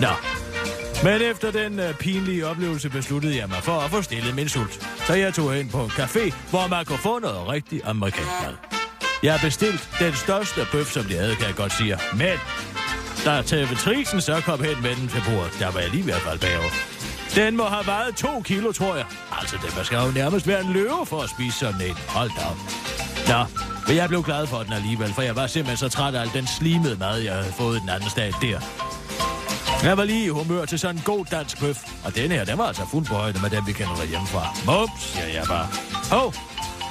Nå. 0.00 0.12
Men 1.04 1.22
efter 1.22 1.50
den 1.50 1.80
uh, 1.80 1.94
pinlige 1.94 2.46
oplevelse 2.46 2.90
besluttede 2.90 3.36
jeg 3.36 3.48
mig 3.48 3.62
for 3.62 3.80
at 3.80 3.90
få 3.90 4.02
stillet 4.02 4.34
min 4.34 4.48
sult. 4.48 4.88
Så 5.06 5.14
jeg 5.14 5.34
tog 5.34 5.54
hen 5.54 5.68
på 5.68 5.84
en 5.84 5.90
café, 5.90 6.34
hvor 6.50 6.66
man 6.68 6.84
kunne 6.84 6.98
få 6.98 7.18
noget 7.18 7.48
rigtig 7.48 7.80
amerikansk 7.84 8.30
mad. 8.42 8.73
Jeg 9.24 9.32
har 9.32 9.46
bestilt 9.46 9.88
den 9.98 10.14
største 10.14 10.60
bøf, 10.72 10.92
som 10.92 11.04
de 11.04 11.14
havde, 11.14 11.36
kan 11.36 11.46
jeg 11.46 11.54
godt 11.54 11.72
sige. 11.72 11.98
Men 12.14 12.38
da 13.24 13.42
televitrisen 13.42 14.20
så 14.20 14.40
kom 14.40 14.64
hen 14.64 14.82
med 14.82 14.96
den 14.96 15.08
til 15.08 15.22
bordet, 15.28 15.52
der 15.58 15.70
var 15.70 15.80
jeg 15.80 15.90
lige 15.90 16.00
i 16.00 16.04
hvert 16.04 16.20
fald 16.20 16.38
bagover. 16.38 16.70
Den 17.34 17.56
må 17.56 17.64
have 17.64 17.86
vejet 17.86 18.16
to 18.16 18.42
kilo, 18.42 18.72
tror 18.72 18.96
jeg. 18.96 19.04
Altså, 19.40 19.56
den 19.62 19.84
skal 19.84 19.98
jo 19.98 20.10
nærmest 20.10 20.46
være 20.46 20.60
en 20.60 20.72
løve 20.72 21.06
for 21.06 21.20
at 21.20 21.30
spise 21.30 21.58
sådan 21.58 21.80
en. 21.80 21.96
Hold 22.08 22.30
da 22.38 22.42
op. 22.50 22.56
Nå, 23.28 23.60
men 23.86 23.96
jeg 23.96 24.08
blev 24.08 24.22
glad 24.22 24.46
for 24.46 24.58
den 24.62 24.72
alligevel, 24.72 25.12
for 25.14 25.22
jeg 25.22 25.36
var 25.36 25.46
simpelthen 25.46 25.90
så 25.90 25.96
træt 25.96 26.14
af 26.14 26.20
al 26.20 26.30
den 26.34 26.46
slimede 26.46 26.96
mad, 26.96 27.18
jeg 27.18 27.34
havde 27.34 27.52
fået 27.52 27.80
den 27.80 27.88
anden 27.88 28.10
dag 28.16 28.32
der. 28.42 28.60
Jeg 29.84 29.96
var 29.96 30.04
lige 30.04 30.24
i 30.24 30.28
humør 30.28 30.64
til 30.64 30.78
sådan 30.78 30.96
en 30.96 31.02
god 31.04 31.24
dansk 31.24 31.60
bøf, 31.60 31.78
og 32.04 32.14
den 32.14 32.30
her, 32.30 32.44
den 32.44 32.58
var 32.58 32.64
altså 32.64 32.82
fuld 32.90 33.06
på 33.06 33.14
højde 33.14 33.38
med 33.42 33.50
den, 33.50 33.66
vi 33.66 33.72
kender 33.72 33.94
derhjemmefra. 33.94 34.56
Mops, 34.66 35.02
siger 35.02 35.26
jeg 35.26 35.44
bare. 35.48 35.68
Åh, 36.12 36.26
oh, 36.26 36.32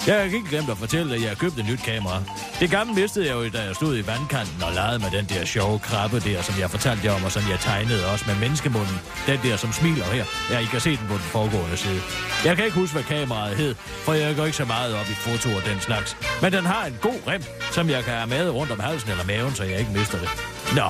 jeg 0.07 0.15
har 0.15 0.23
ikke 0.23 0.49
glemt 0.49 0.69
at 0.69 0.77
fortælle, 0.77 1.15
at 1.15 1.21
jeg 1.21 1.29
har 1.29 1.35
købt 1.35 1.57
et 1.59 1.65
nyt 1.65 1.79
kamera. 1.79 2.23
Det 2.59 2.69
gamle 2.69 2.93
mistede 2.93 3.25
jeg 3.27 3.35
jo, 3.35 3.49
da 3.49 3.61
jeg 3.67 3.75
stod 3.75 3.97
i 3.97 4.07
vandkanten 4.07 4.63
og 4.63 4.71
legede 4.73 4.99
med 4.99 5.11
den 5.17 5.25
der 5.25 5.45
sjove 5.45 5.79
krabbe 5.79 6.19
der, 6.19 6.41
som 6.41 6.55
jeg 6.59 6.69
fortalte 6.69 7.01
jer 7.05 7.13
om, 7.13 7.23
og 7.23 7.31
som 7.31 7.43
jeg 7.51 7.59
tegnede 7.59 8.11
også 8.11 8.25
med 8.28 8.36
menneskemunden. 8.36 8.97
Den 9.28 9.39
der, 9.43 9.55
som 9.57 9.71
smiler 9.71 10.05
her. 10.05 10.25
Ja, 10.51 10.59
I 10.59 10.65
kan 10.65 10.80
se 10.80 10.89
den 10.89 11.07
på 11.07 11.13
den 11.13 11.28
foregående 11.36 11.78
side. 11.78 12.01
Jeg 12.45 12.55
kan 12.55 12.65
ikke 12.65 12.78
huske, 12.78 12.93
hvad 12.93 13.03
kameraet 13.03 13.57
hed, 13.57 13.75
for 14.05 14.13
jeg 14.13 14.36
går 14.36 14.45
ikke 14.45 14.57
så 14.57 14.65
meget 14.65 14.95
op 14.95 15.09
i 15.09 15.13
fotoer 15.25 15.55
og 15.55 15.65
den 15.65 15.80
slags. 15.80 16.17
Men 16.41 16.53
den 16.53 16.65
har 16.65 16.86
en 16.86 16.97
god 17.01 17.19
rem, 17.28 17.43
som 17.71 17.89
jeg 17.89 18.03
kan 18.03 18.13
have 18.13 18.30
med 18.30 18.49
rundt 18.49 18.71
om 18.71 18.80
halsen 18.80 19.09
eller 19.11 19.25
maven, 19.25 19.55
så 19.55 19.63
jeg 19.63 19.80
ikke 19.80 19.91
mister 19.91 20.17
det. 20.19 20.30
Nå, 20.75 20.88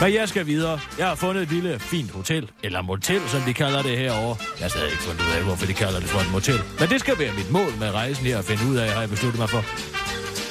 men 0.00 0.14
jeg 0.14 0.28
skal 0.28 0.46
videre. 0.46 0.80
Jeg 0.98 1.06
har 1.06 1.14
fundet 1.14 1.42
et 1.42 1.52
lille, 1.52 1.78
fint 1.78 2.10
hotel. 2.10 2.50
Eller 2.62 2.82
motel, 2.82 3.20
som 3.28 3.40
de 3.40 3.54
kalder 3.54 3.82
det 3.82 3.98
herovre. 3.98 4.36
Jeg 4.58 4.64
har 4.64 4.68
stadig 4.68 4.90
ikke 4.90 5.02
fundet 5.02 5.22
ud 5.26 5.30
af, 5.36 5.42
hvorfor 5.42 5.66
de 5.66 5.74
kalder 5.74 6.00
det 6.00 6.08
for 6.08 6.20
et 6.20 6.32
motel. 6.32 6.60
Men 6.80 6.88
det 6.88 7.00
skal 7.00 7.18
være 7.18 7.32
mit 7.36 7.50
mål 7.50 7.72
med 7.80 7.90
rejsen 7.90 8.26
her 8.26 8.38
at 8.38 8.44
finde 8.44 8.62
ud 8.70 8.76
af, 8.76 8.90
har 8.90 9.00
jeg 9.00 9.10
besluttet 9.10 9.38
mig 9.38 9.50
for. 9.50 9.64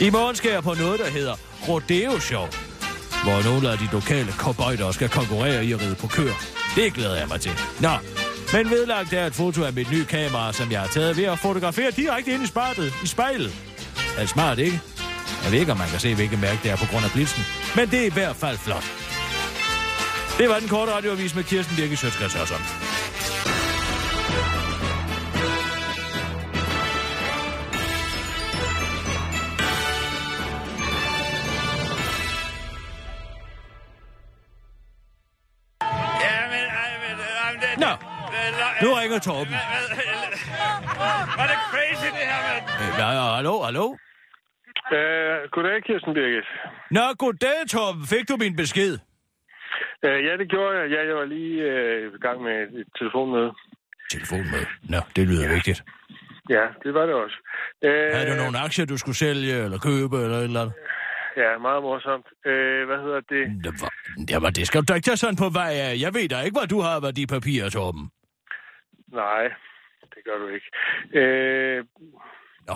I 0.04 0.10
morgen 0.10 0.36
skal 0.36 0.52
jeg 0.52 0.64
på 0.64 0.74
noget, 0.74 1.00
der 1.00 1.10
hedder 1.10 1.36
Rodeo 1.68 2.20
Show. 2.20 2.46
Hvor 3.24 3.44
nogle 3.50 3.70
af 3.72 3.78
de 3.78 3.88
lokale 3.92 4.32
cowboyder 4.32 4.92
skal 4.92 5.10
konkurrere 5.10 5.66
i 5.66 5.72
at 5.72 5.82
ride 5.82 5.96
på 5.96 6.08
køer. 6.08 6.34
Det 6.76 6.94
glæder 6.94 7.18
jeg 7.18 7.28
mig 7.28 7.42
til. 7.42 7.52
Nå, 7.80 7.94
men 8.54 8.70
vedlagt 8.70 9.14
er 9.14 9.26
et 9.26 9.34
foto 9.34 9.64
af 9.64 9.74
mit 9.74 9.92
nye 9.92 10.06
kamera, 10.06 10.54
som 10.54 10.72
jeg 10.72 10.80
har 10.80 10.88
taget 10.88 11.18
ved 11.18 11.24
at 11.24 11.40
fotografere 11.40 11.92
direkte 11.92 12.32
ind 12.32 12.44
i 12.44 12.48
spejlet. 12.48 12.94
I 13.04 13.08
spejlet. 13.08 13.56
Er 14.18 14.22
det 14.22 14.30
smart, 14.30 14.60
ikke? 14.60 14.80
Jeg 15.44 15.52
ved 15.52 15.60
ikke, 15.60 15.72
om 15.72 15.78
man 15.78 15.90
kan 15.90 16.00
se, 16.00 16.16
hvilket 16.16 16.40
mærke 16.40 16.60
det 16.64 16.72
er 16.72 16.76
på 16.76 16.86
grund 16.92 17.06
af 17.06 17.12
blitzen, 17.12 17.44
men 17.76 17.90
det 17.92 18.02
er 18.02 18.06
i 18.06 18.14
hvert 18.14 18.36
fald 18.36 18.58
flot. 18.58 19.07
Det 20.38 20.50
var 20.50 20.60
den 20.60 20.70
korte 20.70 20.92
radioavis 20.92 21.36
med 21.36 21.44
Kirsten 21.44 21.76
Birke 21.78 21.98
Sjøtskrets 21.98 22.34
Hørsson. 22.34 22.62
Nå, 37.78 37.92
nu 38.82 38.94
ringer 38.94 39.20
Torben. 39.20 39.54
Var 41.40 41.48
det 41.52 41.58
crazy, 41.72 42.06
det 42.06 42.26
her, 42.32 42.40
mand? 42.48 42.64
Øh, 42.82 43.00
Ja, 43.00 43.10
ja, 43.12 43.36
hallo, 43.36 43.64
hallo? 43.64 43.96
Øh, 44.92 45.50
goddag, 45.52 45.84
Kirsten 45.88 46.14
Birgit. 46.14 46.48
Nå, 46.92 47.02
goddag, 47.18 47.58
Torben. 47.72 48.08
Fik 48.08 48.30
du 48.30 48.36
min 48.38 48.56
besked? 48.56 48.98
Øh, 50.06 50.26
ja, 50.26 50.38
det 50.38 50.50
gjorde 50.50 50.78
jeg. 50.80 50.90
Ja, 50.92 51.08
jeg 51.08 51.16
var 51.16 51.26
lige 51.26 51.62
øh, 51.64 52.14
i 52.14 52.20
gang 52.20 52.42
med 52.42 52.56
et 52.80 52.88
telefonmøde. 53.00 53.52
Telefonmøde. 54.12 54.68
Nå, 54.90 54.98
det 55.16 55.28
lyder 55.28 55.54
vigtigt. 55.54 55.84
Ja, 56.50 56.66
det 56.84 56.94
var 56.94 57.06
det 57.06 57.16
også. 57.16 57.38
Øh, 57.86 58.12
Havde 58.14 58.32
du 58.32 58.36
nogle 58.44 58.60
aktier, 58.60 58.86
du 58.86 58.98
skulle 58.98 59.16
sælge 59.16 59.56
eller 59.66 59.80
købe 59.90 60.16
eller 60.24 60.38
et 60.38 60.44
eller 60.44 60.62
andet? 60.62 60.76
Ja, 61.38 61.58
meget 61.58 61.82
morsomt. 61.84 62.28
Øh, 62.46 62.86
hvad 62.86 62.98
hedder 63.06 63.22
det? 63.34 63.64
Det 63.64 63.74
var, 63.82 63.92
jamen, 64.30 64.54
det 64.54 64.68
skal 64.68 64.82
du 64.84 64.94
ikke 64.94 65.06
tage 65.06 65.18
sådan 65.18 65.36
på 65.36 65.50
vej 65.50 65.72
af. 65.86 65.92
Jeg 66.06 66.14
ved 66.14 66.30
da 66.30 66.42
ikke, 66.42 66.58
hvad 66.60 66.68
du 66.68 66.80
har 66.88 67.00
værdipapirer, 67.02 67.70
Torben. 67.70 68.06
Nej, 69.14 69.44
det 70.14 70.22
gør 70.26 70.38
du 70.44 70.48
ikke. 70.48 70.68
Øh, 71.20 71.86
Nå. 72.68 72.76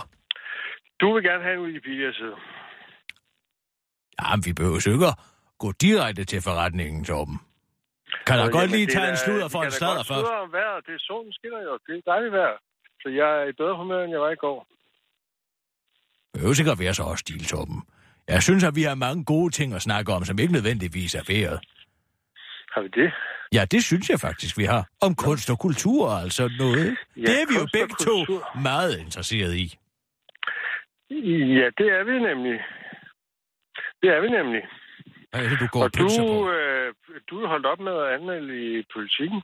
Du 1.02 1.14
vil 1.14 1.24
gerne 1.24 1.44
have 1.44 1.56
en 1.56 1.66
Wikipedia-side. 1.68 2.36
Jamen, 4.22 4.44
vi 4.46 4.54
behøver 4.54 4.84
jo 4.88 4.94
ikke 4.94 5.08
at 5.14 5.18
gå 5.66 5.70
direkte 5.86 6.24
til 6.32 6.42
forretningen, 6.48 7.00
Torben. 7.10 7.38
Kan 8.28 8.40
Og 8.40 8.52
godt 8.58 8.70
lige 8.76 8.88
tage 8.96 9.08
en 9.14 9.18
da- 9.20 9.24
sludder 9.26 9.48
for 9.54 9.60
en 9.64 9.70
da 9.72 9.78
sladder 9.80 10.04
først? 10.12 10.26
sludre 10.28 10.42
om 10.46 10.52
vejret. 10.58 10.80
Det 10.88 10.94
er 11.00 11.04
solen 11.10 11.34
skinner 11.38 11.62
jo. 11.68 11.74
Det 11.88 11.92
er 11.98 12.02
dejligt 12.12 12.34
vejr. 12.40 12.56
Så 13.02 13.08
jeg 13.20 13.30
er 13.42 13.46
i 13.52 13.54
bedre 13.62 13.76
humør, 13.82 14.02
end 14.04 14.12
jeg 14.16 14.22
var 14.26 14.32
i 14.38 14.42
går. 14.46 14.60
Behøver 16.34 16.54
sikkert 16.54 16.80
være 16.80 16.94
så 16.94 17.04
også 17.04 17.22
stil, 17.26 17.44
Torben. 17.52 17.80
Jeg 18.28 18.42
synes, 18.44 18.64
at 18.64 18.76
vi 18.76 18.84
har 18.84 18.96
mange 18.96 19.26
gode 19.26 19.52
ting 19.58 19.74
at 19.74 19.82
snakke 19.82 20.14
om, 20.16 20.22
som 20.26 20.40
ikke 20.40 20.54
nødvendigvis 20.54 21.16
er 21.16 21.24
vejret. 21.34 21.60
Har 22.74 22.82
vi 22.82 22.88
det? 22.88 23.10
Ja, 23.54 23.66
det 23.74 23.84
synes 23.84 24.10
jeg 24.10 24.20
faktisk, 24.20 24.58
vi 24.58 24.64
har. 24.64 24.84
Om 25.02 25.16
kunst 25.16 25.50
og 25.50 25.60
kultur, 25.60 26.10
altså 26.24 26.44
noget. 26.64 26.88
Ja, 27.18 27.22
det 27.22 27.36
er 27.42 27.46
vi 27.50 27.56
jo 27.60 27.62
og 27.62 27.70
begge 27.74 27.96
to 28.08 28.16
meget 28.70 28.94
interesseret 29.00 29.54
i. 29.66 29.68
Ja, 31.60 31.68
det 31.80 31.88
er 31.98 32.04
vi 32.10 32.16
nemlig. 32.30 32.58
Det 34.02 34.10
er 34.16 34.22
vi 34.22 34.30
nemlig. 34.30 34.64
Hvad 35.32 35.46
er 35.46 35.50
det, 35.50 35.60
du 35.60 35.68
går 35.72 35.84
Og 35.84 35.94
du, 35.98 36.08
på? 36.20 36.52
øh, 36.52 36.94
du 37.30 37.44
er 37.44 37.48
holdt 37.48 37.66
op 37.66 37.80
med 37.80 37.96
at 38.04 38.14
anmelde 38.16 38.80
i 38.80 38.84
politikken. 38.94 39.42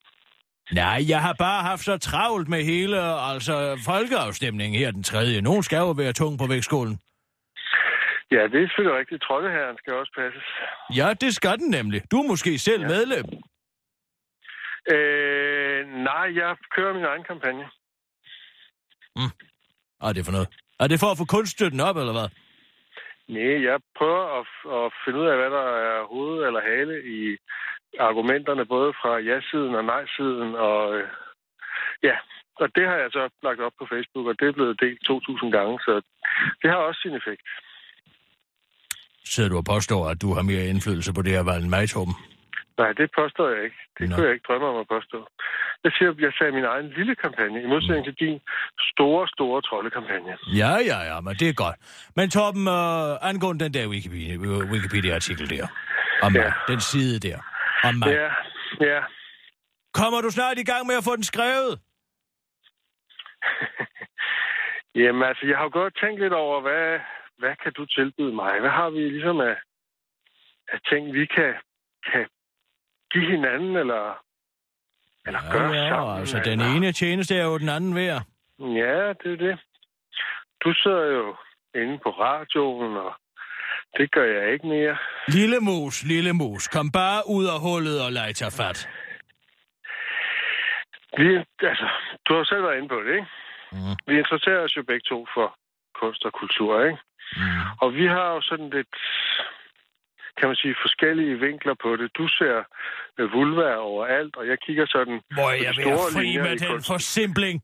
Nej, 0.72 1.00
jeg 1.10 1.22
har 1.22 1.34
bare 1.34 1.62
haft 1.64 1.84
så 1.84 1.98
travlt 1.98 2.48
med 2.48 2.64
hele 2.64 2.98
altså, 3.32 3.56
folkeafstemningen 3.86 4.80
her 4.80 4.92
den 4.92 5.04
tredje. 5.04 5.42
Nogen 5.42 5.64
skal 5.64 5.78
jo 5.78 5.92
være 5.92 6.14
tung 6.14 6.40
på 6.40 6.48
vægtskålen. 6.48 7.00
Ja, 8.32 8.42
det 8.52 8.58
er 8.64 8.68
selvfølgelig 8.68 9.00
rigtigt. 9.00 9.24
Troldeherren 9.24 9.78
skal 9.78 9.94
også 9.94 10.12
passes. 10.18 10.48
Ja, 10.98 11.14
det 11.14 11.36
skal 11.36 11.58
den 11.60 11.70
nemlig. 11.70 12.02
Du 12.12 12.18
er 12.22 12.28
måske 12.28 12.60
selv 12.60 12.82
ja. 12.82 12.88
medlem. 12.88 13.26
Øh, 14.94 15.88
nej, 16.10 16.26
jeg 16.42 16.56
kører 16.76 16.94
min 16.94 17.06
egen 17.06 17.24
kampagne. 17.24 17.66
Hvad 20.00 20.10
er 20.10 20.14
det 20.14 20.26
for 20.26 20.32
noget? 20.32 20.48
Er 20.80 20.88
det 20.88 21.00
for 21.00 21.12
at 21.12 21.18
få 21.18 21.26
kunststøtten 21.26 21.80
op, 21.80 21.98
eller 21.98 22.14
hvad? 22.14 22.30
Nej, 23.28 23.64
jeg 23.70 23.80
prøver 23.98 24.24
at, 24.40 24.48
at 24.78 24.94
finde 25.06 25.20
ud 25.20 25.28
af, 25.32 25.38
hvad 25.38 25.52
der 25.58 25.68
er 25.92 26.08
hoved 26.14 26.46
eller 26.48 26.62
hale 26.62 26.96
i 27.18 27.38
argumenterne, 28.00 28.66
både 28.66 28.94
fra 29.02 29.12
ja-siden 29.30 29.76
og 29.76 29.86
nej-siden. 29.86 30.56
Og, 30.56 30.98
øh, 30.98 31.08
ja, 32.04 32.16
og 32.62 32.68
det 32.76 32.86
har 32.88 32.98
jeg 33.04 33.10
så 33.12 33.30
lagt 33.44 33.60
op 33.60 33.76
på 33.80 33.86
Facebook, 33.94 34.26
og 34.28 34.36
det 34.40 34.48
er 34.48 34.58
blevet 34.58 34.80
delt 34.80 35.02
2.000 35.10 35.50
gange, 35.58 35.80
så 35.80 36.02
det 36.62 36.70
har 36.70 36.78
også 36.78 37.02
sin 37.02 37.16
effekt. 37.22 37.42
Sidder 39.26 39.50
du 39.50 39.58
og 39.58 39.66
påstår, 39.66 40.10
at 40.10 40.22
du 40.22 40.34
har 40.34 40.42
mere 40.42 40.66
indflydelse 40.66 41.14
på 41.14 41.22
det 41.22 41.32
her 41.32 41.44
valg 41.44 41.62
end 41.64 41.70
mig, 41.70 41.90
Torben? 41.90 42.16
Nej, 42.78 42.92
det 43.00 43.08
påstår 43.20 43.50
jeg 43.50 43.64
ikke. 43.64 43.80
Det 44.00 44.10
Nå. 44.10 44.16
kunne 44.16 44.26
jeg 44.28 44.34
ikke 44.34 44.46
drømme 44.48 44.68
om 44.68 44.78
at 44.84 44.88
påstå. 44.88 45.28
Jeg 45.84 45.92
siger, 45.98 46.10
at 46.12 46.20
jeg 46.20 46.34
sagde 46.38 46.52
min 46.52 46.64
egen 46.74 46.90
lille 46.98 47.16
kampagne, 47.16 47.64
i 47.64 47.68
modsætning 47.68 48.06
til 48.06 48.16
din 48.28 48.40
store, 48.92 49.28
store 49.28 49.62
troldekampagne. 49.62 50.38
Ja, 50.62 50.74
ja, 50.92 51.00
ja, 51.12 51.18
men 51.22 51.34
det 51.40 51.50
er 51.50 51.54
godt. 51.54 51.78
Men 52.16 52.30
Torben, 52.30 52.68
øh, 52.68 53.30
angående 53.30 53.64
den 53.66 53.74
der 53.74 53.86
Wikipedia- 53.94 54.38
Wikipedia-artikel 54.74 55.50
der, 55.50 55.68
om 56.26 56.34
Ja. 56.36 56.42
mig, 56.44 56.54
den 56.68 56.80
side 56.92 57.20
der, 57.28 57.38
om 57.84 57.96
mig. 57.96 58.08
Ja, 58.20 58.30
ja. 58.92 59.00
Kommer 59.94 60.22
du 60.22 60.30
snart 60.30 60.58
i 60.58 60.64
gang 60.72 60.88
med 60.88 60.96
at 60.96 61.04
få 61.04 61.16
den 61.16 61.24
skrevet? 61.24 61.74
Jamen 65.02 65.24
altså, 65.30 65.46
jeg 65.48 65.58
har 65.58 65.64
jo 65.64 65.70
godt 65.74 65.98
tænkt 66.02 66.20
lidt 66.22 66.34
over, 66.34 66.62
hvad, 66.62 67.00
hvad 67.38 67.56
kan 67.64 67.74
du 67.74 67.86
tilbyde 67.86 68.34
mig? 68.36 68.60
Hvad 68.60 68.70
har 68.70 68.90
vi 68.90 69.00
ligesom 69.00 69.40
af, 69.40 69.56
af 70.74 70.80
ting, 70.90 71.14
vi 71.14 71.26
kan, 71.26 71.54
kan 72.12 72.26
give 73.12 73.32
hinanden, 73.32 73.76
eller, 73.76 74.20
eller 75.28 75.40
Ja, 75.46 75.52
gøre 75.52 75.72
ja, 75.72 75.90
sammen? 75.90 76.20
altså 76.20 76.40
den 76.46 76.60
eller? 76.62 76.76
ene 76.76 76.92
tjeneste 76.92 77.36
er 77.36 77.44
jo 77.46 77.58
den 77.58 77.70
anden 77.70 77.96
værd. 77.96 78.22
Ja, 78.60 79.14
det 79.22 79.32
er 79.34 79.38
det. 79.48 79.60
Du 80.64 80.74
sidder 80.74 81.06
jo 81.06 81.36
inde 81.76 82.00
på 82.04 82.10
radioen, 82.10 82.98
og 82.98 83.14
det 83.98 84.12
gør 84.12 84.26
jeg 84.26 84.54
ikke 84.54 84.68
mere. 84.68 84.98
Lille 85.28 85.60
mus, 85.60 86.04
lille 86.04 86.34
mus, 86.34 86.68
kom 86.68 86.92
bare 86.92 87.22
ud 87.30 87.46
af 87.46 87.60
hullet 87.62 88.06
og 88.06 88.12
lej 88.12 88.32
tage 88.34 88.52
fat. 88.52 88.90
Vi, 91.18 91.28
altså, 91.72 91.88
du 92.26 92.34
har 92.36 92.44
selv 92.44 92.64
været 92.64 92.78
inde 92.78 92.90
på 92.90 93.00
det, 93.06 93.14
ikke? 93.16 93.28
Mm. 93.72 93.96
Vi 94.08 94.18
interesserer 94.18 94.64
os 94.64 94.78
jo 94.78 94.84
begge 94.84 95.06
to 95.10 95.28
for 95.34 95.58
kunst 96.00 96.26
og 96.26 96.34
kultur, 96.34 96.84
ikke? 96.86 96.98
Mm. 97.36 97.62
Og 97.82 97.94
vi 97.94 98.06
har 98.06 98.28
jo 98.36 98.42
sådan 98.42 98.70
lidt, 98.70 98.96
kan 100.38 100.48
man 100.52 100.56
sige, 100.62 100.76
forskellige 100.86 101.36
vinkler 101.48 101.76
på 101.84 101.90
det. 102.00 102.08
Du 102.20 102.26
ser 102.28 102.56
øh, 103.20 103.26
vulva 103.34 103.70
overalt, 103.76 104.36
og 104.36 104.48
jeg 104.48 104.58
kigger 104.66 104.86
sådan 104.96 105.16
Hvor 105.38 105.52
jeg 105.66 105.74
vil 105.78 105.86
fri 106.18 106.38
med 106.38 106.56
den 106.58 106.68
kunsten. 106.72 106.94
forsimpling. 106.94 107.56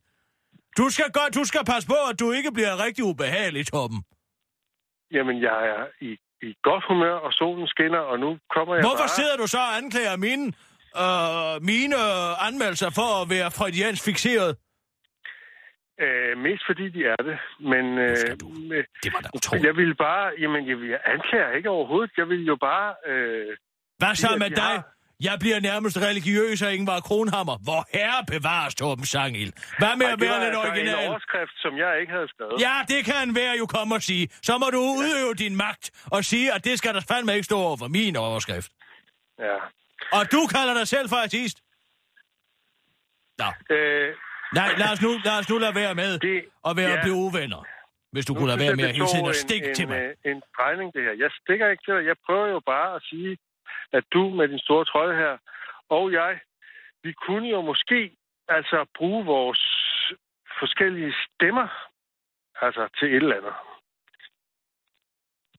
Du 0.77 0.85
skal 0.89 1.05
godt, 1.19 1.31
du 1.39 1.43
skal 1.43 1.63
passe 1.65 1.87
på, 1.87 1.99
at 2.11 2.19
du 2.19 2.31
ikke 2.31 2.51
bliver 2.57 2.73
rigtig 2.85 3.03
ubehagelig, 3.03 3.67
Torben. 3.67 3.99
Jamen, 5.11 5.41
jeg 5.41 5.59
er 5.75 5.83
i, 6.01 6.11
i 6.47 6.49
godt 6.63 6.83
humør, 6.87 7.13
og 7.13 7.33
solen 7.33 7.67
skinner, 7.67 7.99
og 7.99 8.19
nu 8.19 8.37
kommer 8.55 8.75
jeg 8.75 8.83
Hvorfor 8.83 8.97
bare... 8.97 9.17
sidder 9.19 9.35
du 9.37 9.47
så 9.47 9.57
og 9.57 9.77
anklager 9.77 10.15
mine, 10.17 10.45
øh, 11.03 11.53
mine 11.71 11.95
anmeldelser 12.47 12.89
for 12.99 13.21
at 13.21 13.29
være 13.29 13.51
freudiansk 13.51 14.03
fixeret? 14.05 14.57
Øh, 16.01 16.37
mest 16.37 16.63
fordi 16.65 16.89
de 16.89 17.05
er 17.05 17.15
det, 17.15 17.37
men... 17.59 17.85
Øh, 17.97 18.15
Det 19.03 19.13
var 19.13 19.19
da 19.19 19.29
utroligt. 19.35 19.65
jeg 19.65 19.75
vil 19.75 19.95
bare... 19.95 20.31
Jamen, 20.39 20.69
jeg, 20.69 20.77
vil- 20.79 20.89
jeg 20.89 20.99
anklager 21.05 21.51
ikke 21.51 21.69
overhovedet. 21.69 22.11
Jeg 22.17 22.29
vil 22.29 22.45
jo 22.45 22.55
bare... 22.55 22.95
Øh, 23.05 23.57
Hvad 23.97 24.15
så 24.15 24.35
med 24.39 24.49
dig? 24.49 24.63
har- 24.63 24.87
Jeg 25.23 25.37
bliver 25.39 25.59
nærmest 25.59 25.97
religiøs 25.97 26.61
af 26.61 26.73
Ingvar 26.73 26.99
Kronhammer. 26.99 27.57
Hvor 27.67 27.81
herre 27.97 28.25
bevares 28.27 28.75
Torben 28.75 29.05
Sangil. 29.05 29.53
Hvad 29.77 29.95
med 29.97 30.05
ej, 30.05 30.11
at 30.13 30.19
det 30.19 30.27
være 30.29 30.39
lidt 30.39 30.55
altså 30.55 30.61
en 30.61 30.69
original? 30.71 31.09
overskrift, 31.09 31.55
som 31.61 31.77
jeg 31.77 31.91
ikke 32.01 32.11
havde 32.13 32.27
skrevet. 32.27 32.61
Ja, 32.61 32.75
det 32.87 33.05
kan 33.05 33.29
en 33.29 33.35
være 33.35 33.55
jo 33.57 33.65
komme 33.65 33.95
og 33.95 34.01
sige. 34.01 34.29
Så 34.41 34.57
må 34.57 34.65
du 34.69 34.79
udøve 34.79 35.33
din 35.33 35.55
magt 35.55 35.85
og 36.11 36.23
sige, 36.23 36.53
at 36.53 36.63
det 36.65 36.77
skal 36.77 36.93
der 36.93 37.01
fandme 37.11 37.33
ikke 37.33 37.43
stå 37.43 37.57
over 37.57 37.77
for 37.77 37.87
min 37.87 38.15
overskrift. 38.15 38.71
ja. 39.39 39.55
Og 40.17 40.31
du 40.31 40.41
kalder 40.55 40.73
dig 40.73 40.87
selv 40.87 41.09
for 41.09 41.15
artist? 41.15 41.57
Nå, 43.37 43.75
Øh, 43.75 44.15
nej, 44.59 44.69
lad 44.81 44.89
os 44.93 45.01
nu, 45.05 45.11
lad 45.27 45.35
os 45.39 45.49
nu 45.51 45.57
lade 45.65 45.75
være 45.75 45.95
med 45.95 46.11
Det- 46.19 46.45
at 46.69 46.73
være 46.81 46.93
ja. 46.97 47.01
blive 47.05 47.15
uvenner. 47.27 47.61
Hvis 48.13 48.25
du 48.25 48.33
nu 48.33 48.37
kunne 48.39 48.47
lade 48.51 48.59
være 48.65 48.75
med 48.75 48.85
at 48.89 48.95
hele 48.97 49.07
tiden 49.13 49.25
at 49.33 49.35
stikke 49.35 49.73
til 49.77 49.87
mig. 49.87 49.97
En, 49.97 50.03
øh, 50.03 50.31
en 50.31 50.41
drejning, 50.57 50.87
det 50.95 51.01
her. 51.07 51.13
Jeg 51.23 51.29
stikker 51.41 51.65
ikke 51.71 51.83
til 51.87 51.93
dig. 51.97 52.03
Jeg 52.11 52.15
prøver 52.25 52.47
jo 52.55 52.59
bare 52.73 52.89
at 52.95 53.01
sige, 53.09 53.37
at 53.97 54.03
du 54.13 54.23
med 54.29 54.47
din 54.47 54.59
store 54.59 54.85
trøje 54.85 55.15
her, 55.23 55.33
og 55.97 56.03
jeg, 56.11 56.31
vi 57.03 57.11
kunne 57.25 57.47
jo 57.55 57.61
måske 57.61 57.99
altså 58.57 58.77
bruge 58.97 59.25
vores 59.25 59.61
forskellige 60.59 61.13
stemmer 61.25 61.67
altså 62.65 62.83
til 62.99 63.07
et 63.07 63.15
eller 63.23 63.35
andet 63.35 63.53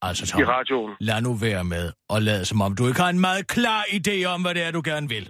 Altså, 0.03 0.25
i 0.25 0.29
Tom, 0.43 0.49
radioen. 0.49 0.97
lad 1.01 1.21
nu 1.23 1.33
være 1.35 1.65
med 1.65 1.93
og 2.09 2.23
lad 2.23 2.45
som 2.45 2.61
om 2.61 2.77
du 2.77 2.87
ikke 2.89 3.01
har 3.01 3.09
en 3.09 3.21
meget 3.21 3.47
klar 3.49 3.83
idé 3.99 4.25
om, 4.35 4.43
hvad 4.43 4.55
det 4.55 4.63
er, 4.67 4.71
du 4.71 4.83
gerne 4.85 5.09
vil. 5.09 5.27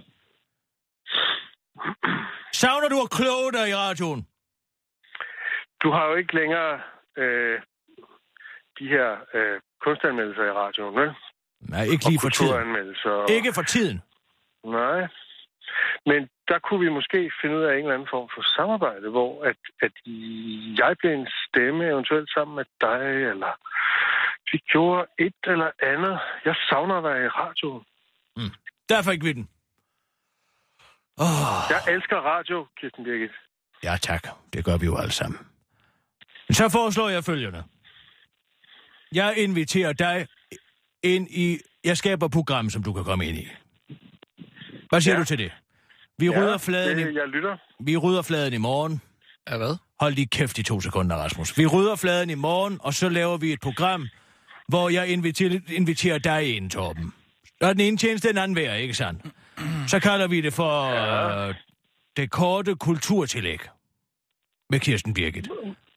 Savner 2.61 2.89
du 2.89 2.97
at 3.05 3.09
kloge 3.17 3.51
dig 3.57 3.65
i 3.69 3.75
radioen? 3.85 4.21
Du 5.83 5.87
har 5.91 6.05
jo 6.09 6.15
ikke 6.15 6.35
længere 6.35 6.73
øh, 7.17 7.59
de 8.79 8.85
her 8.87 9.09
øh, 9.33 9.59
kunstanmeldelser 9.85 10.43
i 10.43 10.51
radioen, 10.63 10.95
vel? 11.01 11.11
Nej, 11.73 11.83
ikke 11.93 12.05
lige 12.09 12.19
for 12.21 12.29
tiden. 12.29 12.53
og- 13.05 13.29
Ikke 13.37 13.53
for 13.53 13.61
tiden. 13.61 14.01
Nej. 14.65 15.07
Men 16.05 16.29
der 16.49 16.59
kunne 16.59 16.79
vi 16.85 16.89
måske 16.89 17.31
finde 17.41 17.55
ud 17.57 17.63
af 17.63 17.73
en 17.73 17.79
eller 17.79 17.93
anden 17.93 18.07
form 18.15 18.29
for 18.35 18.41
samarbejde, 18.57 19.09
hvor 19.09 19.43
at, 19.43 19.57
at 19.81 19.91
jeg 20.81 20.95
bliver 20.99 21.13
en 21.21 21.27
stemme 21.47 21.85
eventuelt 21.93 22.29
sammen 22.33 22.55
med 22.55 22.65
dig, 22.81 23.01
eller 23.31 23.53
vi 24.51 24.57
gjorde 24.71 25.05
et 25.19 25.35
eller 25.43 25.71
andet. 25.83 26.19
Jeg 26.45 26.55
savner 26.69 26.95
at 26.97 27.03
være 27.03 27.25
i 27.25 27.27
radioen. 27.27 27.83
Der 28.89 29.01
fik 29.11 29.23
vi 29.23 29.33
den. 29.33 29.49
Åh, 31.17 31.27
Jeg 31.69 31.93
elsker 31.95 32.15
radio, 32.17 32.67
Kirsten 32.81 33.03
Birgit. 33.03 33.31
ja 33.83 33.97
tak. 34.01 34.27
Det 34.53 34.65
gør 34.65 34.77
vi 34.77 34.85
jo 34.85 34.97
alle 34.97 35.11
sammen. 35.11 35.39
Men 36.49 36.55
så 36.55 36.69
foreslår 36.69 37.09
jeg 37.09 37.23
følgende. 37.23 37.63
Jeg 39.11 39.33
inviterer 39.37 39.93
dig 39.93 40.27
ind 41.03 41.27
i... 41.31 41.57
Jeg 41.83 41.97
skaber 41.97 42.25
et 42.25 42.31
program, 42.31 42.69
som 42.69 42.83
du 42.83 42.93
kan 42.93 43.03
komme 43.03 43.25
ind 43.25 43.37
i. 43.37 43.47
Hvad 44.89 45.01
siger 45.01 45.13
Ja. 45.13 45.19
du 45.19 45.25
til 45.25 45.37
det? 45.37 45.51
Vi 46.17 46.29
rydder 46.29 46.57
fladen 46.57 46.99
i, 46.99 47.03
det, 47.03 47.15
jeg 47.15 47.27
lytter. 47.27 47.57
vi 47.79 47.97
rydder 47.97 48.21
fladen 48.21 48.53
i 48.53 48.57
morgen. 48.57 49.01
Ja, 49.49 49.57
hvad? 49.57 49.75
Hold 49.99 50.13
lige 50.13 50.27
kæft 50.27 50.57
i 50.57 50.63
to 50.63 50.81
sekunder, 50.81 51.15
Rasmus. 51.15 51.57
Vi 51.57 51.65
rydder 51.65 51.95
fladen 51.95 52.29
i 52.29 52.35
morgen, 52.35 52.77
og 52.81 52.93
så 52.93 53.09
laver 53.09 53.37
vi 53.37 53.53
et 53.53 53.59
program, 53.61 54.07
hvor 54.67 54.89
jeg 54.89 55.07
inviterer, 55.07 55.59
inviterer 55.69 56.17
dig 56.17 56.55
ind, 56.57 56.69
Torben. 56.71 57.13
Og 57.61 57.73
den 57.73 57.79
ene 57.81 57.97
tjeneste, 57.97 58.27
den 58.27 58.37
anden 58.37 58.55
værd, 58.55 58.79
ikke 58.79 58.93
sandt? 58.93 59.25
Så 59.87 59.99
kalder 59.99 60.27
vi 60.27 60.41
det 60.41 60.53
for 60.53 60.89
ja. 60.89 61.47
øh, 61.49 61.55
det 62.17 62.31
korte 62.31 62.75
kulturtillæg 62.75 63.59
med 64.69 64.79
Kirsten 64.79 65.13
Birgit. 65.13 65.47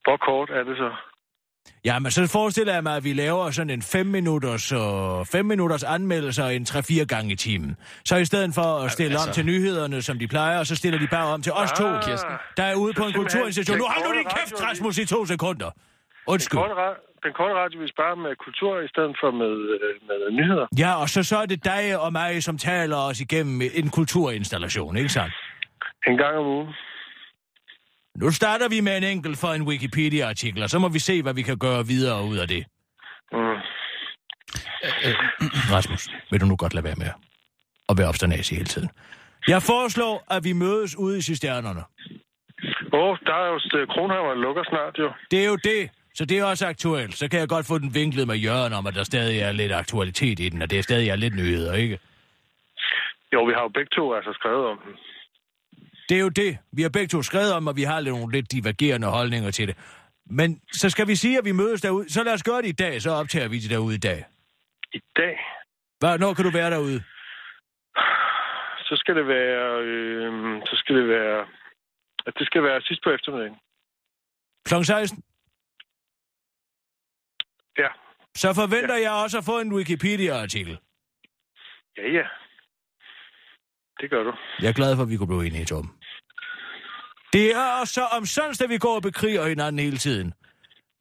Hvor 0.05 0.17
kort 0.17 0.51
er 0.51 0.63
det 0.63 0.77
så? 0.77 0.91
Ja, 1.85 1.99
men 1.99 2.11
så 2.11 2.27
forestiller 2.27 2.75
jeg 2.75 2.83
mig, 2.83 2.97
at 2.97 3.05
vi 3.05 3.13
laver 3.13 3.51
sådan 3.51 3.71
en 3.71 3.83
5 3.83 4.07
minutters, 4.07 4.73
uh, 4.73 5.27
5 5.27 5.45
minutters 5.47 5.83
anmeldelser 5.85 6.45
en 6.47 6.67
3-4 6.71 7.05
gange 7.05 7.33
i 7.33 7.37
timen. 7.37 7.77
Så 8.05 8.17
i 8.17 8.25
stedet 8.25 8.55
for 8.55 8.63
at 8.85 8.91
stille 8.93 9.11
altså... 9.13 9.29
om 9.29 9.35
til 9.35 9.47
nyhederne, 9.47 10.03
som 10.03 10.19
de 10.19 10.29
plejer, 10.29 10.65
så 10.65 10.77
stiller 10.77 10.99
de 10.99 11.07
bare 11.11 11.27
om 11.27 11.43
til 11.43 11.53
os 11.53 11.73
to, 11.73 11.87
Ah, 11.87 12.03
Kirsten. 12.05 12.31
der 12.57 12.63
er 12.63 12.75
ude 12.75 12.93
så 12.95 13.01
på 13.03 13.07
en 13.07 13.13
kulturinstitution. 13.15 13.79
Nu 13.79 13.85
den 13.85 13.93
hold 13.93 14.15
nu 14.15 14.19
din 14.19 14.25
kæft, 14.29 14.63
Rasmus, 14.63 14.99
i 14.99 15.05
to 15.07 15.27
sekunder. 15.27 15.71
Den 15.71 15.81
Undskyld. 16.27 16.59
korte, 16.61 16.75
ra- 16.75 17.08
den 17.25 17.33
korte 17.33 17.55
radio, 17.55 17.81
vi 17.81 17.89
sparer 17.89 18.15
med 18.15 18.37
kultur 18.37 18.81
i 18.81 18.89
stedet 18.89 19.17
for 19.21 19.31
med, 19.31 19.55
øh, 19.75 20.09
med 20.09 20.19
nyheder. 20.39 20.67
Ja, 20.79 20.91
og 21.03 21.09
så, 21.09 21.23
så 21.23 21.37
er 21.37 21.47
det 21.47 21.65
dig 21.65 21.99
og 22.01 22.13
mig, 22.13 22.43
som 22.43 22.59
taler 22.59 22.97
os 22.97 23.21
igennem 23.21 23.61
en 23.75 23.91
kulturinstallation, 23.91 24.97
ikke 24.97 25.09
sandt? 25.09 25.35
En 26.07 26.17
gang 26.17 26.37
om 26.37 26.47
ugen. 26.47 26.69
Nu 28.23 28.31
starter 28.31 28.69
vi 28.69 28.81
med 28.81 28.97
en 28.97 29.05
enkelt 29.05 29.39
for 29.39 29.49
en 29.49 29.63
Wikipedia-artikel, 29.63 30.63
og 30.63 30.71
så 30.71 30.79
må 30.79 30.89
vi 30.89 30.99
se, 30.99 31.23
hvad 31.23 31.35
vi 31.35 31.43
kan 31.43 31.59
gøre 31.59 31.87
videre 31.87 32.25
ud 32.25 32.37
af 32.37 32.49
det. 32.49 32.65
Mm. 33.33 33.59
Rasmus, 35.75 36.09
vil 36.31 36.41
du 36.41 36.47
nu 36.47 36.57
godt 36.57 36.75
lade 36.75 36.85
være 36.85 36.95
med 36.99 37.11
at 37.89 37.99
være 37.99 38.09
opstandasig 38.09 38.57
hele 38.57 38.67
tiden? 38.67 38.89
Jeg 39.49 39.63
foreslår, 39.63 40.25
at 40.31 40.45
vi 40.45 40.53
mødes 40.53 40.97
ude 40.97 41.19
i 41.19 41.23
cisternerne. 41.23 41.83
Åh, 42.93 43.01
oh, 43.01 43.19
der 43.27 43.35
er 43.35 43.47
jo 43.53 43.59
øh, 43.79 43.89
Kronhammer 43.89 44.35
lukker 44.35 44.65
snart 44.65 44.99
jo. 44.99 45.13
Det 45.31 45.39
er 45.45 45.49
jo 45.49 45.57
det, 45.57 45.91
så 46.19 46.25
det 46.25 46.39
er 46.39 46.45
også 46.45 46.67
aktuelt. 46.67 47.15
Så 47.15 47.31
kan 47.31 47.41
jeg 47.41 47.49
godt 47.49 47.67
få 47.67 47.79
den 47.79 47.95
vinklet 47.95 48.27
med 48.27 48.37
Jørgen 48.37 48.73
om, 48.73 48.87
at 48.87 48.95
der 48.95 49.05
stadig 49.05 49.39
er 49.41 49.53
lidt 49.53 49.73
aktualitet 49.73 50.41
i 50.41 50.49
den, 50.49 50.63
og 50.63 50.71
det 50.71 50.79
er 50.79 50.83
stadig 50.83 51.09
er 51.09 51.17
lidt 51.17 51.37
nyheder, 51.37 51.75
ikke? 51.75 51.99
Jo, 53.33 53.45
vi 53.45 53.53
har 53.53 53.63
jo 53.63 53.69
begge 53.69 53.91
to 53.97 54.15
altså 54.15 54.33
skrevet 54.33 54.67
om 54.67 54.79
den. 54.85 54.93
Det 56.09 56.17
er 56.17 56.21
jo 56.21 56.29
det. 56.29 56.59
Vi 56.73 56.83
har 56.83 56.89
begge 56.89 57.09
to 57.09 57.23
skrevet 57.23 57.53
om, 57.53 57.67
og 57.67 57.77
vi 57.77 57.83
har 57.83 58.01
lidt 58.01 58.15
nogle 58.15 58.33
lidt 58.33 58.53
divergerende 58.53 59.07
holdninger 59.07 59.51
til 59.51 59.69
det. 59.69 59.77
Men 60.27 60.61
så 60.73 60.91
skal 60.91 61.09
vi 61.09 61.15
sige, 61.15 61.39
at 61.39 61.45
vi 61.45 61.53
mødes 61.53 61.81
derude. 61.81 62.13
Så 62.13 62.23
lad 62.23 62.33
os 62.33 62.43
gøre 62.43 62.63
det 62.63 62.69
i 62.69 62.73
dag, 62.85 63.03
så 63.03 63.11
optager 63.11 63.49
vi 63.49 63.59
det 63.59 63.71
derude 63.71 63.95
i 63.95 63.99
dag. 63.99 64.25
I 64.95 65.01
dag, 65.17 65.39
Hvad, 65.99 66.19
når 66.19 66.35
kan 66.35 66.45
du 66.45 66.51
være 66.51 66.71
derude? 66.71 67.03
så 68.89 68.97
skal 68.97 69.17
det 69.17 69.27
være... 69.27 69.83
Øh, 69.83 70.63
så 70.67 70.77
skal 70.77 70.97
det 70.97 71.09
være... 71.09 71.47
At 72.27 72.35
det 72.39 72.47
skal 72.47 72.63
være 72.63 72.81
sidst 72.81 73.01
på 73.05 73.11
eftermiddagen. 73.11 73.57
Klokken 74.65 74.85
16? 74.85 75.23
Ja. 77.79 77.89
Så 78.43 78.49
forventer 78.55 78.97
ja. 78.97 79.03
jeg 79.03 79.13
også 79.25 79.39
at 79.39 79.45
få 79.45 79.61
en 79.61 79.73
Wikipedia-artikel. 79.73 80.79
Ja, 81.99 82.07
ja. 82.19 82.27
Det 84.01 84.11
gør 84.11 84.23
du. 84.23 84.33
Jeg 84.63 84.69
er 84.69 84.73
glad 84.73 84.97
for, 84.97 85.03
at 85.03 85.11
vi 85.11 85.17
kunne 85.17 85.27
blive 85.27 85.47
enige, 85.47 85.65
Tom. 85.65 85.95
Det 87.33 87.51
er 87.55 87.81
også 87.81 87.95
så 87.95 88.05
omsonst, 88.19 88.63
at 88.63 88.71
vi 88.71 88.79
går 88.79 88.95
og 88.95 89.03
bekriger 89.03 89.49
hinanden 89.49 89.79
hele 89.79 89.97
tiden. 89.97 90.35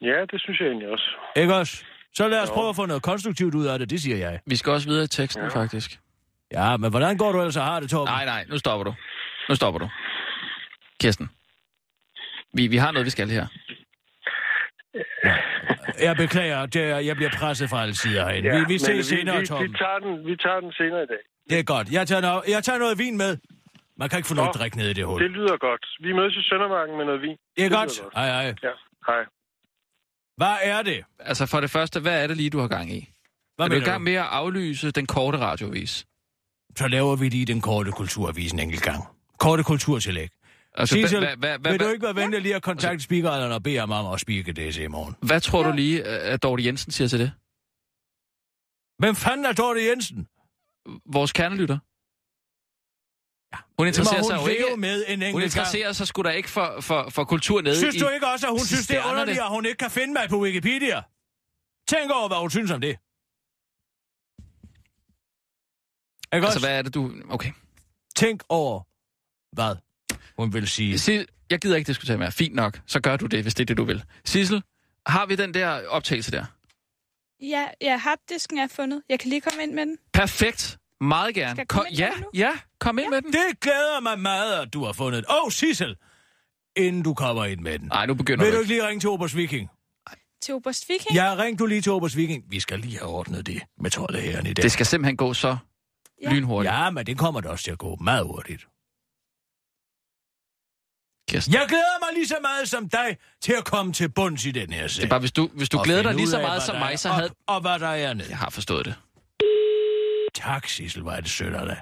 Ja, 0.02 0.20
det 0.30 0.40
synes 0.40 0.60
jeg 0.60 0.66
egentlig 0.68 0.88
også. 0.88 1.08
Ikke 1.36 1.54
også? 1.54 1.84
Så 2.14 2.28
lad 2.28 2.42
os 2.42 2.48
Jo. 2.48 2.54
prøve 2.54 2.68
at 2.68 2.76
få 2.76 2.86
noget 2.86 3.02
konstruktivt 3.02 3.54
ud 3.54 3.66
af 3.66 3.78
det, 3.78 3.90
det 3.90 4.00
siger 4.00 4.16
jeg. 4.16 4.40
Vi 4.46 4.56
skal 4.56 4.72
også 4.72 4.88
videre 4.88 5.04
i 5.04 5.08
teksten, 5.08 5.42
Ja. 5.42 5.48
ja. 5.48 5.60
faktisk. 5.62 5.98
Ja, 6.52 6.76
men 6.76 6.90
hvordan 6.90 7.16
går 7.18 7.32
du 7.32 7.38
ellers 7.38 7.56
og 7.56 7.64
har 7.64 7.80
det, 7.80 7.90
Torben? 7.90 8.12
Nej, 8.12 8.24
nej, 8.24 8.44
nu 8.48 8.58
stopper 8.58 8.84
du. 8.84 8.94
Nu 9.48 9.54
stopper 9.54 9.78
du. 9.78 9.88
Kirsten. 11.00 11.30
Vi, 12.54 12.66
vi 12.66 12.76
har 12.76 12.92
noget, 12.92 13.04
vi 13.06 13.10
skal 13.10 13.28
her. 13.30 13.46
Jeg 16.00 16.16
beklager, 16.16 16.66
det 16.66 16.82
er, 16.82 16.98
jeg 16.98 17.16
bliver 17.16 17.30
presset 17.38 17.70
fra 17.70 17.82
alle 17.82 17.94
sider 17.94 18.24
herinde. 18.28 18.48
Ja, 18.48 18.58
vi, 18.58 18.64
vi 18.68 18.78
ses 18.78 19.06
senere, 19.06 19.36
vi, 19.36 19.40
vi, 19.40 19.46
tager 19.82 19.98
den, 19.98 20.26
vi 20.26 20.36
tager 20.36 20.60
den 20.60 20.72
senere 20.72 21.02
i 21.02 21.06
dag. 21.06 21.22
Det 21.50 21.58
er 21.58 21.62
godt. 21.62 21.92
Jeg 21.92 22.06
tager, 22.08 22.20
noget, 22.20 22.42
jeg 22.48 22.64
tager 22.64 22.78
noget 22.78 22.98
vin 22.98 23.16
med. 23.16 23.36
Man 23.96 24.08
kan 24.08 24.18
ikke 24.18 24.28
få 24.28 24.34
noget 24.34 24.54
drik 24.54 24.76
ned 24.76 24.88
i 24.90 24.92
det 24.92 25.04
hul. 25.06 25.22
Det 25.22 25.30
lyder 25.30 25.56
godt. 25.56 25.86
Vi 26.00 26.12
mødes 26.12 26.36
i 26.36 26.42
Søndermarken 26.42 26.96
med 26.96 27.04
noget 27.04 27.22
vin. 27.22 27.36
Det 27.56 27.64
er 27.64 27.68
lyder 27.68 27.78
godt. 27.78 28.00
godt. 28.02 28.14
Ej, 28.14 28.28
ej. 28.28 28.54
Ja, 28.62 28.74
hej. 29.06 29.22
Hvad 30.36 30.56
er 30.62 30.82
det? 30.82 31.04
Altså 31.18 31.46
for 31.46 31.60
det 31.60 31.70
første, 31.70 32.00
hvad 32.00 32.22
er 32.22 32.26
det 32.26 32.36
lige, 32.36 32.50
du 32.50 32.58
har 32.58 32.68
gang 32.68 32.92
i? 32.92 33.08
Hvad 33.56 33.66
er 33.66 33.70
du 33.70 33.76
i 33.76 33.80
gang 33.80 34.02
med 34.02 34.14
at 34.14 34.26
aflyse 34.30 34.90
den 34.90 35.06
korte 35.06 35.38
radiovis? 35.38 36.06
Så 36.76 36.88
laver 36.88 37.16
vi 37.16 37.28
lige 37.28 37.46
den 37.46 37.60
korte 37.60 37.92
kulturavis 37.92 38.52
en 38.52 38.58
enkelt 38.58 38.82
gang. 38.82 39.04
Korte 39.38 39.62
kulturtillæg. 39.64 40.28
Altså, 40.78 40.94
Sissel, 40.94 41.18
hvad, 41.18 41.36
hvad, 41.36 41.58
hvad, 41.58 41.72
vil 41.72 41.80
du 41.80 41.88
ikke 41.88 42.04
være 42.06 42.16
venlig 42.16 42.42
lige 42.42 42.54
at 42.54 42.62
kontakte 42.62 43.04
speakeren 43.04 43.52
og 43.52 43.62
bede 43.62 43.78
ham 43.78 43.90
om 43.90 44.12
at 44.14 44.20
speake 44.20 44.52
det 44.52 44.76
i 44.76 44.86
morgen? 44.86 45.14
hvad 45.22 45.40
tror 45.40 45.62
du 45.62 45.72
lige, 45.72 46.04
at 46.04 46.42
Dorte 46.42 46.64
Jensen 46.64 46.92
siger 46.92 47.08
til 47.08 47.18
det? 47.18 47.32
Hvem 48.98 49.14
fanden 49.16 49.46
er 49.46 49.52
Dorte 49.52 49.80
Jensen? 49.88 50.28
Vores 51.12 51.32
kernelytter? 51.32 51.78
Hun 53.78 53.86
interesserer 53.86 54.22
Så 54.22 54.28
sig 54.28 54.34
jo 54.36 54.40
hun 54.40 54.50
ikke... 54.50 54.76
med 54.76 55.04
en 55.08 55.18
Hun 55.18 55.22
enkelt 55.22 55.32
gang. 55.32 55.44
interesserer 55.44 55.92
sig 55.92 56.06
sgu 56.06 56.22
da 56.22 56.28
ikke 56.30 56.50
for, 56.50 56.80
for, 56.80 57.10
for 57.10 57.24
kultur 57.24 57.60
nede 57.62 57.76
Synes 57.76 57.94
i... 57.94 57.98
du 57.98 58.08
ikke 58.08 58.26
også, 58.26 58.46
at 58.46 58.52
hun 58.52 58.60
synes, 58.72 58.86
det 58.86 58.96
er 58.96 59.10
underligt, 59.10 59.38
at 59.38 59.48
hun 59.50 59.64
ikke 59.66 59.78
kan 59.78 59.90
finde 59.90 60.12
mig 60.12 60.28
på 60.28 60.40
Wikipedia? 60.40 61.02
Tænk 61.88 62.10
over, 62.10 62.28
hvad 62.28 62.38
hun 62.38 62.50
synes 62.50 62.70
om 62.70 62.80
det. 62.80 62.88
Ikke 62.88 62.98
Altså, 66.46 66.46
også? 66.46 66.60
hvad 66.66 66.78
er 66.78 66.82
det, 66.82 66.94
du... 66.94 67.12
Okay. 67.30 67.52
Tænk 68.16 68.42
over, 68.48 68.80
hvad 69.56 69.76
hun 70.38 70.52
vil 70.52 70.68
sige. 70.68 70.98
Sil, 71.04 71.22
jeg 71.50 71.58
gider 71.58 71.76
ikke 71.76 71.86
diskutere 71.88 72.18
mere. 72.18 72.32
Fint 72.32 72.54
nok. 72.54 72.80
Så 72.86 73.00
gør 73.00 73.16
du 73.16 73.26
det, 73.26 73.42
hvis 73.42 73.54
det 73.54 73.64
er 73.64 73.66
det, 73.66 73.76
du 73.76 73.84
vil. 73.84 74.04
Sissel, 74.24 74.62
har 75.06 75.26
vi 75.26 75.36
den 75.36 75.54
der 75.54 75.86
optagelse 75.88 76.30
der? 76.30 76.44
Ja, 77.42 77.64
ja, 77.80 77.96
harddisken 77.96 78.58
er 78.58 78.66
fundet. 78.66 79.02
Jeg 79.08 79.20
kan 79.20 79.28
lige 79.28 79.40
komme 79.40 79.62
ind 79.62 79.72
med 79.72 79.86
den. 79.86 79.96
Perfekt. 80.12 80.78
Meget 81.00 81.34
gerne. 81.34 81.50
Skal 81.50 81.58
jeg 81.60 81.66
Kom, 81.68 81.86
ja, 81.92 82.08
med 82.08 82.14
den 82.16 82.22
nu? 82.22 82.28
ja, 82.34 82.50
kom 82.80 82.98
ind 82.98 83.10
med 83.10 83.22
den. 83.22 83.32
Det 83.32 83.60
glæder 83.60 84.00
mig 84.00 84.18
meget, 84.18 84.52
at 84.62 84.72
du 84.74 84.84
har 84.84 84.92
fundet 84.92 85.24
Åh, 85.30 85.44
oh, 85.44 85.50
Sissel! 85.52 85.96
Inden 86.76 87.02
du 87.02 87.14
kommer 87.14 87.44
ind 87.44 87.60
med 87.60 87.78
den. 87.78 87.88
Nej, 87.88 88.06
nu 88.06 88.14
begynder 88.14 88.44
Vil 88.44 88.52
du 88.54 88.58
ikke. 88.58 88.68
lige 88.72 88.86
ringe 88.88 89.00
til 89.00 89.08
Obers 89.08 89.36
Viking? 89.36 89.68
Til 90.42 90.54
Oberst 90.54 90.88
Viking? 90.88 91.14
Ja, 91.14 91.34
ring 91.38 91.58
du 91.58 91.66
lige 91.66 91.80
til 91.80 91.92
Obers 91.92 92.16
Viking. 92.16 92.44
Vi 92.48 92.60
skal 92.60 92.78
lige 92.78 92.98
have 92.98 93.08
ordnet 93.08 93.46
det 93.46 93.62
med 93.80 93.90
troldeherren 93.90 94.46
i 94.46 94.52
dag. 94.52 94.62
Det 94.62 94.72
skal 94.72 94.86
simpelthen 94.86 95.16
gå 95.16 95.34
så 95.34 95.56
Ja. 96.22 96.32
lynhurtigt. 96.32 96.72
Ja, 96.74 96.90
men 96.90 97.06
det 97.06 97.18
kommer 97.18 97.40
da 97.40 97.48
også 97.48 97.64
til 97.64 97.70
at 97.70 97.78
gå 97.78 97.96
meget 97.96 98.24
hurtigt. 98.24 98.66
Kirsten. 101.28 101.54
Jeg 101.54 101.64
glæder 101.68 101.98
mig 102.04 102.10
lige 102.14 102.26
så 102.26 102.38
meget 102.42 102.68
som 102.68 102.88
dig 102.88 103.08
til 103.40 103.54
at 103.60 103.64
komme 103.64 103.92
til 103.92 104.08
bunds 104.18 104.46
i 104.46 104.50
den 104.50 104.72
her 104.72 104.86
sag. 104.88 105.02
Det 105.02 105.08
er 105.08 105.10
bare, 105.10 105.20
hvis 105.20 105.32
du, 105.32 105.48
hvis 105.58 105.68
du 105.68 105.78
Og 105.78 105.84
glæder 105.84 106.02
dig 106.02 106.14
lige 106.14 106.26
så 106.26 106.36
af, 106.36 106.42
meget 106.42 106.60
hvad 106.60 106.66
som 106.66 106.76
mig, 106.76 106.98
så 106.98 107.08
op, 107.08 107.14
havde... 107.14 107.30
Og 107.46 107.60
hvad 107.60 107.78
der 107.78 107.88
er 108.06 108.14
ned. 108.14 108.26
Jeg 108.28 108.38
har 108.38 108.50
forstået 108.50 108.84
det. 108.86 108.94
Tak, 110.34 110.64
Sissel, 110.68 111.02
hvor 111.02 111.12
er 111.12 111.20
det 111.20 111.30
sødt 111.30 111.54
af 111.54 111.66
dig. 111.66 111.80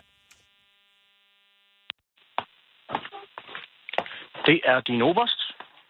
Det 4.47 4.61
er 4.65 4.81
din 4.81 5.03
oberst. 5.03 5.41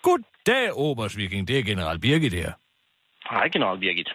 Goddag, 0.03 0.73
Obers 0.73 1.17
Viking. 1.17 1.49
Det 1.49 1.59
er 1.59 1.63
general 1.63 1.99
Birgit 1.99 2.33
her. 2.33 2.53
Hej, 3.31 3.49
general 3.49 3.79
Birgit. 3.79 4.09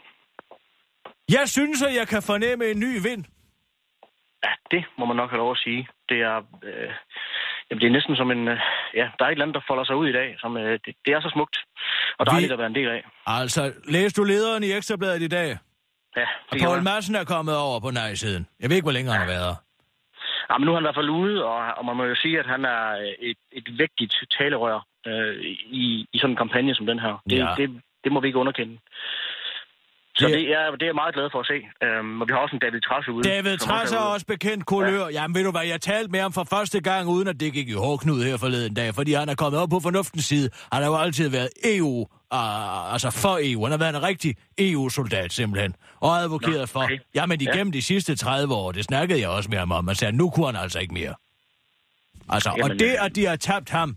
Jeg 1.30 1.50
synes, 1.50 1.84
at 1.84 1.96
jeg 1.96 2.08
kan 2.08 2.22
fornemme 2.22 2.66
en 2.66 2.80
ny 2.80 3.02
vind. 3.10 3.26
Ja, 4.44 4.52
det 4.72 4.86
må 4.98 5.06
man 5.06 5.18
nok 5.18 5.30
have 5.30 5.38
lov 5.38 5.52
at 5.52 5.58
sige. 5.58 5.88
Det 6.10 6.20
er, 6.22 6.38
øh, 6.64 6.92
jamen, 7.72 7.82
det 7.82 7.88
er 7.88 7.92
næsten 7.92 8.16
som 8.16 8.32
en... 8.32 8.48
Øh, 8.48 8.60
ja, 8.94 9.10
der 9.20 9.26
er 9.26 9.30
et 9.30 9.32
eller 9.32 9.46
andet, 9.46 9.56
der 9.56 9.62
folder 9.68 9.84
sig 9.84 9.96
ud 9.96 10.08
i 10.08 10.12
dag. 10.12 10.36
Som, 10.40 10.58
øh, 10.58 10.80
det, 10.86 10.96
det 11.06 11.14
er 11.14 11.22
så 11.22 11.30
smukt. 11.34 11.58
Og 12.20 12.26
dejligt 12.26 12.50
Vi- 12.50 12.54
at 12.54 12.60
være 12.60 12.68
en 12.68 12.76
del 12.76 12.90
af. 12.90 13.02
Altså, 13.26 13.74
læste 13.88 14.22
du 14.22 14.26
lederen 14.26 14.64
i 14.64 14.72
Ekstrabladet 14.72 15.22
i 15.22 15.28
dag? 15.28 15.58
Ja, 16.18 16.28
Og 16.52 16.58
Poul. 16.64 16.84
Madsen 16.84 17.16
er 17.16 17.24
kommet 17.24 17.58
over 17.58 17.80
på 17.80 17.90
nej-siden. 17.92 18.48
Jeg 18.62 18.70
ved 18.70 18.76
ikke, 18.76 18.86
hvor 18.86 18.92
længe 18.98 19.12
han 19.12 19.20
har 19.20 19.28
været 19.28 19.46
her. 19.46 19.56
Ja, 20.50 20.58
men 20.58 20.66
nu 20.66 20.72
er 20.72 20.76
han 20.76 20.84
i 20.84 20.88
hvert 20.90 20.96
fald 21.02 21.10
ude, 21.10 21.46
og, 21.46 21.58
og 21.78 21.86
man 21.86 21.96
må 21.98 22.04
jo 22.04 22.16
sige, 22.16 22.40
at 22.40 22.46
han 22.46 22.66
er 22.66 22.82
øh, 23.02 23.30
et, 23.30 23.38
et 23.52 23.68
vigtigt 23.84 24.14
talerør 24.38 24.86
øh, 25.08 25.36
i, 25.82 26.06
i 26.14 26.18
sådan 26.18 26.30
en 26.34 26.38
kampagne 26.44 26.76
som 26.76 26.86
den 26.86 27.00
her. 27.00 27.22
Det, 27.30 27.38
Ja. 27.38 27.54
det, 27.58 27.82
det 28.04 28.12
må 28.12 28.20
vi 28.20 28.28
ikke 28.28 28.40
underkende. 28.40 28.78
Så 30.22 30.28
Det- 30.28 30.34
det, 30.34 30.52
er, 30.60 30.72
det 30.72 30.82
er 30.82 30.86
jeg 30.92 30.96
meget 31.04 31.14
glad 31.18 31.28
for 31.34 31.40
at 31.40 31.48
se. 31.52 31.58
Øhm, 31.86 32.22
og 32.22 32.28
vi 32.28 32.32
har 32.34 32.40
også 32.40 32.56
en 32.56 32.60
David 32.66 32.82
Trasse 32.82 33.12
ude. 33.12 33.24
David 33.30 33.58
som 33.58 33.68
Trass 33.70 33.92
er 33.92 33.98
også 33.98 34.26
bekendt 34.26 34.66
kulør. 34.66 35.06
Ja. 35.08 35.14
Jamen 35.18 35.36
ved 35.36 35.44
du 35.44 35.52
hvad, 35.52 35.66
jeg 35.74 35.82
talte 35.82 36.12
med 36.12 36.20
ham 36.20 36.34
for 36.34 36.44
første 36.44 36.80
gang, 36.82 37.08
uden 37.08 37.28
at 37.28 37.40
det 37.40 37.54
gik 37.54 37.70
i 37.70 37.74
hårdknud 37.74 38.24
her 38.24 38.38
forleden 38.38 38.74
dag, 38.74 38.96
fordi 38.96 39.14
han 39.14 39.30
er 39.30 39.36
kommet 39.36 39.62
op 39.62 39.70
på 39.70 39.80
fornuftens 39.80 40.26
side. 40.26 40.50
Han 40.74 40.82
har 40.84 40.90
jo 40.90 40.98
altid 40.98 41.30
været 41.30 41.50
EU 41.66 42.00
uh, 42.34 42.94
altså 42.94 43.10
for 43.24 43.40
EU. 43.42 43.64
Han 43.64 43.72
har 43.72 43.78
været 43.78 43.96
en 43.96 44.04
rigtig 44.04 44.36
EU-soldat 44.58 45.34
simpelthen. 45.34 45.76
Og 46.00 46.18
advokeret 46.18 46.60
Nå, 46.60 46.66
for, 46.66 46.84
okay. 46.84 46.98
jamen 47.16 47.42
Ja. 47.42 47.52
igennem 47.52 47.72
de 47.72 47.82
sidste 47.82 48.16
30 48.16 48.54
år, 48.54 48.72
det 48.72 48.84
snakkede 48.84 49.20
jeg 49.22 49.30
også 49.30 49.50
med 49.50 49.58
ham 49.58 49.72
om, 49.72 49.86
man 49.86 49.96
sagde, 49.96 50.18
nu 50.18 50.30
kunne 50.30 50.46
han 50.46 50.56
altså 50.56 50.80
ikke 50.80 50.94
mere. 50.94 51.14
Altså, 52.30 52.50
jamen, 52.50 52.62
Jamen, 52.62 52.72
og 52.72 52.80
det, 52.80 52.96
at 53.06 53.16
de 53.16 53.26
har 53.26 53.36
tabt 53.36 53.70
ham 53.70 53.96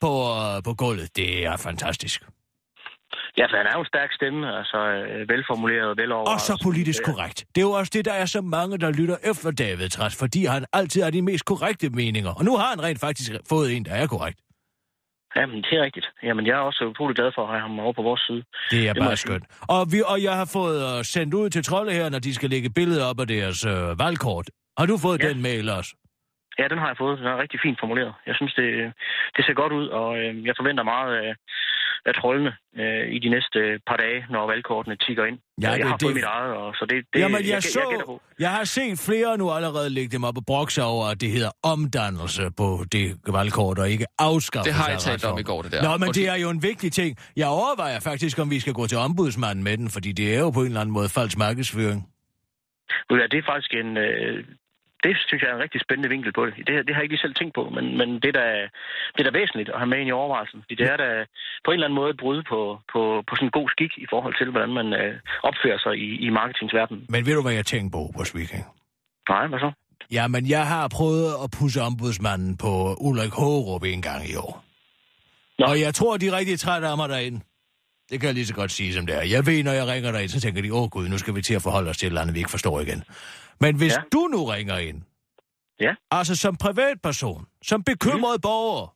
på, 0.00 0.30
uh, 0.56 0.62
på 0.64 0.74
gulvet, 0.74 1.16
det 1.16 1.46
er 1.46 1.56
fantastisk. 1.56 2.22
Ja, 3.38 3.44
for 3.46 3.56
han 3.56 3.66
er 3.66 3.72
jo 3.74 3.80
en 3.80 3.86
stærk 3.94 4.10
stemme, 4.12 4.56
altså 4.58 4.78
velformuleret 5.28 5.88
og 5.92 5.96
velover. 5.96 6.30
Og 6.32 6.40
så 6.40 6.60
politisk 6.68 7.04
korrekt. 7.04 7.38
Det 7.54 7.60
er 7.60 7.66
jo 7.70 7.70
også 7.70 7.90
det, 7.94 8.04
der 8.04 8.12
er 8.12 8.26
så 8.26 8.40
mange, 8.40 8.78
der 8.78 8.90
lytter 8.92 9.16
efter 9.30 9.50
David 9.50 9.88
Træs, 9.88 10.18
fordi 10.18 10.44
han 10.44 10.64
altid 10.72 11.02
har 11.02 11.10
de 11.10 11.22
mest 11.22 11.44
korrekte 11.44 11.90
meninger. 11.90 12.30
Og 12.38 12.44
nu 12.44 12.56
har 12.56 12.68
han 12.74 12.82
rent 12.82 13.00
faktisk 13.00 13.30
fået 13.48 13.76
en, 13.76 13.84
der 13.84 13.94
er 13.94 14.06
korrekt. 14.06 14.38
Jamen, 15.36 15.56
det 15.62 15.72
er 15.78 15.82
rigtigt. 15.82 16.06
Jamen, 16.22 16.46
jeg 16.46 16.52
er 16.52 16.64
også 16.70 16.84
utrolig 16.84 17.16
glad 17.16 17.30
for 17.34 17.42
at 17.42 17.48
have 17.48 17.60
ham 17.60 17.78
over 17.80 17.92
på 17.92 18.02
vores 18.02 18.20
side. 18.20 18.42
Det 18.70 18.88
er 18.88 18.92
Det 18.92 19.02
bare 19.02 19.16
skønt. 19.16 19.44
Og, 19.68 19.86
vi, 19.92 19.98
og 20.12 20.22
jeg 20.22 20.34
har 20.40 20.48
fået 20.58 20.78
uh, 20.98 21.04
sendt 21.04 21.34
ud 21.34 21.50
til 21.50 21.62
trolde 21.64 21.92
her, 21.92 22.08
når 22.10 22.18
de 22.18 22.34
skal 22.34 22.50
lægge 22.50 22.70
billeder 22.70 23.04
op 23.10 23.20
af 23.20 23.26
deres 23.26 23.66
uh, 23.66 23.98
valgkort. 24.04 24.46
Har 24.78 24.86
du 24.86 24.98
fået 24.98 25.22
Ja. 25.22 25.28
den 25.28 25.42
mail 25.42 25.68
også? 25.70 25.92
Ja, 26.58 26.64
den 26.72 26.78
har 26.78 26.88
jeg 26.92 26.96
fået. 27.02 27.18
Den 27.18 27.26
er 27.26 27.38
rigtig 27.44 27.60
fint 27.64 27.78
formuleret. 27.82 28.12
Jeg 28.26 28.34
synes, 28.34 28.54
det, 28.54 28.68
det 29.36 29.42
ser 29.46 29.54
godt 29.62 29.72
ud, 29.72 29.86
og 30.00 30.08
øh, 30.18 30.46
jeg 30.48 30.54
forventer 30.60 30.84
meget 30.94 31.12
af, 31.24 31.30
af 32.06 32.14
trollene 32.20 32.52
øh, 32.80 33.04
i 33.16 33.18
de 33.18 33.28
næste 33.28 33.58
par 33.88 33.96
dage, 33.96 34.26
når 34.30 34.46
valgkortene 34.46 34.96
tigger 34.96 35.24
ind. 35.24 35.38
Ja, 35.62 35.70
jeg 35.70 35.78
det- 35.78 35.86
har 35.86 35.96
det- 35.96 36.04
fået 36.06 36.14
mit 36.14 36.24
eget, 36.24 36.52
og 36.56 36.74
så 36.74 36.86
det, 36.90 37.04
det 37.14 37.20
Jamen, 37.20 37.40
jeg, 37.42 37.48
jeg, 37.50 37.62
så, 37.62 37.80
jeg 37.90 38.00
på. 38.06 38.20
jeg 38.38 38.50
har 38.50 38.64
set 38.64 38.98
flere 39.08 39.38
nu 39.38 39.50
allerede 39.50 39.90
lægge 39.90 40.10
dem 40.16 40.24
op 40.24 40.36
og 40.36 40.46
brokse 40.46 40.82
over, 40.82 41.04
at 41.06 41.20
det 41.20 41.30
hedder 41.30 41.50
omdannelse 41.62 42.42
på 42.56 42.84
det 42.92 43.16
valgkort, 43.38 43.78
og 43.78 43.90
ikke 43.90 44.06
afskaffelse 44.18 44.70
Det 44.70 44.82
har 44.82 44.90
jeg 44.90 44.98
talt 44.98 45.24
om 45.24 45.38
i 45.38 45.42
går, 45.42 45.62
det 45.62 45.72
der. 45.72 45.82
Nå, 45.82 45.96
men 45.96 46.08
det 46.08 46.28
er 46.28 46.36
jo 46.44 46.50
en 46.50 46.62
vigtig 46.62 46.92
ting. 46.92 47.16
Jeg 47.36 47.46
overvejer 47.48 48.00
faktisk, 48.00 48.38
om 48.38 48.50
vi 48.50 48.60
skal 48.60 48.72
gå 48.72 48.86
til 48.86 48.98
ombudsmanden 48.98 49.64
med 49.64 49.76
den, 49.78 49.88
fordi 49.90 50.12
det 50.12 50.34
er 50.34 50.38
jo 50.40 50.50
på 50.50 50.60
en 50.60 50.66
eller 50.66 50.80
anden 50.80 50.92
måde 50.92 51.08
falsk 51.08 51.38
markedsføring. 51.38 52.08
Hvad, 53.08 53.28
Det 53.28 53.38
er 53.38 53.42
faktisk 53.52 53.74
en... 53.74 53.96
Øh, 53.96 54.44
det 55.06 55.14
synes 55.28 55.42
jeg 55.42 55.50
er 55.50 55.56
en 55.56 55.64
rigtig 55.66 55.80
spændende 55.86 56.12
vinkel 56.14 56.32
på 56.38 56.42
det. 56.46 56.52
Det, 56.66 56.72
det 56.86 56.92
har 56.92 57.00
jeg 57.00 57.06
ikke 57.06 57.14
lige 57.16 57.26
selv 57.26 57.38
tænkt 57.40 57.54
på, 57.58 57.62
men, 57.76 57.84
men 58.00 58.08
det, 58.22 58.30
er 58.32 58.36
da, 58.42 58.46
det 59.14 59.20
er 59.20 59.28
da 59.28 59.38
væsentligt 59.40 59.70
at 59.72 59.78
have 59.80 59.90
med 59.92 59.98
ind 60.00 60.10
i 60.10 60.18
overvejelsen. 60.20 60.58
Fordi 60.62 60.74
det 60.80 60.86
er 60.92 60.98
da 61.04 61.08
på 61.64 61.68
en 61.70 61.76
eller 61.76 61.88
anden 61.88 62.00
måde 62.00 62.10
et 62.14 62.20
brud 62.22 62.38
på, 62.52 62.60
på, 62.92 63.00
på 63.28 63.32
sådan 63.36 63.48
en 63.48 63.58
god 63.58 63.68
skik 63.74 63.92
i 64.04 64.06
forhold 64.12 64.34
til, 64.40 64.48
hvordan 64.52 64.72
man 64.80 64.88
øh, 65.02 65.14
opfører 65.48 65.78
sig 65.84 65.94
i, 66.06 66.08
i 66.26 66.28
marketingsverdenen. 66.38 67.02
Men 67.14 67.20
ved 67.26 67.34
du, 67.38 67.42
hvad 67.46 67.56
jeg 67.60 67.66
tænker 67.72 67.90
på 67.96 68.02
på 68.16 68.22
Viking? 68.38 68.64
Nej, 69.32 69.46
hvad 69.50 69.60
så? 69.66 69.70
Ja, 70.16 70.24
men 70.34 70.42
jeg 70.56 70.64
har 70.74 70.84
prøvet 70.98 71.30
at 71.44 71.48
pusse 71.58 71.78
ombudsmanden 71.88 72.52
på 72.64 72.72
Ulrik 73.06 73.34
Hårup 73.40 73.84
en 73.84 74.02
gang 74.02 74.22
i 74.32 74.36
år. 74.44 74.54
Nå. 75.58 75.64
Og 75.70 75.80
jeg 75.80 75.94
tror, 75.94 76.16
de 76.16 76.26
er 76.26 76.36
rigtig 76.40 76.58
trætte 76.58 76.86
af 76.88 76.96
mig 76.96 77.08
derinde. 77.08 77.40
Det 78.10 78.20
kan 78.20 78.26
jeg 78.26 78.34
lige 78.34 78.46
så 78.46 78.54
godt 78.54 78.70
sige, 78.70 78.94
som 78.94 79.06
det 79.06 79.14
er. 79.16 79.22
Jeg 79.22 79.46
ved, 79.46 79.64
når 79.64 79.72
jeg 79.72 79.86
ringer 79.86 80.12
derind, 80.12 80.28
så 80.28 80.40
tænker 80.40 80.62
de, 80.62 80.72
åh 80.72 80.88
gud, 80.88 81.08
nu 81.08 81.18
skal 81.18 81.34
vi 81.34 81.42
til 81.42 81.54
at 81.54 81.62
forholde 81.62 81.90
os 81.90 81.96
til 81.96 82.06
et 82.06 82.10
eller 82.10 82.20
andet, 82.20 82.34
vi 82.34 82.38
ikke 82.38 82.50
forstår 82.50 82.80
igen. 82.80 83.02
Men 83.60 83.76
hvis 83.76 83.92
Ja. 83.92 84.02
du 84.12 84.18
nu 84.32 84.44
ringer 84.44 84.76
ind, 84.78 85.02
Ja. 85.80 85.94
altså 86.10 86.34
som 86.36 86.56
privatperson, 86.56 87.44
som 87.62 87.82
bekymret 87.82 88.40
borger, 88.42 88.92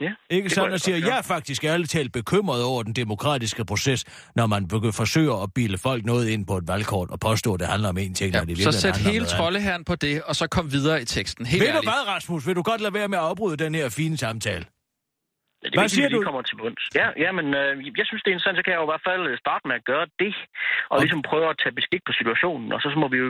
Ja, 0.00 0.12
ikke 0.30 0.50
sådan 0.50 0.72
at 0.72 0.80
sige, 0.80 1.06
jeg 1.06 1.18
er 1.18 1.22
faktisk 1.22 1.64
ærligt 1.64 1.90
talt 1.90 2.12
bekymret 2.12 2.64
over 2.64 2.82
den 2.82 2.92
demokratiske 2.92 3.64
proces, 3.64 4.04
når 4.36 4.46
man 4.46 4.70
forsøger 4.92 5.42
at 5.42 5.54
bilde 5.54 5.78
folk 5.78 6.04
noget 6.04 6.28
ind 6.28 6.46
på 6.46 6.56
et 6.56 6.68
valgkort 6.68 7.10
og 7.10 7.20
påstå, 7.20 7.54
at 7.54 7.60
det 7.60 7.68
handler 7.68 7.88
om 7.88 7.98
en 7.98 8.14
ting, 8.14 8.32
Ja, 8.34 8.38
når 8.38 8.44
det 8.44 8.58
så 8.62 8.72
sæt 8.72 8.96
hele 8.96 9.24
troldeherren 9.26 9.84
på 9.84 9.94
det, 9.94 10.22
og 10.22 10.36
så 10.36 10.46
kom 10.46 10.72
videre 10.72 11.02
i 11.02 11.04
teksten. 11.04 11.46
Helt 11.46 11.60
Ved 11.60 11.68
du 11.68 11.76
ærligt. 11.76 11.90
hvad, 11.90 12.08
Rasmus? 12.14 12.46
Vil 12.46 12.56
du 12.56 12.62
godt 12.62 12.80
lade 12.80 12.94
være 12.94 13.08
med 13.08 13.18
at 13.18 13.24
afbryde 13.24 13.56
den 13.56 13.74
her 13.74 13.88
fine 13.88 14.16
samtale? 14.16 14.64
Ja, 15.64 15.68
det 15.70 15.76
Hvad 15.78 15.84
er 15.84 15.88
vigtigt, 15.88 15.98
siger 15.98 16.08
du? 16.16 16.26
kommer 16.28 16.42
til 16.48 16.56
bunds. 16.62 16.82
Ja, 17.00 17.06
ja 17.24 17.30
men 17.38 17.46
øh, 17.60 17.72
jeg 18.00 18.06
synes, 18.08 18.20
det 18.22 18.28
er 18.30 18.34
interessant, 18.36 18.58
så 18.58 18.62
kan 18.64 18.72
jeg 18.74 18.80
jo 18.82 18.86
i 18.88 18.92
hvert 18.92 19.06
fald 19.10 19.22
øh, 19.30 19.34
starte 19.44 19.64
med 19.68 19.74
at 19.80 19.84
gøre 19.92 20.06
det, 20.22 20.34
og 20.90 20.96
ligesom 21.04 21.20
prøve 21.30 21.46
at 21.52 21.56
tage 21.62 21.74
beskik 21.80 22.02
på 22.08 22.12
situationen, 22.20 22.68
og 22.74 22.78
så, 22.82 22.86
så 22.94 22.98
må 23.02 23.06
vi 23.14 23.18
jo 23.24 23.28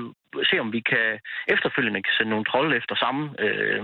se, 0.51 0.55
om 0.64 0.68
vi 0.76 0.80
kan 0.93 1.07
efterfølgende 1.55 2.01
kan 2.07 2.14
sende 2.18 2.30
nogle 2.35 2.47
trolde 2.51 2.72
efter 2.80 2.95
samme, 3.05 3.22
øh, 3.45 3.80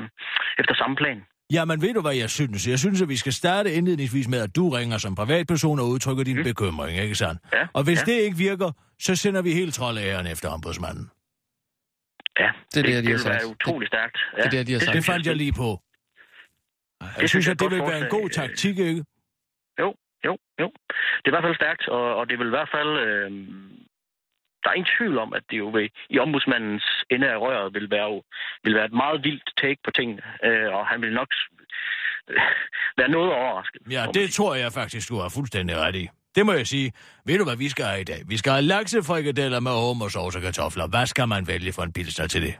efter 0.62 0.74
samme 0.82 0.96
plan. 1.02 1.20
Jamen, 1.56 1.76
ved 1.84 1.92
du, 1.94 2.00
hvad 2.06 2.16
jeg 2.24 2.30
synes? 2.38 2.60
Jeg 2.74 2.78
synes, 2.84 2.98
at 3.04 3.08
vi 3.14 3.16
skal 3.22 3.32
starte 3.42 3.68
indledningsvis 3.78 4.28
med, 4.28 4.40
at 4.46 4.52
du 4.58 4.64
ringer 4.78 4.98
som 5.04 5.12
privatperson 5.20 5.78
og 5.82 5.86
udtrykker 5.94 6.24
din 6.24 6.36
mm. 6.36 6.44
bekymring, 6.50 6.94
ikke 7.04 7.14
sandt? 7.14 7.38
Ja, 7.52 7.64
Og 7.76 7.82
hvis 7.84 8.00
ja. 8.00 8.04
det 8.12 8.16
ikke 8.26 8.36
virker, 8.36 8.70
så 9.06 9.12
sender 9.16 9.42
vi 9.42 9.52
helt 9.60 9.74
troldeæren 9.74 10.26
efter 10.34 10.48
ombudsmanden. 10.56 11.06
Ja, 12.42 12.50
Det 12.74 12.78
er 12.80 12.82
det, 12.82 12.90
de 12.90 12.94
har 12.94 13.02
det 13.02 13.10
vil 13.10 13.18
sagt. 13.18 13.34
være 13.34 13.46
utrolig 13.56 13.88
stærkt. 13.88 14.18
Ja, 14.38 14.42
Det 14.42 14.46
er 14.46 14.50
det, 14.50 14.66
de 14.66 14.72
har 14.72 14.80
sagt. 14.80 14.94
Det 14.96 15.04
fandt 15.04 15.26
jeg 15.26 15.36
lige 15.36 15.52
på. 15.52 15.70
Jeg 17.00 17.10
synes 17.16 17.30
synes, 17.30 17.46
jeg 17.46 17.52
at 17.52 17.60
det 17.60 17.66
et 17.66 17.72
vil 17.72 17.80
være 17.80 18.00
en 18.00 18.10
god 18.10 18.28
taktik, 18.28 18.78
ikke? 18.78 19.04
Jo, 19.78 19.94
jo, 20.24 20.38
jo. 20.60 20.68
Det 21.20 21.26
er 21.26 21.32
i 21.32 21.36
hvert 21.36 21.48
fald 21.48 21.54
stærkt, 21.54 21.88
og, 21.88 22.16
og 22.16 22.28
det 22.28 22.38
vil 22.38 22.46
i 22.46 22.56
hvert 22.56 22.70
fald... 22.74 22.92
Øh, 23.06 23.30
der 24.62 24.70
er 24.70 24.74
ingen 24.74 24.92
tvivl 24.98 25.18
om, 25.18 25.32
at 25.32 25.42
det 25.50 25.58
jo 25.58 25.68
vil, 25.68 25.90
i 26.10 26.18
ombudsmandens 26.18 26.84
ende 27.10 27.26
af 27.30 27.36
røret 27.36 27.74
vil 27.74 27.90
være, 27.90 28.08
jo, 28.12 28.22
vil 28.64 28.74
være 28.74 28.84
et 28.84 28.92
meget 28.92 29.24
vildt 29.24 29.50
take 29.62 29.80
på 29.84 29.90
tingene, 29.90 30.22
øh, 30.44 30.74
og 30.74 30.86
han 30.86 31.02
vil 31.02 31.12
nok 31.12 31.28
øh, 32.28 32.36
være 32.98 33.08
noget 33.08 33.32
overrasket. 33.32 33.80
Ja, 33.90 34.06
det 34.14 34.30
tror 34.30 34.54
jeg 34.54 34.72
faktisk, 34.72 35.08
du 35.08 35.16
har 35.16 35.28
fuldstændig 35.28 35.76
ret 35.76 35.94
i. 35.94 36.08
Det 36.34 36.46
må 36.46 36.52
jeg 36.52 36.66
sige. 36.66 36.92
Ved 37.26 37.38
du, 37.38 37.44
hvad 37.44 37.56
vi 37.56 37.68
skal 37.68 37.84
have 37.84 38.00
i 38.00 38.04
dag? 38.04 38.20
Vi 38.28 38.36
skal 38.36 38.52
have 38.52 38.62
laksefrikadeller 38.62 39.60
med 39.60 39.70
hummersovs 39.70 40.36
og 40.36 40.42
kartofler. 40.42 40.86
Hvad 40.86 41.06
skal 41.06 41.28
man 41.28 41.46
vælge 41.46 41.72
for 41.72 41.82
en 41.82 41.92
pilsner 41.92 42.26
til 42.26 42.42
det? 42.42 42.54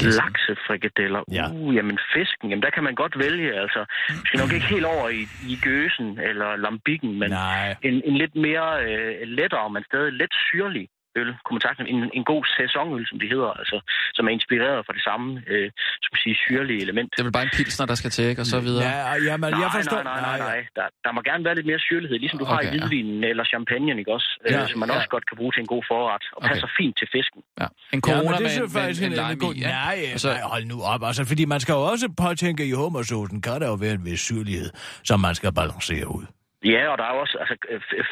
Laksefrikadeller. 0.00 1.22
Ja. 1.32 1.46
Uh, 1.52 1.74
jamen 1.76 1.98
fisken, 2.14 2.50
jamen 2.50 2.62
der 2.62 2.70
kan 2.70 2.84
man 2.84 2.94
godt 2.94 3.18
vælge, 3.18 3.60
altså. 3.60 3.84
Vi 4.08 4.26
skal 4.26 4.40
nok 4.40 4.52
ikke 4.52 4.66
helt 4.66 4.84
over 4.84 5.08
i, 5.08 5.22
i 5.52 5.54
gøsen 5.62 6.18
eller 6.28 6.56
lambikken, 6.56 7.18
men 7.18 7.30
Nej. 7.30 7.76
en, 7.82 8.02
en 8.04 8.16
lidt 8.16 8.34
mere 8.36 8.84
øh, 8.84 9.28
lettere, 9.38 9.70
men 9.70 9.84
stadig 9.84 10.12
lidt 10.12 10.34
syrlig 10.50 10.88
øl, 11.20 11.30
kunne 11.44 11.54
man 11.56 11.62
sagt, 11.66 11.76
en, 11.94 12.00
en 12.18 12.24
god 12.32 12.42
sæsonøl, 12.56 13.04
som 13.10 13.16
det 13.22 13.28
hedder, 13.34 13.50
altså, 13.62 13.76
som 14.16 14.22
er 14.28 14.32
inspireret 14.38 14.80
fra 14.86 14.92
det 14.98 15.04
samme, 15.08 15.26
øh, 15.52 15.66
skal 16.04 16.10
man 16.14 16.20
sige, 16.24 16.36
syrlige 16.46 16.80
element. 16.86 17.08
Det 17.14 17.20
er 17.24 17.26
vel 17.28 17.36
bare 17.38 17.46
en 17.50 17.54
pilsner, 17.58 17.84
der 17.92 17.96
skal 18.00 18.10
til, 18.16 18.24
ikke? 18.32 18.40
Og 18.44 18.48
så 18.54 18.58
videre. 18.66 18.82
Ja, 18.90 19.14
jamen, 19.28 19.48
nej, 19.50 19.60
jeg 19.62 19.70
forstår... 19.78 19.98
nej, 20.02 20.20
nej, 20.20 20.38
nej, 20.38 20.38
nej. 20.52 20.60
Der, 20.78 20.86
der 21.04 21.10
må 21.16 21.20
gerne 21.30 21.42
være 21.46 21.56
lidt 21.58 21.68
mere 21.72 21.82
syrlighed, 21.88 22.16
ligesom 22.24 22.38
du 22.42 22.44
okay, 22.44 22.54
har 22.54 22.60
i 22.60 22.66
Okay, 22.66 22.74
ja. 22.74 22.80
hvidvinen 22.86 23.20
eller 23.32 23.44
champagnen, 23.52 23.96
ikke 24.02 24.12
også? 24.18 24.28
Ja, 24.50 24.62
Øh, 24.62 24.68
som 24.72 24.78
man 24.82 24.88
ja. 24.90 24.94
også 24.96 25.08
godt 25.14 25.24
kan 25.28 25.36
bruge 25.40 25.52
til 25.54 25.60
en 25.64 25.70
god 25.74 25.82
forret, 25.90 26.22
og 26.34 26.38
Okay. 26.38 26.48
passer 26.48 26.68
fint 26.78 26.94
til 27.00 27.08
fisken. 27.16 27.40
Ja. 27.62 27.66
En 27.66 27.70
Ja, 27.94 28.00
corona 28.06 28.22
men 28.28 28.32
det 28.32 28.42
med, 28.46 28.50
synes 28.56 28.70
en, 28.70 28.76
jeg 28.76 28.82
faktisk 28.84 29.00
med 29.02 29.10
en, 29.18 29.24
en, 29.24 29.30
en 29.36 29.38
god... 29.46 29.54
ja. 29.64 29.68
Nej, 29.84 29.98
Og 30.14 30.20
så, 30.24 30.28
nej, 30.28 30.40
hold 30.54 30.64
nu 30.72 30.76
op. 30.92 31.02
Altså, 31.08 31.22
fordi 31.30 31.44
man 31.54 31.60
skal 31.64 31.72
jo 31.78 31.82
også 31.92 32.06
påtænke 32.22 32.62
i 32.70 32.72
hummersåsen, 32.82 33.36
kan 33.46 33.60
der 33.62 33.68
jo 33.72 33.76
være 33.84 33.94
en 34.00 34.04
vis 34.10 34.20
syrlighed, 34.30 34.70
som 35.08 35.16
man 35.26 35.34
skal 35.34 35.50
balancere 35.60 36.06
ud. 36.18 36.24
Ja, 36.64 36.82
og 36.92 36.98
der 36.98 37.04
er 37.04 37.14
også, 37.22 37.34
altså, 37.42 37.54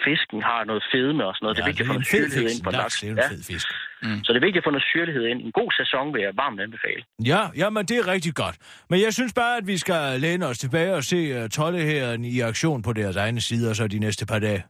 fisken 0.05 0.43
har 0.43 0.65
noget 0.65 0.83
fedme 0.93 1.23
og 1.29 1.35
sådan 1.35 1.45
noget. 1.45 1.57
det 1.57 1.63
er 1.63 1.67
vigtigt 1.67 1.85
at 1.87 1.87
få 1.87 1.93
noget 1.93 2.07
syrlighed 2.07 2.43
fisk. 2.49 2.55
ind 2.57 2.65
på 2.65 2.71
Laks, 2.71 2.95
det 3.01 3.07
er 3.09 3.13
en 3.13 3.19
Ja. 3.19 3.29
fed 3.29 3.43
fisk. 3.51 3.67
Så 4.25 4.29
det 4.33 4.37
er 4.41 4.47
vigtigt 4.49 4.63
at 4.63 4.67
få 4.69 4.71
noget 4.71 4.87
syrlighed 4.95 5.25
ind. 5.27 5.39
En 5.47 5.53
god 5.53 5.71
sæson 5.81 6.15
vil 6.15 6.23
jeg 6.23 6.33
varmt 6.45 6.61
anbefale. 6.61 7.03
Ja, 7.33 7.43
ja, 7.57 7.71
men 7.71 7.87
det 7.87 7.97
er 8.03 8.07
rigtig 8.15 8.35
godt. 8.35 8.57
Men 8.91 9.01
jeg 9.01 9.13
synes 9.15 9.33
bare, 9.33 9.57
at 9.57 9.67
vi 9.67 9.77
skal 9.77 10.21
læne 10.21 10.47
os 10.47 10.59
tilbage 10.59 10.95
og 10.95 11.05
se 11.05 11.43
uh, 11.43 11.49
tollehæren 11.49 12.25
i 12.25 12.41
aktion 12.41 12.83
på 12.83 12.93
deres 12.93 13.17
egne 13.17 13.41
sider 13.41 13.73
så 13.73 13.87
de 13.89 13.99
næste 13.99 14.27
par 14.27 14.39
dage. 14.39 14.63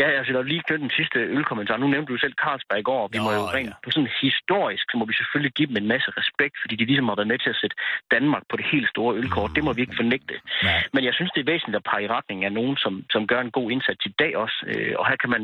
Ja, 0.00 0.06
jeg 0.16 0.22
skal 0.24 0.44
lige 0.52 0.62
knytte 0.66 0.82
den 0.86 0.94
sidste 0.98 1.18
ølkommentar. 1.38 1.76
Nu 1.76 1.86
nævnte 1.94 2.12
du 2.12 2.18
selv 2.24 2.34
Carlsberg 2.42 2.78
i 2.78 2.86
går. 2.90 3.02
Vi 3.12 3.18
Nå, 3.18 3.24
må 3.24 3.30
jo 3.38 3.44
rent 3.56 3.74
på 3.84 3.88
sådan 3.94 4.10
historisk, 4.22 4.84
så 4.90 4.94
må 5.00 5.04
vi 5.10 5.14
selvfølgelig 5.20 5.52
give 5.58 5.68
dem 5.70 5.76
en 5.82 5.88
masse 5.94 6.08
respekt, 6.20 6.54
fordi 6.62 6.74
de 6.80 6.84
ligesom 6.90 7.08
har 7.10 7.16
været 7.20 7.30
med 7.32 7.38
til 7.44 7.50
at 7.54 7.58
sætte 7.62 7.76
Danmark 8.14 8.42
på 8.50 8.54
det 8.56 8.66
helt 8.72 8.88
store 8.94 9.12
ølkort. 9.20 9.50
Det 9.56 9.62
må 9.64 9.72
vi 9.76 9.80
ikke 9.84 9.96
fornægte. 10.02 10.34
Nej. 10.62 10.82
Men 10.94 11.02
jeg 11.08 11.14
synes, 11.14 11.30
det 11.34 11.40
er 11.40 11.52
væsentligt 11.52 11.76
at 11.80 11.84
pege 11.90 12.04
i 12.04 12.12
retning 12.16 12.38
af 12.44 12.52
nogen, 12.58 12.76
som, 12.84 12.92
som 13.14 13.26
gør 13.30 13.40
en 13.40 13.50
god 13.58 13.70
indsats 13.74 14.02
i 14.10 14.12
dag 14.22 14.32
også. 14.44 14.58
Øh, 14.70 14.92
Og 14.98 15.04
her 15.08 15.16
kan 15.22 15.30
man... 15.30 15.42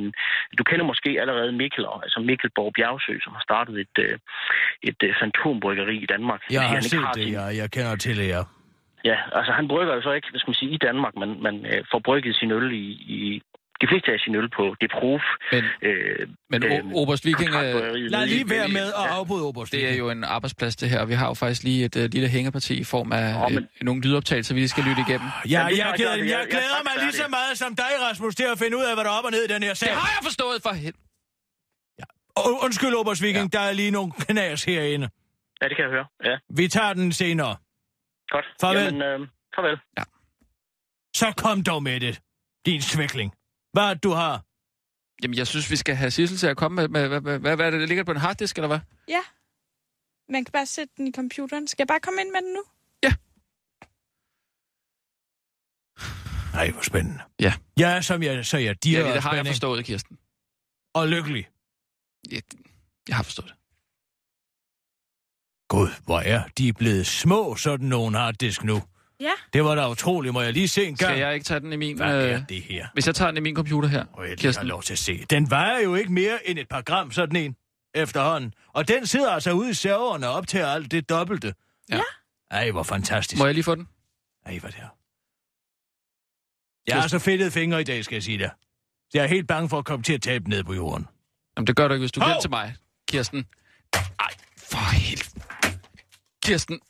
Du 0.58 0.62
kender 0.70 0.84
måske 0.92 1.10
allerede 1.22 1.52
Mikkel, 1.52 1.84
altså 2.02 2.20
Mikkel 2.20 2.50
Borg 2.54 2.72
Bjergsø, 2.76 3.14
som 3.24 3.32
har 3.38 3.42
startet 3.48 3.74
et, 3.84 3.96
øh, 3.98 4.18
et 4.82 5.00
øh, 5.06 5.14
fantombryggeri 5.20 5.96
i 5.96 6.06
Danmark. 6.06 6.40
Jeg 6.50 6.62
har 6.62 6.80
set 6.80 7.00
det, 7.14 7.24
sin- 7.24 7.32
ja. 7.32 7.44
Jeg 7.60 7.70
kender 7.70 7.96
til 7.96 8.16
det, 8.20 8.28
ja. 8.28 8.42
Ja, 9.04 9.18
altså 9.32 9.52
han 9.52 9.68
brygger 9.68 9.94
jo 9.94 10.02
så 10.02 10.12
ikke, 10.12 10.28
skal 10.34 10.48
man 10.50 10.54
sige, 10.54 10.70
i 10.70 10.76
Danmark, 10.76 11.14
men 11.16 11.42
man 11.42 11.66
øh, 11.66 11.84
får 11.90 11.98
brygget 11.98 12.36
sin 12.36 12.50
øl 12.50 12.72
i, 12.72 12.86
i 13.16 13.42
de 13.82 13.86
fleste 13.90 14.12
af 14.12 14.18
sin 14.24 14.34
øl 14.34 14.48
på 14.58 14.64
det 14.80 14.90
proof. 14.96 15.22
Men, 15.52 15.64
øh, 15.88 16.28
men 16.50 16.60
o- 16.64 16.98
Oberst 17.00 17.24
Viking, 17.26 17.54
øh, 17.54 17.94
Lad 18.14 18.26
lige 18.26 18.50
være 18.50 18.68
med 18.68 18.86
at 19.02 19.06
afbryde 19.18 19.44
Oberst. 19.44 19.72
det 19.72 19.88
er 19.90 19.96
jo 19.96 20.10
en 20.10 20.24
arbejdsplads, 20.24 20.76
det 20.76 20.90
her. 20.90 21.00
og 21.00 21.08
Vi 21.08 21.14
har 21.14 21.26
jo 21.28 21.34
faktisk 21.34 21.62
lige 21.62 21.84
et 21.84 21.96
uh, 21.96 22.02
lille 22.04 22.28
hængeparti 22.28 22.74
i 22.80 22.84
form 22.84 23.12
af 23.12 23.44
Åh, 23.44 23.52
men- 23.52 23.58
øh, 23.58 23.68
nogle 23.82 24.00
lydoptagelser, 24.02 24.54
vi 24.54 24.60
lige 24.60 24.68
skal 24.68 24.84
lytte 24.84 25.02
igennem. 25.08 25.28
Ja, 25.48 25.60
er 25.62 25.68
jeg, 25.68 25.76
klart, 25.76 25.96
glæder, 25.96 26.10
jeg- 26.16 26.26
jeg 26.26 26.28
jeg- 26.40 26.46
glæder 26.50 26.74
jeg 26.78 26.84
mig 26.94 27.04
lige 27.04 27.12
så 27.12 27.28
meget 27.28 27.58
som 27.58 27.76
dig, 27.76 27.92
Rasmus, 28.10 28.34
til 28.34 28.44
at 28.52 28.58
finde 28.58 28.76
ud 28.76 28.82
af, 28.84 28.94
hvad 28.96 29.04
der 29.04 29.10
er 29.10 29.14
op 29.18 29.24
og 29.24 29.30
ned 29.30 29.42
i 29.44 29.52
den 29.54 29.62
her 29.62 29.74
sag. 29.74 29.88
Det 29.88 29.96
har 29.96 30.08
jeg 30.16 30.24
forstået 30.24 30.62
for 30.62 30.72
helvede. 30.72 30.98
U- 32.38 32.64
Undskyld, 32.64 32.94
Oberst 32.94 33.22
Viking, 33.22 33.52
der 33.52 33.60
er 33.60 33.72
lige 33.72 33.90
nogle 33.90 34.12
knas 34.12 34.64
herinde. 34.64 35.08
Ja, 35.62 35.68
det 35.68 35.76
kan 35.76 35.82
jeg 35.84 35.92
høre. 35.92 36.06
Ja, 36.24 36.36
Vi 36.50 36.68
tager 36.68 36.92
den 36.92 37.12
senere. 37.12 37.56
godt. 38.28 38.44
Farvel. 38.60 38.82
Jamen, 38.84 39.02
øh, 39.02 39.28
farvel. 39.56 39.76
Så 41.16 41.32
kom 41.36 41.62
dog 41.62 41.82
med 41.82 42.00
det, 42.00 42.20
din 42.66 42.82
svækling. 42.82 43.32
Hvad 43.76 43.94
det, 43.94 44.02
du 44.02 44.10
har? 44.10 44.44
Jamen, 45.22 45.36
jeg 45.36 45.46
synes, 45.46 45.70
vi 45.70 45.76
skal 45.76 45.94
have 45.96 46.10
Sissel 46.10 46.38
til 46.38 46.46
at 46.46 46.56
komme 46.56 46.74
med... 46.76 46.88
med 46.88 47.08
hvad, 47.08 47.20
hvad, 47.20 47.38
hvad, 47.38 47.56
hvad 47.56 47.66
er 47.66 47.70
det, 47.70 47.80
der 47.80 47.86
ligger 47.86 48.04
på 48.04 48.10
en 48.10 48.16
harddisk, 48.16 48.56
eller 48.56 48.68
hvad? 48.68 48.80
Ja. 49.08 49.22
Man 50.28 50.44
kan 50.44 50.52
bare 50.52 50.66
sætte 50.66 50.92
den 50.96 51.06
i 51.06 51.12
computeren. 51.12 51.68
Skal 51.68 51.82
jeg 51.82 51.88
bare 51.88 52.00
komme 52.00 52.20
ind 52.20 52.30
med 52.30 52.42
den 52.42 52.52
nu? 52.54 52.62
Nej, 56.52 56.70
hvor 56.70 56.82
spændende. 56.82 57.20
Ja. 57.40 57.54
Ja, 57.78 58.02
som 58.02 58.22
jeg 58.22 58.46
siger, 58.46 58.74
de 58.74 58.90
Ja, 58.90 58.98
er 58.98 59.12
det 59.12 59.22
har 59.22 59.30
jeg 59.30 59.36
spænding 59.36 59.54
forstået, 59.54 59.84
Kirsten. 59.84 60.18
og 60.94 61.08
lykkelig. 61.08 61.48
Jeg, 62.30 62.42
jeg 63.08 63.16
har 63.16 63.22
forstået 63.22 63.48
det. 63.48 63.56
Gud, 65.68 66.02
hvor 66.04 66.20
er 66.20 66.48
de 66.58 66.72
blevet 66.72 67.06
små, 67.06 67.56
sådan 67.56 67.86
nogle 67.86 68.16
harddisk 68.18 68.64
nu. 68.64 68.82
Ja. 69.20 69.30
Det 69.52 69.64
var 69.64 69.74
da 69.74 69.88
utroligt. 69.90 70.32
Må 70.32 70.40
jeg 70.40 70.52
lige 70.52 70.68
se 70.68 70.80
en 70.82 70.86
gang? 70.86 70.98
Skal 70.98 71.18
jeg 71.18 71.34
ikke 71.34 71.44
tage 71.44 71.60
den 71.60 71.72
i 71.72 71.76
min... 71.76 71.96
Hvad 71.96 72.24
er 72.30 72.34
Øh, 72.38 72.48
det 72.48 72.62
her? 72.62 72.86
hvis 72.92 73.06
jeg 73.06 73.14
tager 73.14 73.30
den 73.30 73.36
i 73.38 73.40
min 73.40 73.54
computer 73.56 73.88
her, 73.88 74.04
Og 74.12 74.28
jeg 74.28 74.38
Kirsten. 74.38 74.66
lov 74.66 74.82
til 74.82 74.92
at 74.92 74.98
se. 74.98 75.24
Den 75.30 75.50
vejer 75.50 75.80
jo 75.80 75.94
ikke 75.94 76.12
mere 76.12 76.48
end 76.48 76.58
et 76.58 76.68
par 76.68 76.82
gram, 76.82 77.12
sådan 77.12 77.36
en, 77.36 77.56
efterhånden. 77.94 78.54
Og 78.72 78.88
den 78.88 79.06
sidder 79.06 79.30
altså 79.30 79.52
ude 79.52 79.70
i 79.70 79.74
serveren 79.74 80.24
og 80.24 80.32
optager 80.32 80.66
alt 80.66 80.90
det 80.90 81.08
dobbelte. 81.08 81.54
Ja. 81.90 82.00
Ej, 82.50 82.70
hvor 82.70 82.82
fantastisk. 82.82 83.38
Må 83.38 83.44
jeg 83.46 83.54
lige 83.54 83.64
få 83.64 83.74
den? 83.74 83.88
Ej, 84.46 84.58
hvad 84.58 84.70
det 84.70 84.78
er. 84.80 84.88
Jeg 86.86 87.00
har 87.02 87.08
så 87.08 87.18
fedtede 87.18 87.50
fingre 87.50 87.80
i 87.80 87.84
dag, 87.84 88.04
skal 88.04 88.14
jeg 88.16 88.22
sige 88.22 88.38
dig. 88.38 88.50
Jeg 89.14 89.22
er 89.22 89.28
helt 89.28 89.48
bange 89.48 89.68
for 89.68 89.78
at 89.78 89.84
komme 89.84 90.02
til 90.02 90.12
at 90.12 90.22
tabe 90.22 90.48
ned 90.48 90.64
på 90.64 90.74
jorden. 90.74 91.06
Jamen, 91.56 91.66
det 91.66 91.76
gør 91.76 91.88
du 91.88 91.94
ikke, 91.94 92.02
hvis 92.02 92.12
du 92.12 92.20
Hov! 92.20 92.40
til 92.40 92.50
mig, 92.50 92.74
Kirsten. 93.08 93.46
Ej, 93.94 94.30
for 94.58 94.94
helt... 94.94 95.34
Kirsten. 96.42 96.80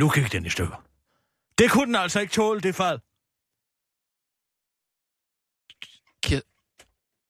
Nu 0.00 0.08
gik 0.08 0.32
den 0.32 0.46
i 0.46 0.50
stykker. 0.50 0.84
Det 1.58 1.70
kunne 1.70 1.86
den 1.86 1.94
altså 1.94 2.20
ikke 2.20 2.32
tåle, 2.32 2.60
det 2.60 2.74
fald. 2.74 3.00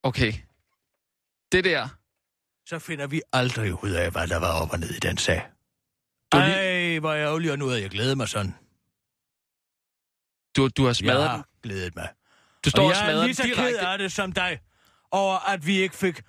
Okay. 0.03 0.33
Det 1.53 1.65
der... 1.65 1.89
Så 2.67 2.79
finder 2.79 3.07
vi 3.07 3.23
aldrig 3.33 3.85
ud 3.85 3.91
af, 3.91 4.11
hvad 4.11 4.29
der 4.29 4.37
var 4.37 4.63
op 4.63 4.73
og 4.73 4.79
ned 4.79 4.91
i 4.91 4.99
den 4.99 5.19
sag. 5.19 5.51
Ej, 6.33 6.99
hvor 6.99 7.15
ærgerligt, 7.15 7.53
og 7.53 7.59
nu 7.59 7.67
havde 7.67 7.83
jeg 7.83 7.91
glædet 7.91 8.17
mig 8.17 8.29
sådan. 8.29 8.55
Du, 10.57 10.69
du 10.69 10.83
har 10.83 10.89
Jeg 10.89 10.97
smadret 10.97 11.21
den. 11.21 11.29
har 11.29 11.49
glædet 11.63 11.97
mig. 11.97 12.09
Du 12.65 12.71
står 12.71 12.83
og, 12.83 12.89
og 12.89 12.93
jeg 12.95 13.13
er 13.13 13.23
lige 13.25 13.35
så 13.35 13.43
ked 13.43 13.77
af 13.77 13.99
det 13.99 14.13
som 14.13 14.33
dig, 14.33 14.61
over 15.11 15.49
at 15.49 15.67
vi 15.67 15.77
ikke 15.77 15.97
fik 15.97 16.23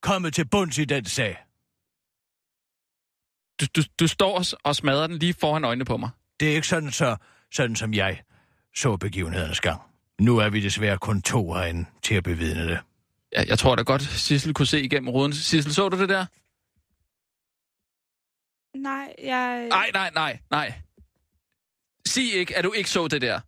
kommet 0.00 0.34
til 0.34 0.48
bunds 0.48 0.78
i 0.78 0.84
den 0.84 1.04
sag. 1.04 1.47
Du, 3.60 3.66
du, 3.76 3.82
du 4.00 4.06
står 4.06 4.38
og, 4.38 4.44
og 4.64 4.76
smadrer 4.76 5.06
den 5.06 5.18
lige 5.18 5.34
foran 5.34 5.64
øjnene 5.64 5.84
på 5.84 5.96
mig. 5.96 6.10
Det 6.40 6.50
er 6.50 6.54
ikke 6.54 6.68
sådan, 6.68 6.90
så, 6.90 7.16
sådan 7.52 7.76
som 7.76 7.94
jeg 7.94 8.22
så 8.76 8.96
begivenhedernes 8.96 9.60
gang. 9.60 9.80
Nu 10.20 10.38
er 10.38 10.48
vi 10.48 10.60
desværre 10.60 10.98
kun 10.98 11.22
to 11.22 11.52
herinde 11.52 11.88
til 12.02 12.14
at 12.14 12.24
bevidne 12.24 12.68
det. 12.68 12.80
Jeg, 13.32 13.48
jeg 13.48 13.58
tror 13.58 13.76
da 13.76 13.82
godt, 13.82 14.02
Sissel 14.02 14.54
kunne 14.54 14.66
se 14.66 14.80
igennem 14.82 15.08
ruden. 15.08 15.32
Sissel, 15.32 15.74
så 15.74 15.88
du 15.88 16.00
det 16.00 16.08
der? 16.08 16.26
Nej, 18.78 19.14
jeg... 19.22 19.68
Nej, 19.68 19.90
nej, 19.92 20.10
nej, 20.14 20.38
nej. 20.50 20.74
Sig 22.06 22.34
ikke, 22.34 22.56
at 22.56 22.64
du 22.64 22.72
ikke 22.72 22.90
så 22.90 23.08
det 23.08 23.22
der. 23.22 23.40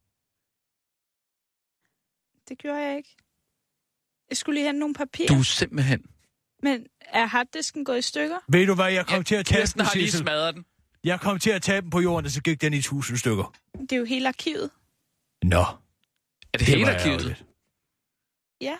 Det 2.48 2.58
gjorde 2.58 2.78
jeg 2.78 2.96
ikke. 2.96 3.16
Jeg 4.30 4.36
skulle 4.36 4.54
lige 4.54 4.66
hente 4.66 4.80
nogle 4.80 4.94
papirer. 4.94 5.28
Du 5.28 5.38
er 5.38 5.42
simpelthen... 5.42 6.04
Men 6.62 6.86
er 7.00 7.26
harddisken 7.26 7.84
gået 7.84 7.98
i 7.98 8.02
stykker? 8.02 8.36
Ved 8.48 8.66
du 8.66 8.74
hvad, 8.74 8.92
jeg 8.92 9.06
kom 9.06 9.24
til 9.24 9.34
at 9.34 9.46
tabe 9.46 9.60
Kirsten 9.60 9.78
den, 9.78 9.86
har 9.86 9.94
lige 9.94 10.06
Sissel. 10.06 10.20
smadret 10.20 10.54
den. 10.54 10.64
Jeg 11.04 11.20
kom 11.20 11.38
til 11.38 11.50
at 11.50 11.62
tabe 11.62 11.82
den 11.84 11.90
på 11.90 12.00
jorden, 12.00 12.24
og 12.26 12.30
så 12.30 12.42
gik 12.42 12.60
den 12.60 12.74
i 12.74 12.82
tusind 12.82 13.16
stykker. 13.18 13.52
Det 13.80 13.92
er 13.92 13.96
jo 13.96 14.04
hele 14.04 14.28
arkivet. 14.28 14.70
Nå, 15.42 15.60
Er 15.60 15.64
det, 16.52 16.60
det 16.60 16.68
hele 16.68 16.94
arkivet? 16.94 17.14
ærgerligt. 17.20 17.44
Ja. 18.60 18.76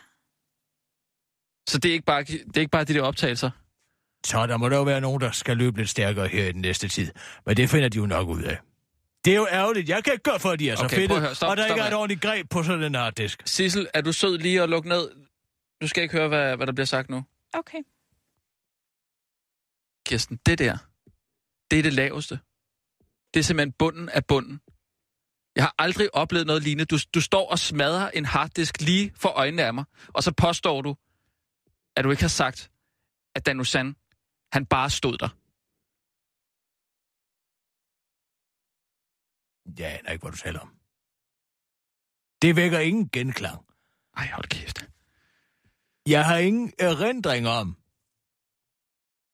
Så 1.68 1.78
det 1.78 1.88
er, 1.88 1.92
ikke 1.92 2.04
bare, 2.06 2.22
det 2.24 2.56
er 2.56 2.60
ikke 2.60 2.70
bare 2.70 2.84
de 2.84 2.94
der 2.94 3.02
optagelser? 3.02 3.50
Så 4.26 4.46
der 4.46 4.56
må 4.56 4.68
der 4.68 4.76
jo 4.76 4.82
være 4.82 5.00
nogen, 5.00 5.20
der 5.20 5.30
skal 5.30 5.56
løbe 5.56 5.78
lidt 5.78 5.88
stærkere 5.88 6.28
her 6.28 6.46
i 6.46 6.52
den 6.52 6.60
næste 6.60 6.88
tid. 6.88 7.12
Men 7.46 7.56
det 7.56 7.70
finder 7.70 7.88
de 7.88 7.96
jo 7.98 8.06
nok 8.06 8.28
ud 8.28 8.42
af. 8.42 8.58
Det 9.24 9.32
er 9.32 9.36
jo 9.36 9.46
ærgerligt. 9.50 9.88
Jeg 9.88 10.04
kan 10.04 10.12
ikke 10.12 10.22
gøre 10.22 10.40
for, 10.40 10.50
at 10.50 10.58
de 10.58 10.70
er 10.70 10.76
så 10.76 10.84
Okay, 10.84 10.96
fedte, 10.96 11.08
prøv 11.08 11.16
at 11.16 11.22
høre. 11.22 11.34
Stop, 11.34 11.50
og 11.50 11.56
der 11.56 11.62
stop 11.66 11.76
ikke 11.76 11.82
er 11.84 11.88
et 11.88 11.94
ordentligt 11.94 12.20
greb 12.22 12.50
på 12.50 12.62
sådan 12.62 12.82
en 12.82 12.94
harddisk. 12.94 13.42
Sissel, 13.46 13.88
er 13.94 14.00
du 14.00 14.12
sød 14.12 14.38
lige 14.38 14.62
at 14.62 14.68
lukke 14.68 14.88
ned? 14.88 15.10
Du 15.82 15.88
skal 15.88 16.02
ikke 16.02 16.16
høre, 16.16 16.28
hvad, 16.28 16.56
hvad 16.56 16.66
der 16.66 16.72
bliver 16.72 16.86
sagt 16.86 17.10
nu. 17.10 17.24
Okay. 17.52 17.82
Kirsten, 20.06 20.36
det 20.46 20.58
der, 20.58 20.78
det 21.70 21.78
er 21.78 21.82
det 21.82 21.92
laveste. 21.92 22.40
Det 23.34 23.40
er 23.40 23.44
simpelthen 23.44 23.72
bunden 23.72 24.08
af 24.08 24.26
bunden. 24.26 24.60
Jeg 25.56 25.64
har 25.64 25.74
aldrig 25.78 26.14
oplevet 26.14 26.46
noget 26.46 26.62
lignende. 26.62 26.84
Du, 26.84 26.98
du 27.14 27.20
står 27.20 27.50
og 27.50 27.58
smadrer 27.58 28.10
en 28.10 28.24
harddisk 28.24 28.80
lige 28.80 29.12
for 29.16 29.28
øjnene 29.28 29.64
af 29.64 29.74
mig, 29.74 29.84
og 30.08 30.22
så 30.22 30.32
påstår 30.32 30.82
du, 30.82 30.96
at 31.96 32.04
du 32.04 32.10
ikke 32.10 32.22
har 32.22 32.28
sagt, 32.28 32.70
at 33.34 33.46
Dan 33.46 33.60
Usan, 33.60 33.96
han 34.52 34.66
bare 34.66 34.90
stod 34.90 35.18
der. 35.18 35.28
Jeg 39.78 39.98
aner 39.98 40.10
ikke, 40.10 40.22
hvad 40.22 40.32
du 40.32 40.36
taler 40.36 40.60
om. 40.60 40.76
Det 42.42 42.56
vækker 42.56 42.78
ingen 42.78 43.08
genklang. 43.08 43.66
Ej, 44.16 44.26
hold 44.26 44.48
kæft. 44.48 44.89
Jeg 46.10 46.24
har 46.26 46.36
ingen 46.38 46.72
erindring 46.78 47.48
om 47.48 47.76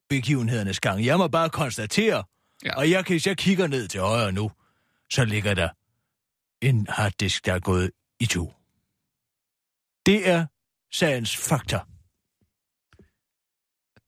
begivenhedernes 0.09 0.81
gang. 0.81 1.05
Jeg 1.05 1.19
må 1.19 1.29
bare 1.29 1.51
konstatere, 1.51 2.25
Ja. 2.65 2.77
og 2.79 2.91
jeg, 2.91 3.05
hvis 3.09 3.27
jeg 3.27 3.37
kigger 3.39 3.67
ned 3.67 3.89
til 3.89 4.01
højre 4.01 4.33
nu, 4.33 4.51
så 5.11 5.25
ligger 5.25 5.55
der 5.55 5.71
en 6.69 6.87
harddisk, 6.87 7.47
der 7.47 7.53
er 7.55 7.61
gået 7.61 7.91
i 8.21 8.27
to. 8.27 8.45
Det 10.07 10.29
er 10.29 10.47
sagens 10.93 11.37
fakta. 11.49 11.79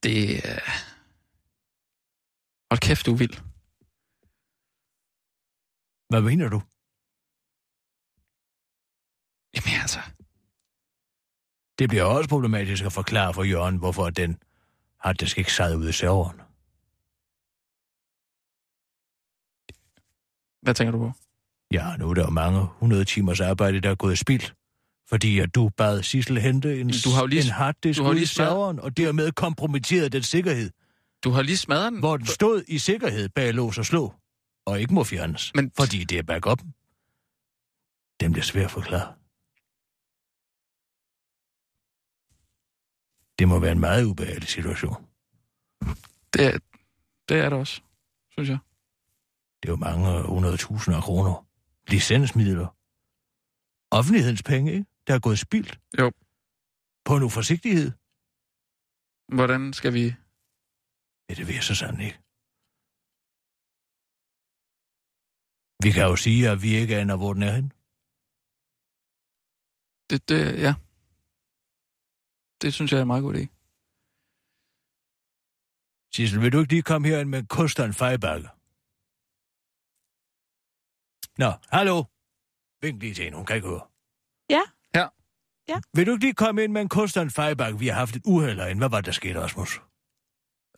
Det 0.02 0.18
er... 0.50 0.60
Hold 2.70 2.80
kæft, 2.80 3.06
du 3.06 3.14
vild. 3.14 3.34
Hvad 6.10 6.22
mener 6.30 6.48
du? 6.54 6.60
Jamen 9.54 9.80
altså, 9.82 10.00
Det 11.78 11.88
bliver 11.88 12.04
også 12.04 12.28
problematisk 12.28 12.84
at 12.84 12.92
forklare 12.92 13.34
for 13.34 13.42
Jørgen, 13.42 13.76
hvorfor 13.76 14.10
den 14.10 14.38
harddisk 15.00 15.38
ikke 15.38 15.52
sad 15.52 15.76
ude 15.76 15.88
i 15.88 15.92
serveren. 15.92 16.40
hvad 20.62 20.74
tænker 20.74 20.92
du 20.92 20.98
på? 20.98 21.12
Ja, 21.72 21.96
nu 21.96 22.10
er 22.10 22.14
der 22.14 22.24
jo 22.24 22.30
mange 22.30 22.60
100 22.60 23.04
timers 23.04 23.40
arbejde, 23.40 23.80
der 23.80 23.90
er 23.90 23.94
gået 23.94 24.18
spildt. 24.18 24.54
Fordi 25.08 25.38
at 25.38 25.54
du 25.54 25.68
bad 25.76 26.02
Sissel 26.02 26.40
hente 26.40 26.80
en, 26.80 26.88
du 27.04 27.10
har 27.10 27.26
lige- 27.26 27.42
en 27.44 27.50
harddisk 27.50 27.98
du 27.98 28.04
har 28.04 28.12
i 28.12 28.14
lige 28.14 28.26
smadret- 28.26 28.48
serveren, 28.50 28.80
og 28.80 28.96
dermed 28.96 29.32
kompromitteret 29.32 30.12
den 30.12 30.22
sikkerhed, 30.22 30.70
Du 31.24 31.30
har 31.30 31.42
lige 31.42 31.56
smadret 31.56 31.92
den. 31.92 31.98
hvor 31.98 32.16
den 32.16 32.26
stod 32.26 32.64
i 32.68 32.78
sikkerhed 32.78 33.28
bag 33.28 33.54
lås 33.54 33.78
og 33.78 33.84
slå, 33.86 34.14
og 34.66 34.80
ikke 34.80 34.94
må 34.94 35.04
fjernes, 35.04 35.52
Men- 35.54 35.72
fordi 35.76 36.04
det 36.04 36.18
er 36.18 36.22
backup. 36.22 36.60
Den 38.20 38.32
bliver 38.32 38.44
svært 38.44 38.64
at 38.64 38.70
forklare. 38.70 39.14
Det 43.38 43.48
må 43.48 43.58
være 43.58 43.72
en 43.72 43.80
meget 43.80 44.04
ubehagelig 44.04 44.48
situation. 44.48 45.00
Det, 46.32 46.42
er- 46.46 46.58
det 47.28 47.36
er 47.44 47.48
det 47.48 47.58
også, 47.58 47.76
synes 48.30 48.48
jeg. 48.48 48.58
Det 49.62 49.68
er 49.68 49.72
jo 49.72 49.76
mange 49.76 50.22
hundredtusinder 50.32 50.96
af 50.98 51.04
kroner. 51.08 51.34
Licensmidler. 51.92 52.68
Offentlighedens 53.98 54.42
penge, 54.42 54.72
ikke? 54.72 54.86
Der 55.06 55.14
er 55.14 55.18
gået 55.20 55.38
spildt. 55.38 55.80
Jo. 55.98 56.12
På 57.04 57.16
en 57.16 57.22
uforsigtighed. 57.22 57.90
Hvordan 59.36 59.72
skal 59.72 59.92
vi... 59.98 60.04
Ja, 61.28 61.34
det 61.38 61.46
ved 61.46 61.54
jeg 61.54 61.62
så 61.70 61.74
sådan 61.74 62.00
ikke. 62.00 62.18
Vi 65.84 65.90
kan 65.96 66.04
jo 66.10 66.16
sige, 66.16 66.50
at 66.52 66.62
vi 66.62 66.70
ikke 66.80 66.96
aner, 66.96 67.16
hvor 67.16 67.32
den 67.32 67.42
er 67.42 67.52
hen. 67.58 67.68
Det, 70.10 70.28
det, 70.28 70.40
ja. 70.66 70.74
Det 72.62 72.74
synes 72.74 72.92
jeg 72.92 72.98
er 72.98 73.02
en 73.02 73.06
meget 73.06 73.22
god 73.22 73.34
idé. 73.34 73.46
Sissel, 76.14 76.42
vil 76.42 76.52
du 76.52 76.60
ikke 76.60 76.72
lige 76.72 76.82
komme 76.82 77.08
herind 77.08 77.28
med 77.28 77.38
en 77.38 77.46
kost 77.46 77.80
og 77.80 77.86
en 77.86 77.94
fejbakke? 77.94 78.48
Nå, 81.38 81.52
hallo. 81.70 82.04
Vink 82.82 83.00
lige 83.02 83.14
til 83.14 83.24
hende, 83.24 83.36
hun 83.36 83.46
kan 83.46 83.56
ikke 83.56 83.68
høre. 83.68 83.80
Ja. 84.50 84.62
Ja. 84.94 85.06
Ja. 85.68 85.80
Vil 85.94 86.06
du 86.06 86.12
ikke 86.12 86.24
lige 86.24 86.34
komme 86.34 86.64
ind 86.64 86.72
med 86.72 86.80
en 86.80 86.88
kost 86.88 87.16
og 87.16 87.22
en 87.22 87.30
fejbakke? 87.30 87.78
Vi 87.78 87.86
har 87.88 87.94
haft 87.94 88.16
et 88.16 88.22
uheld 88.24 88.58
herinde. 88.58 88.78
Hvad 88.78 88.88
var 88.88 88.96
det, 88.96 89.06
der 89.06 89.12
skete, 89.12 89.40
Rasmus? 89.40 89.80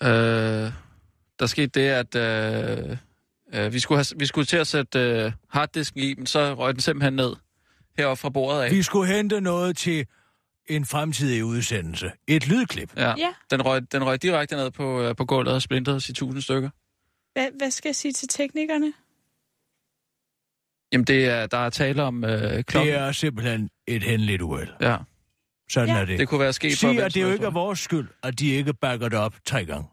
Øh, 0.03 0.73
der 1.39 1.47
skete 1.47 1.67
det, 1.67 1.89
at 1.89 2.15
øh, 2.15 2.97
øh, 3.53 3.73
vi, 3.73 3.79
skulle 3.79 3.99
have, 3.99 4.19
vi 4.19 4.27
skulle 4.27 4.45
til 4.45 4.57
at 4.57 4.67
sætte 4.67 4.99
øh, 4.99 5.33
harddisken 5.49 6.01
i, 6.01 6.15
men 6.15 6.27
så 6.27 6.55
røg 6.55 6.75
den 6.75 6.81
simpelthen 6.81 7.13
ned 7.13 7.37
heroppe 7.99 8.21
fra 8.21 8.29
bordet 8.29 8.63
af. 8.63 8.71
Vi 8.71 8.83
skulle 8.83 9.15
hente 9.15 9.41
noget 9.41 9.77
til 9.77 10.07
en 10.71 10.87
fremtidig 10.87 11.45
udsendelse. 11.45 12.13
Et 12.27 12.49
lydklip. 12.49 12.97
Ja, 12.97 13.15
Ja. 13.19 13.35
Den, 13.51 13.63
røg, 13.65 13.93
den 13.93 14.05
røg 14.05 14.23
direkte 14.23 14.57
ned 14.57 14.71
på, 14.71 15.03
øh, 15.03 15.17
på 15.17 15.25
gulvet 15.25 15.55
og 15.55 15.63
splintede 15.63 15.97
i 16.09 16.13
tusind 16.13 16.43
stykker. 16.43 16.71
Hvad, 17.33 17.49
hvad 17.59 17.71
skal 17.71 17.89
jeg 17.89 17.97
sige 17.97 18.13
til 18.13 18.29
teknikerne? 18.29 18.93
Jamen, 20.93 21.05
det 21.05 21.27
er, 21.27 21.47
der 21.47 21.59
er 21.59 21.71
tale 21.71 22.03
om 22.03 22.25
øh, 22.25 22.65
klokken. 22.65 22.93
Det 22.93 23.01
er 23.01 23.13
simpelthen 23.13 23.71
et 23.87 24.03
hændeligt 24.03 24.43
uheld. 24.43 24.69
Ja, 24.81 24.97
Sådan 25.71 25.89
Ja. 25.89 26.01
er 26.01 26.05
det. 26.05 26.19
det 26.19 26.29
kunne 26.29 26.41
være 26.41 26.53
sket 26.53 26.73
for 26.73 26.77
Sig, 26.77 26.95
hvem 26.95 27.05
at 27.05 27.15
det 27.15 27.23
jo 27.23 27.27
helst, 27.27 27.35
ikke 27.39 27.47
er 27.47 27.51
vores 27.51 27.79
skyld, 27.79 28.09
at 28.23 28.39
de 28.39 28.47
ikke 28.51 28.75
bakker 28.75 29.09
det 29.09 29.19
op 29.19 29.35
tre 29.45 29.65
gange. 29.65 29.89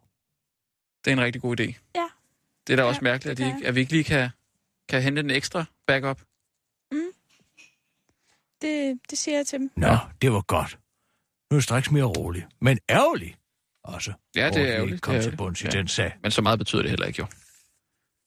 Det 1.05 1.11
er 1.11 1.15
en 1.17 1.21
rigtig 1.23 1.41
god 1.41 1.59
idé. 1.59 1.73
Det 2.67 2.73
er 2.73 2.78
da 2.78 2.84
også 2.84 2.99
Ja, 3.01 3.03
mærkeligt, 3.11 3.32
at, 3.32 3.38
de 3.38 3.55
ikke, 3.55 3.67
at 3.67 3.75
vi 3.75 3.80
ikke 3.80 3.91
lige 3.91 4.03
kan, 4.03 4.30
kan 4.89 5.01
hente 5.01 5.19
en 5.19 5.30
ekstra 5.30 5.65
backup. 5.88 6.21
Det, 8.61 8.99
det 9.09 9.17
siger 9.17 9.37
jeg 9.37 9.47
til 9.47 9.59
dem. 9.59 9.71
Nå, 9.75 9.97
det 10.21 10.31
var 10.31 10.41
godt. 10.41 10.79
Nu 11.51 11.55
er 11.55 11.57
det 11.57 11.63
straks 11.63 11.91
mere 11.91 12.03
rolig. 12.03 12.45
Men 12.61 12.79
ærgerlig 12.89 13.35
også. 13.83 14.13
Ja, 14.35 14.49
det 14.49 14.61
er 14.61 14.67
ærgerligt, 14.75 15.01
kom 15.01 15.21
til 15.21 15.35
bunds 15.37 15.61
i 15.61 15.65
Ja. 15.65 15.69
den 15.69 15.87
sag. 15.87 16.13
Men 16.21 16.31
så 16.31 16.41
meget 16.41 16.59
betyder 16.59 16.81
det 16.81 16.89
heller 16.91 17.05
ikke, 17.05 17.19
jo. 17.19 17.25